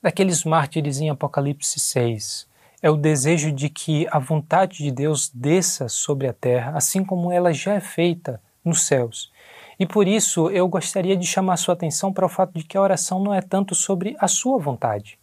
daqueles 0.01 0.45
mártires 0.45 1.01
em 1.01 1.09
Apocalipse 1.09 1.77
6. 1.77 2.49
É 2.81 2.89
o 2.89 2.97
desejo 2.97 3.51
de 3.51 3.69
que 3.69 4.07
a 4.09 4.19
vontade 4.19 4.77
de 4.77 4.91
Deus 4.91 5.29
desça 5.33 5.87
sobre 5.87 6.27
a 6.27 6.33
terra, 6.33 6.73
assim 6.75 7.03
como 7.03 7.31
ela 7.31 7.53
já 7.53 7.73
é 7.75 7.79
feita 7.79 8.41
nos 8.65 8.81
céus. 8.81 9.31
E 9.79 9.85
por 9.85 10.07
isso 10.07 10.49
eu 10.49 10.67
gostaria 10.67 11.15
de 11.15 11.25
chamar 11.25 11.57
sua 11.57 11.73
atenção 11.73 12.11
para 12.11 12.25
o 12.25 12.29
fato 12.29 12.53
de 12.53 12.63
que 12.63 12.77
a 12.77 12.81
oração 12.81 13.23
não 13.23 13.33
é 13.33 13.41
tanto 13.41 13.75
sobre 13.75 14.15
a 14.19 14.27
sua 14.27 14.57
vontade, 14.57 15.19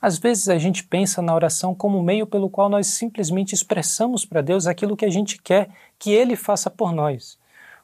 às 0.00 0.18
vezes 0.18 0.48
a 0.48 0.56
gente 0.56 0.82
pensa 0.82 1.20
na 1.20 1.34
oração 1.34 1.74
como 1.74 2.02
meio 2.02 2.26
pelo 2.26 2.48
qual 2.48 2.70
nós 2.70 2.86
simplesmente 2.86 3.54
expressamos 3.54 4.24
para 4.24 4.40
Deus 4.40 4.66
aquilo 4.66 4.96
que 4.96 5.04
a 5.04 5.10
gente 5.10 5.40
quer 5.42 5.68
que 5.98 6.10
Ele 6.10 6.36
faça 6.36 6.70
por 6.70 6.90
nós, 6.92 7.38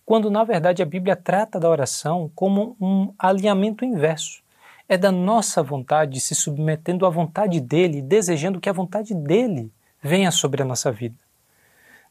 quando 0.07 0.31
na 0.31 0.43
verdade 0.43 0.83
a 0.83 0.87
Bíblia 0.87 1.15
trata 1.15 1.61
da 1.61 1.69
oração 1.69 2.31
como 2.35 2.75
um 2.81 3.13
alinhamento 3.19 3.85
inverso. 3.85 4.43
É 4.89 4.97
da 4.97 5.11
nossa 5.11 5.63
vontade 5.63 6.21
se 6.21 6.35
submetendo 6.35 7.07
à 7.07 7.11
vontade 7.11 7.61
dele, 7.61 8.01
desejando 8.01 8.61
que 8.61 8.69
a 8.69 8.73
vontade 8.73 9.15
dele 9.15 9.73
venha 10.01 10.31
sobre 10.31 10.63
a 10.63 10.65
nossa 10.65 10.93
vida. 10.93 11.17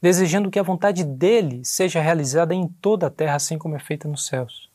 Desejando 0.02 0.52
que 0.52 0.60
a 0.60 0.64
vontade 0.64 1.04
dele 1.04 1.64
seja 1.64 2.02
realizada 2.02 2.54
em 2.54 2.68
toda 2.68 3.08
a 3.08 3.10
terra, 3.10 3.36
assim 3.36 3.58
como 3.58 3.76
é 3.76 3.80
feita 3.80 4.08
nos 4.08 4.26
céus. 4.26 4.70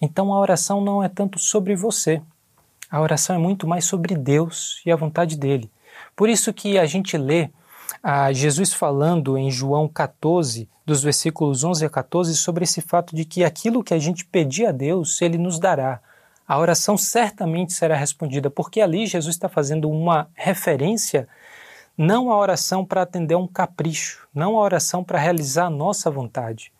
Então 0.00 0.32
a 0.32 0.38
oração 0.38 0.80
não 0.80 1.02
é 1.02 1.08
tanto 1.08 1.38
sobre 1.38 1.74
você, 1.74 2.22
a 2.92 3.00
oração 3.00 3.34
é 3.34 3.38
muito 3.38 3.66
mais 3.66 3.86
sobre 3.86 4.14
Deus 4.14 4.82
e 4.84 4.92
a 4.92 4.96
vontade 4.96 5.36
dele. 5.36 5.70
Por 6.14 6.28
isso 6.28 6.52
que 6.52 6.78
a 6.78 6.84
gente 6.84 7.16
lê 7.16 7.48
a 8.02 8.32
Jesus 8.32 8.72
falando 8.72 9.38
em 9.38 9.50
João 9.50 9.88
14, 9.88 10.68
dos 10.84 11.02
versículos 11.02 11.64
11 11.64 11.86
a 11.86 11.88
14, 11.88 12.36
sobre 12.36 12.64
esse 12.64 12.82
fato 12.82 13.16
de 13.16 13.24
que 13.24 13.44
aquilo 13.44 13.82
que 13.82 13.94
a 13.94 13.98
gente 13.98 14.24
pedir 14.24 14.66
a 14.66 14.72
Deus, 14.72 15.22
ele 15.22 15.38
nos 15.38 15.58
dará. 15.58 16.00
A 16.52 16.58
oração 16.58 16.98
certamente 16.98 17.72
será 17.72 17.96
respondida, 17.96 18.50
porque 18.50 18.82
ali 18.82 19.06
Jesus 19.06 19.34
está 19.34 19.48
fazendo 19.48 19.88
uma 19.88 20.28
referência 20.34 21.26
não 21.96 22.30
à 22.30 22.38
oração 22.38 22.84
para 22.84 23.00
atender 23.00 23.32
a 23.32 23.38
um 23.38 23.48
capricho, 23.48 24.28
não 24.34 24.58
à 24.58 24.60
oração 24.60 25.02
para 25.02 25.18
realizar 25.18 25.64
a 25.64 25.70
nossa 25.70 26.10
vontade, 26.10 26.70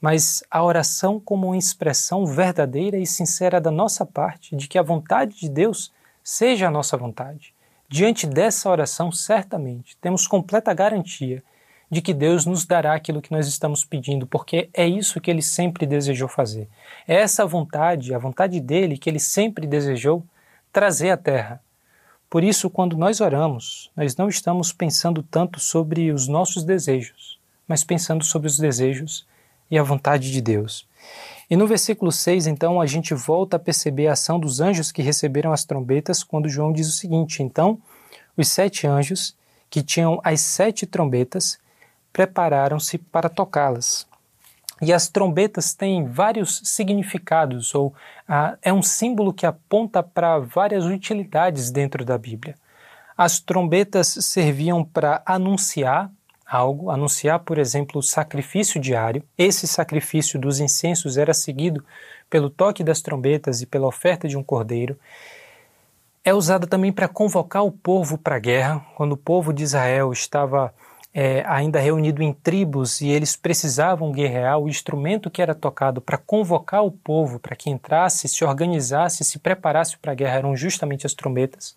mas 0.00 0.44
a 0.48 0.62
oração 0.62 1.18
como 1.18 1.48
uma 1.48 1.56
expressão 1.56 2.24
verdadeira 2.24 2.96
e 2.98 3.04
sincera 3.04 3.60
da 3.60 3.72
nossa 3.72 4.06
parte 4.06 4.54
de 4.54 4.68
que 4.68 4.78
a 4.78 4.82
vontade 4.82 5.40
de 5.40 5.48
Deus 5.48 5.92
seja 6.22 6.68
a 6.68 6.70
nossa 6.70 6.96
vontade. 6.96 7.52
Diante 7.88 8.28
dessa 8.28 8.70
oração, 8.70 9.10
certamente, 9.10 9.96
temos 9.96 10.28
completa 10.28 10.72
garantia 10.72 11.42
de 11.90 12.02
que 12.02 12.12
Deus 12.12 12.44
nos 12.44 12.64
dará 12.64 12.94
aquilo 12.94 13.22
que 13.22 13.30
nós 13.30 13.46
estamos 13.46 13.84
pedindo, 13.84 14.26
porque 14.26 14.68
é 14.74 14.86
isso 14.86 15.20
que 15.20 15.30
ele 15.30 15.42
sempre 15.42 15.86
desejou 15.86 16.28
fazer. 16.28 16.68
É 17.06 17.14
essa 17.16 17.46
vontade, 17.46 18.14
a 18.14 18.18
vontade 18.18 18.60
dele 18.60 18.98
que 18.98 19.08
ele 19.08 19.20
sempre 19.20 19.66
desejou 19.66 20.24
trazer 20.72 21.10
à 21.10 21.16
terra. 21.16 21.60
Por 22.28 22.42
isso, 22.42 22.68
quando 22.68 22.96
nós 22.96 23.20
oramos, 23.20 23.90
nós 23.96 24.16
não 24.16 24.28
estamos 24.28 24.72
pensando 24.72 25.22
tanto 25.22 25.60
sobre 25.60 26.10
os 26.10 26.26
nossos 26.26 26.64
desejos, 26.64 27.38
mas 27.68 27.84
pensando 27.84 28.24
sobre 28.24 28.48
os 28.48 28.58
desejos 28.58 29.24
e 29.70 29.78
a 29.78 29.82
vontade 29.82 30.32
de 30.32 30.40
Deus. 30.40 30.86
E 31.48 31.56
no 31.56 31.68
versículo 31.68 32.10
6, 32.10 32.48
então, 32.48 32.80
a 32.80 32.86
gente 32.86 33.14
volta 33.14 33.56
a 33.56 33.60
perceber 33.60 34.08
a 34.08 34.14
ação 34.14 34.40
dos 34.40 34.60
anjos 34.60 34.90
que 34.90 35.02
receberam 35.02 35.52
as 35.52 35.64
trombetas, 35.64 36.24
quando 36.24 36.48
João 36.48 36.72
diz 36.72 36.88
o 36.88 36.92
seguinte: 36.92 37.42
Então, 37.42 37.80
os 38.36 38.48
sete 38.48 38.86
anjos, 38.86 39.36
que 39.70 39.82
tinham 39.82 40.20
as 40.24 40.40
sete 40.40 40.84
trombetas, 40.86 41.58
prepararam-se 42.16 42.96
para 42.96 43.28
tocá-las. 43.28 44.06
E 44.80 44.90
as 44.90 45.06
trombetas 45.06 45.74
têm 45.74 46.06
vários 46.06 46.62
significados, 46.64 47.74
ou 47.74 47.92
ah, 48.26 48.56
é 48.62 48.72
um 48.72 48.80
símbolo 48.80 49.34
que 49.34 49.44
aponta 49.44 50.02
para 50.02 50.38
várias 50.38 50.86
utilidades 50.86 51.70
dentro 51.70 52.06
da 52.06 52.16
Bíblia. 52.16 52.54
As 53.18 53.38
trombetas 53.38 54.06
serviam 54.22 54.82
para 54.82 55.20
anunciar 55.26 56.10
algo, 56.46 56.90
anunciar, 56.90 57.40
por 57.40 57.58
exemplo, 57.58 57.98
o 57.98 58.02
sacrifício 58.02 58.80
diário. 58.80 59.22
Esse 59.36 59.66
sacrifício 59.66 60.40
dos 60.40 60.58
incensos 60.58 61.18
era 61.18 61.34
seguido 61.34 61.84
pelo 62.30 62.48
toque 62.48 62.82
das 62.82 63.02
trombetas 63.02 63.60
e 63.60 63.66
pela 63.66 63.88
oferta 63.88 64.26
de 64.26 64.38
um 64.38 64.42
cordeiro. 64.42 64.98
É 66.24 66.32
usada 66.32 66.66
também 66.66 66.92
para 66.92 67.08
convocar 67.08 67.62
o 67.62 67.70
povo 67.70 68.16
para 68.16 68.36
a 68.36 68.40
guerra, 68.40 68.86
quando 68.96 69.12
o 69.12 69.18
povo 69.18 69.52
de 69.52 69.64
Israel 69.64 70.10
estava 70.12 70.72
é, 71.18 71.42
ainda 71.46 71.80
reunido 71.80 72.22
em 72.22 72.30
tribos 72.30 73.00
e 73.00 73.08
eles 73.08 73.34
precisavam 73.36 74.12
guerrear, 74.12 74.58
o 74.58 74.68
instrumento 74.68 75.30
que 75.30 75.40
era 75.40 75.54
tocado 75.54 75.98
para 75.98 76.18
convocar 76.18 76.84
o 76.84 76.90
povo 76.90 77.38
para 77.40 77.56
que 77.56 77.70
entrasse, 77.70 78.28
se 78.28 78.44
organizasse, 78.44 79.24
se 79.24 79.38
preparasse 79.38 79.96
para 79.96 80.12
a 80.12 80.14
guerra 80.14 80.36
eram 80.36 80.54
justamente 80.54 81.06
as 81.06 81.14
trombetas. 81.14 81.74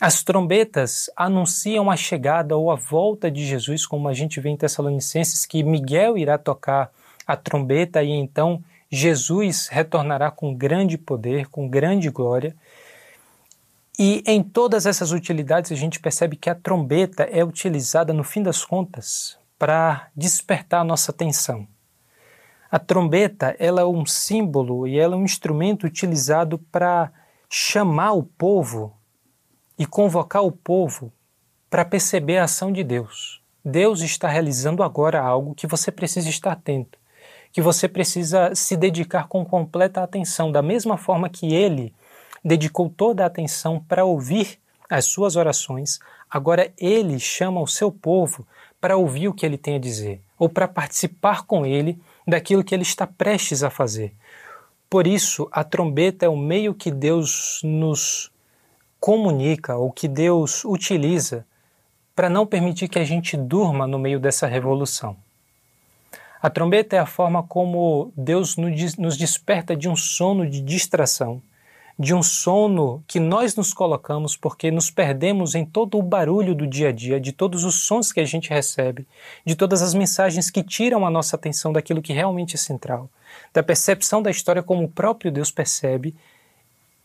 As 0.00 0.24
trombetas 0.24 1.10
anunciam 1.14 1.90
a 1.90 1.96
chegada 1.96 2.56
ou 2.56 2.70
a 2.70 2.74
volta 2.74 3.30
de 3.30 3.44
Jesus, 3.44 3.84
como 3.84 4.08
a 4.08 4.14
gente 4.14 4.40
vê 4.40 4.48
em 4.48 4.56
Tessalonicenses, 4.56 5.44
que 5.44 5.62
Miguel 5.62 6.16
irá 6.16 6.38
tocar 6.38 6.90
a 7.26 7.36
trombeta 7.36 8.02
e 8.02 8.08
então 8.08 8.64
Jesus 8.90 9.68
retornará 9.68 10.30
com 10.30 10.54
grande 10.54 10.96
poder, 10.96 11.48
com 11.48 11.68
grande 11.68 12.08
glória. 12.08 12.56
E 13.98 14.22
em 14.26 14.44
todas 14.44 14.86
essas 14.86 15.10
utilidades 15.10 15.72
a 15.72 15.74
gente 15.74 15.98
percebe 15.98 16.36
que 16.36 16.48
a 16.48 16.54
trombeta 16.54 17.24
é 17.24 17.42
utilizada, 17.42 18.12
no 18.12 18.22
fim 18.22 18.42
das 18.42 18.64
contas, 18.64 19.36
para 19.58 20.08
despertar 20.14 20.82
a 20.82 20.84
nossa 20.84 21.10
atenção. 21.10 21.66
A 22.70 22.78
trombeta 22.78 23.56
ela 23.58 23.80
é 23.80 23.84
um 23.84 24.06
símbolo 24.06 24.86
e 24.86 24.96
ela 24.96 25.16
é 25.16 25.18
um 25.18 25.24
instrumento 25.24 25.84
utilizado 25.84 26.58
para 26.70 27.10
chamar 27.50 28.12
o 28.12 28.22
povo 28.22 28.94
e 29.76 29.84
convocar 29.84 30.44
o 30.44 30.52
povo 30.52 31.12
para 31.68 31.84
perceber 31.84 32.38
a 32.38 32.44
ação 32.44 32.70
de 32.70 32.84
Deus. 32.84 33.42
Deus 33.64 34.00
está 34.00 34.28
realizando 34.28 34.82
agora 34.84 35.20
algo 35.20 35.54
que 35.54 35.66
você 35.66 35.90
precisa 35.90 36.28
estar 36.28 36.52
atento, 36.52 36.98
que 37.50 37.60
você 37.60 37.88
precisa 37.88 38.54
se 38.54 38.76
dedicar 38.76 39.26
com 39.26 39.44
completa 39.44 40.02
atenção, 40.02 40.52
da 40.52 40.62
mesma 40.62 40.96
forma 40.96 41.28
que 41.28 41.52
ele 41.52 41.92
dedicou 42.44 42.88
toda 42.88 43.24
a 43.24 43.26
atenção 43.26 43.80
para 43.80 44.04
ouvir 44.04 44.58
as 44.88 45.06
suas 45.06 45.36
orações, 45.36 45.98
agora 46.30 46.72
ele 46.78 47.18
chama 47.18 47.60
o 47.60 47.66
seu 47.66 47.92
povo 47.92 48.46
para 48.80 48.96
ouvir 48.96 49.28
o 49.28 49.34
que 49.34 49.44
ele 49.44 49.58
tem 49.58 49.76
a 49.76 49.80
dizer, 49.80 50.20
ou 50.38 50.48
para 50.48 50.68
participar 50.68 51.44
com 51.44 51.66
ele 51.66 51.98
daquilo 52.26 52.64
que 52.64 52.74
ele 52.74 52.82
está 52.82 53.06
prestes 53.06 53.62
a 53.62 53.70
fazer. 53.70 54.14
Por 54.88 55.06
isso, 55.06 55.48
a 55.52 55.62
trombeta 55.62 56.24
é 56.24 56.28
o 56.28 56.36
meio 56.36 56.74
que 56.74 56.90
Deus 56.90 57.60
nos 57.62 58.30
comunica 58.98 59.76
ou 59.76 59.92
que 59.92 60.08
Deus 60.08 60.64
utiliza 60.64 61.46
para 62.14 62.28
não 62.28 62.46
permitir 62.46 62.88
que 62.88 62.98
a 62.98 63.04
gente 63.04 63.36
durma 63.36 63.86
no 63.86 63.98
meio 63.98 64.18
dessa 64.18 64.46
revolução. 64.46 65.16
A 66.40 66.48
trombeta 66.48 66.96
é 66.96 66.98
a 66.98 67.06
forma 67.06 67.42
como 67.42 68.12
Deus 68.16 68.56
nos 68.56 69.16
desperta 69.16 69.76
de 69.76 69.88
um 69.88 69.96
sono 69.96 70.48
de 70.48 70.60
distração, 70.60 71.42
de 71.98 72.14
um 72.14 72.22
sono 72.22 73.02
que 73.08 73.18
nós 73.18 73.56
nos 73.56 73.74
colocamos 73.74 74.36
porque 74.36 74.70
nos 74.70 74.88
perdemos 74.88 75.56
em 75.56 75.64
todo 75.64 75.98
o 75.98 76.02
barulho 76.02 76.54
do 76.54 76.64
dia 76.64 76.90
a 76.90 76.92
dia, 76.92 77.18
de 77.18 77.32
todos 77.32 77.64
os 77.64 77.86
sons 77.86 78.12
que 78.12 78.20
a 78.20 78.24
gente 78.24 78.50
recebe, 78.50 79.04
de 79.44 79.56
todas 79.56 79.82
as 79.82 79.94
mensagens 79.94 80.48
que 80.48 80.62
tiram 80.62 81.04
a 81.04 81.10
nossa 81.10 81.34
atenção 81.34 81.72
daquilo 81.72 82.00
que 82.00 82.12
realmente 82.12 82.54
é 82.54 82.58
central, 82.58 83.10
da 83.52 83.64
percepção 83.64 84.22
da 84.22 84.30
história 84.30 84.62
como 84.62 84.84
o 84.84 84.88
próprio 84.88 85.32
Deus 85.32 85.50
percebe 85.50 86.14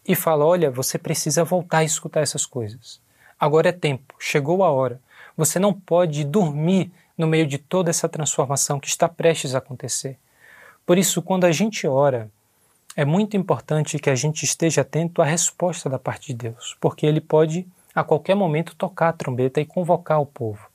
e 0.07 0.13
fala: 0.13 0.45
olha, 0.45 0.69
você 0.69 0.99
precisa 0.99 1.43
voltar 1.43 1.79
a 1.79 1.83
escutar 1.83 2.21
essas 2.21 2.45
coisas. 2.45 3.01
Agora 3.39 3.69
é 3.69 3.73
tempo, 3.73 4.13
chegou 4.19 4.63
a 4.63 4.71
hora. 4.71 5.01
Você 5.35 5.57
não 5.57 5.73
pode 5.73 6.23
dormir 6.23 6.91
no 7.17 7.25
meio 7.25 7.47
de 7.47 7.57
toda 7.57 7.89
essa 7.89 8.07
transformação 8.07 8.79
que 8.79 8.87
está 8.87 9.09
prestes 9.09 9.55
a 9.55 9.57
acontecer. 9.57 10.19
Por 10.85 10.99
isso, 10.99 11.21
quando 11.21 11.45
a 11.45 11.51
gente 11.51 11.87
ora, 11.87 12.29
é 12.95 13.03
muito 13.03 13.35
importante 13.35 13.97
que 13.97 14.09
a 14.09 14.15
gente 14.15 14.43
esteja 14.43 14.81
atento 14.81 15.21
à 15.21 15.25
resposta 15.25 15.89
da 15.89 15.97
parte 15.97 16.27
de 16.27 16.49
Deus, 16.49 16.77
porque 16.79 17.05
Ele 17.05 17.21
pode 17.21 17.67
a 17.93 18.03
qualquer 18.03 18.35
momento 18.35 18.75
tocar 18.75 19.09
a 19.09 19.13
trombeta 19.13 19.61
e 19.61 19.65
convocar 19.65 20.19
o 20.21 20.25
povo. 20.25 20.67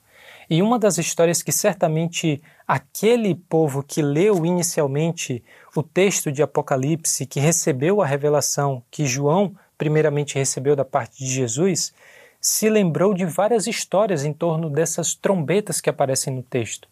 E 0.51 0.63
uma 0.63 0.79
das 0.79 0.99
histórias 0.99 1.43
que 1.43 1.53
certamente 1.53 2.43
aquele 2.67 3.35
povo 3.35 3.83
que 3.83 4.01
leu 4.01 4.47
inicialmente 4.47 5.45
o 5.77 5.83
texto 5.83 6.33
de 6.33 6.43
Apocalipse, 6.43 7.27
que 7.27 7.39
recebeu 7.39 8.01
a 8.01 8.07
revelação 8.07 8.83
que 8.91 9.05
João 9.05 9.55
primeiramente 9.77 10.37
recebeu 10.37 10.75
da 10.75 10.85
parte 10.85 11.19
de 11.19 11.31
Jesus, 11.31 11.93
se 12.41 12.71
lembrou 12.71 13.15
de 13.15 13.27
várias 13.27 13.67
histórias 13.67 14.25
em 14.25 14.33
torno 14.33 14.71
dessas 14.71 15.15
trombetas 15.15 15.81
que 15.81 15.91
aparecem 15.91 16.35
no 16.35 16.43
texto. 16.43 16.89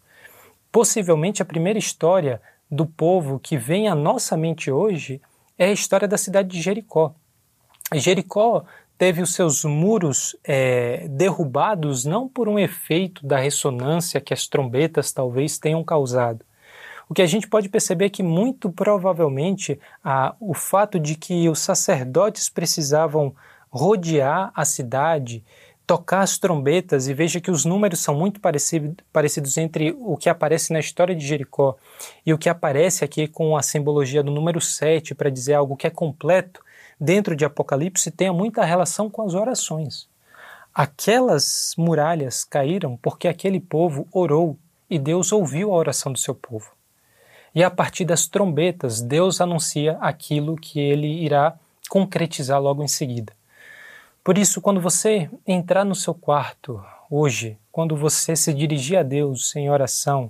Possivelmente 0.71 1.41
a 1.41 1.45
primeira 1.45 1.79
história 1.79 2.41
do 2.69 2.85
povo 2.85 3.39
que 3.39 3.57
vem 3.57 3.87
à 3.87 3.95
nossa 3.95 4.35
mente 4.35 4.71
hoje 4.71 5.21
é 5.57 5.65
a 5.65 5.71
história 5.71 6.07
da 6.07 6.17
cidade 6.17 6.49
de 6.49 6.61
Jericó. 6.61 7.13
Jericó 7.93 8.65
teve 8.97 9.21
os 9.21 9.33
seus 9.33 9.63
muros 9.63 10.35
é, 10.43 11.07
derrubados 11.09 12.03
não 12.03 12.27
por 12.27 12.49
um 12.49 12.59
efeito 12.59 13.25
da 13.25 13.37
ressonância 13.37 14.19
que 14.19 14.33
as 14.33 14.47
trombetas 14.47 15.11
talvez 15.11 15.57
tenham 15.57 15.83
causado. 15.83 16.45
O 17.09 17.13
que 17.13 17.21
a 17.21 17.25
gente 17.25 17.47
pode 17.47 17.69
perceber 17.69 18.05
é 18.05 18.09
que, 18.09 18.21
muito 18.21 18.69
provavelmente, 18.69 19.79
a, 20.03 20.35
o 20.39 20.53
fato 20.53 20.99
de 20.99 21.15
que 21.15 21.47
os 21.47 21.59
sacerdotes 21.59 22.49
precisavam 22.49 23.33
rodear 23.69 24.51
a 24.53 24.65
cidade, 24.65 25.43
tocar 25.87 26.19
as 26.19 26.37
trombetas, 26.37 27.07
e 27.07 27.13
veja 27.13 27.39
que 27.39 27.49
os 27.49 27.63
números 27.63 27.99
são 27.99 28.13
muito 28.13 28.41
parecido, 28.41 28.97
parecidos 29.11 29.55
entre 29.57 29.95
o 30.01 30.17
que 30.17 30.29
aparece 30.29 30.73
na 30.73 30.79
história 30.79 31.15
de 31.15 31.25
Jericó 31.25 31.77
e 32.25 32.33
o 32.33 32.37
que 32.37 32.49
aparece 32.49 33.05
aqui 33.05 33.25
com 33.25 33.55
a 33.55 33.63
simbologia 33.63 34.21
do 34.21 34.29
número 34.29 34.59
7 34.59 35.15
para 35.15 35.31
dizer 35.31 35.53
algo 35.53 35.77
que 35.77 35.87
é 35.87 35.89
completo 35.89 36.61
dentro 36.99 37.37
de 37.37 37.45
Apocalipse 37.45 38.11
tenha 38.11 38.33
muita 38.33 38.65
relação 38.65 39.09
com 39.09 39.21
as 39.21 39.33
orações. 39.33 40.09
Aquelas 40.73 41.73
muralhas 41.77 42.43
caíram 42.43 42.97
porque 42.97 43.27
aquele 43.27 43.59
povo 43.59 44.05
orou 44.11 44.57
e 44.89 44.99
Deus 44.99 45.31
ouviu 45.31 45.71
a 45.71 45.77
oração 45.77 46.11
do 46.11 46.19
seu 46.19 46.35
povo. 46.35 46.71
E 47.55 47.63
a 47.63 47.71
partir 47.71 48.03
das 48.03 48.27
trombetas, 48.27 49.01
Deus 49.01 49.39
anuncia 49.39 49.97
aquilo 50.01 50.57
que 50.57 50.79
ele 50.79 51.07
irá 51.23 51.57
concretizar 51.89 52.61
logo 52.61 52.83
em 52.83 52.87
seguida. 52.87 53.36
Por 54.27 54.37
isso, 54.37 54.59
quando 54.59 54.81
você 54.81 55.29
entrar 55.47 55.85
no 55.85 55.95
seu 55.95 56.13
quarto 56.13 56.83
hoje, 57.09 57.57
quando 57.71 57.95
você 57.95 58.35
se 58.35 58.53
dirigir 58.53 58.99
a 58.99 59.01
Deus 59.01 59.55
em 59.55 59.69
oração, 59.69 60.29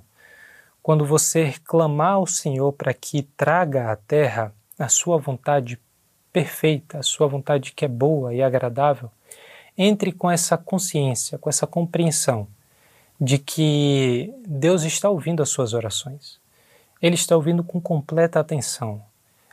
quando 0.80 1.04
você 1.04 1.52
clamar 1.64 2.12
ao 2.12 2.24
Senhor 2.24 2.72
para 2.74 2.94
que 2.94 3.24
traga 3.36 3.90
à 3.90 3.96
terra 3.96 4.54
a 4.78 4.88
sua 4.88 5.18
vontade 5.18 5.80
perfeita, 6.32 7.00
a 7.00 7.02
sua 7.02 7.26
vontade 7.26 7.72
que 7.72 7.84
é 7.84 7.88
boa 7.88 8.32
e 8.32 8.40
agradável, 8.40 9.10
entre 9.76 10.12
com 10.12 10.30
essa 10.30 10.56
consciência, 10.56 11.36
com 11.36 11.50
essa 11.50 11.66
compreensão 11.66 12.46
de 13.20 13.36
que 13.36 14.32
Deus 14.46 14.84
está 14.84 15.10
ouvindo 15.10 15.42
as 15.42 15.48
suas 15.48 15.74
orações. 15.74 16.38
Ele 17.02 17.16
está 17.16 17.34
ouvindo 17.34 17.64
com 17.64 17.80
completa 17.80 18.38
atenção. 18.38 19.02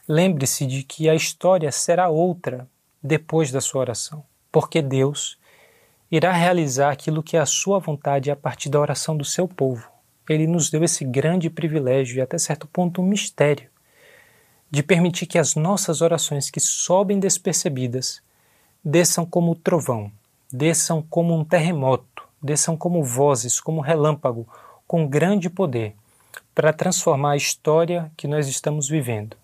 Lembre-se 0.07 0.67
de 0.67 0.83
que 0.83 1.09
a 1.09 1.15
história 1.15 1.71
será 1.71 2.09
outra 2.09 2.67
depois 3.01 3.51
da 3.51 3.59
sua 3.59 3.81
oração, 3.81 4.23
porque 4.56 4.82
Deus 4.82 5.38
irá 6.10 6.32
realizar 6.32 6.89
aquilo 6.89 7.22
que 7.22 7.36
é 7.36 7.41
a 7.41 7.45
sua 7.45 7.78
vontade 7.78 8.32
a 8.32 8.38
partir 8.38 8.70
da 8.70 8.80
oração 8.80 9.18
do 9.18 9.26
seu 9.26 9.49
povo. 9.49 9.86
ele 10.30 10.47
nos 10.47 10.70
deu 10.70 10.82
esse 10.82 11.03
grande 11.03 11.49
privilégio 11.49 12.16
e 12.16 12.22
até 12.22 12.38
certo 12.38 12.66
ponto 12.66 13.01
um 13.01 13.06
mistério 13.06 13.70
de 14.72 14.82
permitir 14.82 15.26
que 15.26 15.38
as 15.38 15.56
nossas 15.56 15.99
orações 15.99 16.49
que 16.49 16.62
sobem 16.62 17.20
despercebidas 17.20 18.22
desçam 18.82 19.26
como 19.26 19.56
trovão, 19.56 20.10
desçam 20.49 21.01
como 21.01 21.38
um 21.38 21.43
terremoto, 21.43 22.26
desçam 22.41 22.78
como 22.78 23.03
vozes, 23.03 23.60
como 23.60 23.82
relâmpago, 23.82 24.47
com 24.88 25.06
grande 25.06 25.49
poder, 25.49 25.97
para 26.56 26.72
transformar 26.72 27.32
a 27.32 27.38
história 27.38 28.10
que 28.16 28.26
nós 28.26 28.47
estamos 28.47 28.88
vivendo, 28.88 29.36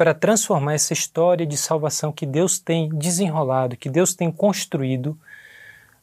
para 0.00 0.14
transformar 0.14 0.72
essa 0.72 0.94
história 0.94 1.44
de 1.44 1.58
salvação 1.58 2.10
que 2.10 2.24
Deus 2.24 2.58
tem 2.58 2.88
desenrolado, 2.88 3.76
que 3.76 3.90
Deus 3.90 4.14
tem 4.14 4.32
construído 4.32 5.14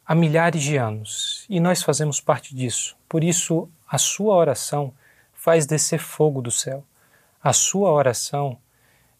há 0.05 0.13
milhares 0.13 0.61
de 0.61 0.77
anos. 0.77 1.47
E 1.49 1.59
nós 1.59 1.81
fazemos 1.81 2.21
parte 2.21 2.53
disso. 2.53 2.95
Por 3.09 3.23
isso, 3.23 3.67
a 3.89 3.97
sua 3.97 4.35
oração 4.35 4.93
faz 5.33 5.65
descer 5.65 5.97
fogo 5.97 6.43
do 6.43 6.51
céu. 6.51 6.83
A 7.41 7.51
sua 7.53 7.89
oração 7.91 8.59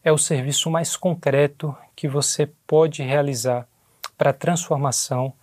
é 0.04 0.12
o 0.12 0.18
serviço 0.20 0.70
mais 0.70 0.96
concreto 0.96 1.76
que 1.96 2.08
você 2.08 2.48
pode 2.68 3.02
realizar 3.02 3.68
para 4.16 4.30
a 4.30 4.34
transformação 4.34 5.34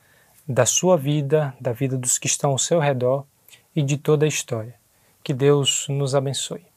da 0.47 0.64
sua 0.64 0.97
vida, 0.97 1.53
da 1.61 1.72
vida 1.72 1.99
dos 1.99 2.18
que 2.18 2.28
estão 2.28 2.53
ao 2.53 2.59
seu 2.59 2.78
redor 2.78 3.24
e 3.74 3.82
de 3.82 3.99
toda 3.99 4.26
a 4.26 4.28
história. 4.28 4.76
Que 5.24 5.35
Deus 5.35 5.87
nos 5.89 6.14
abençoe. 6.14 6.74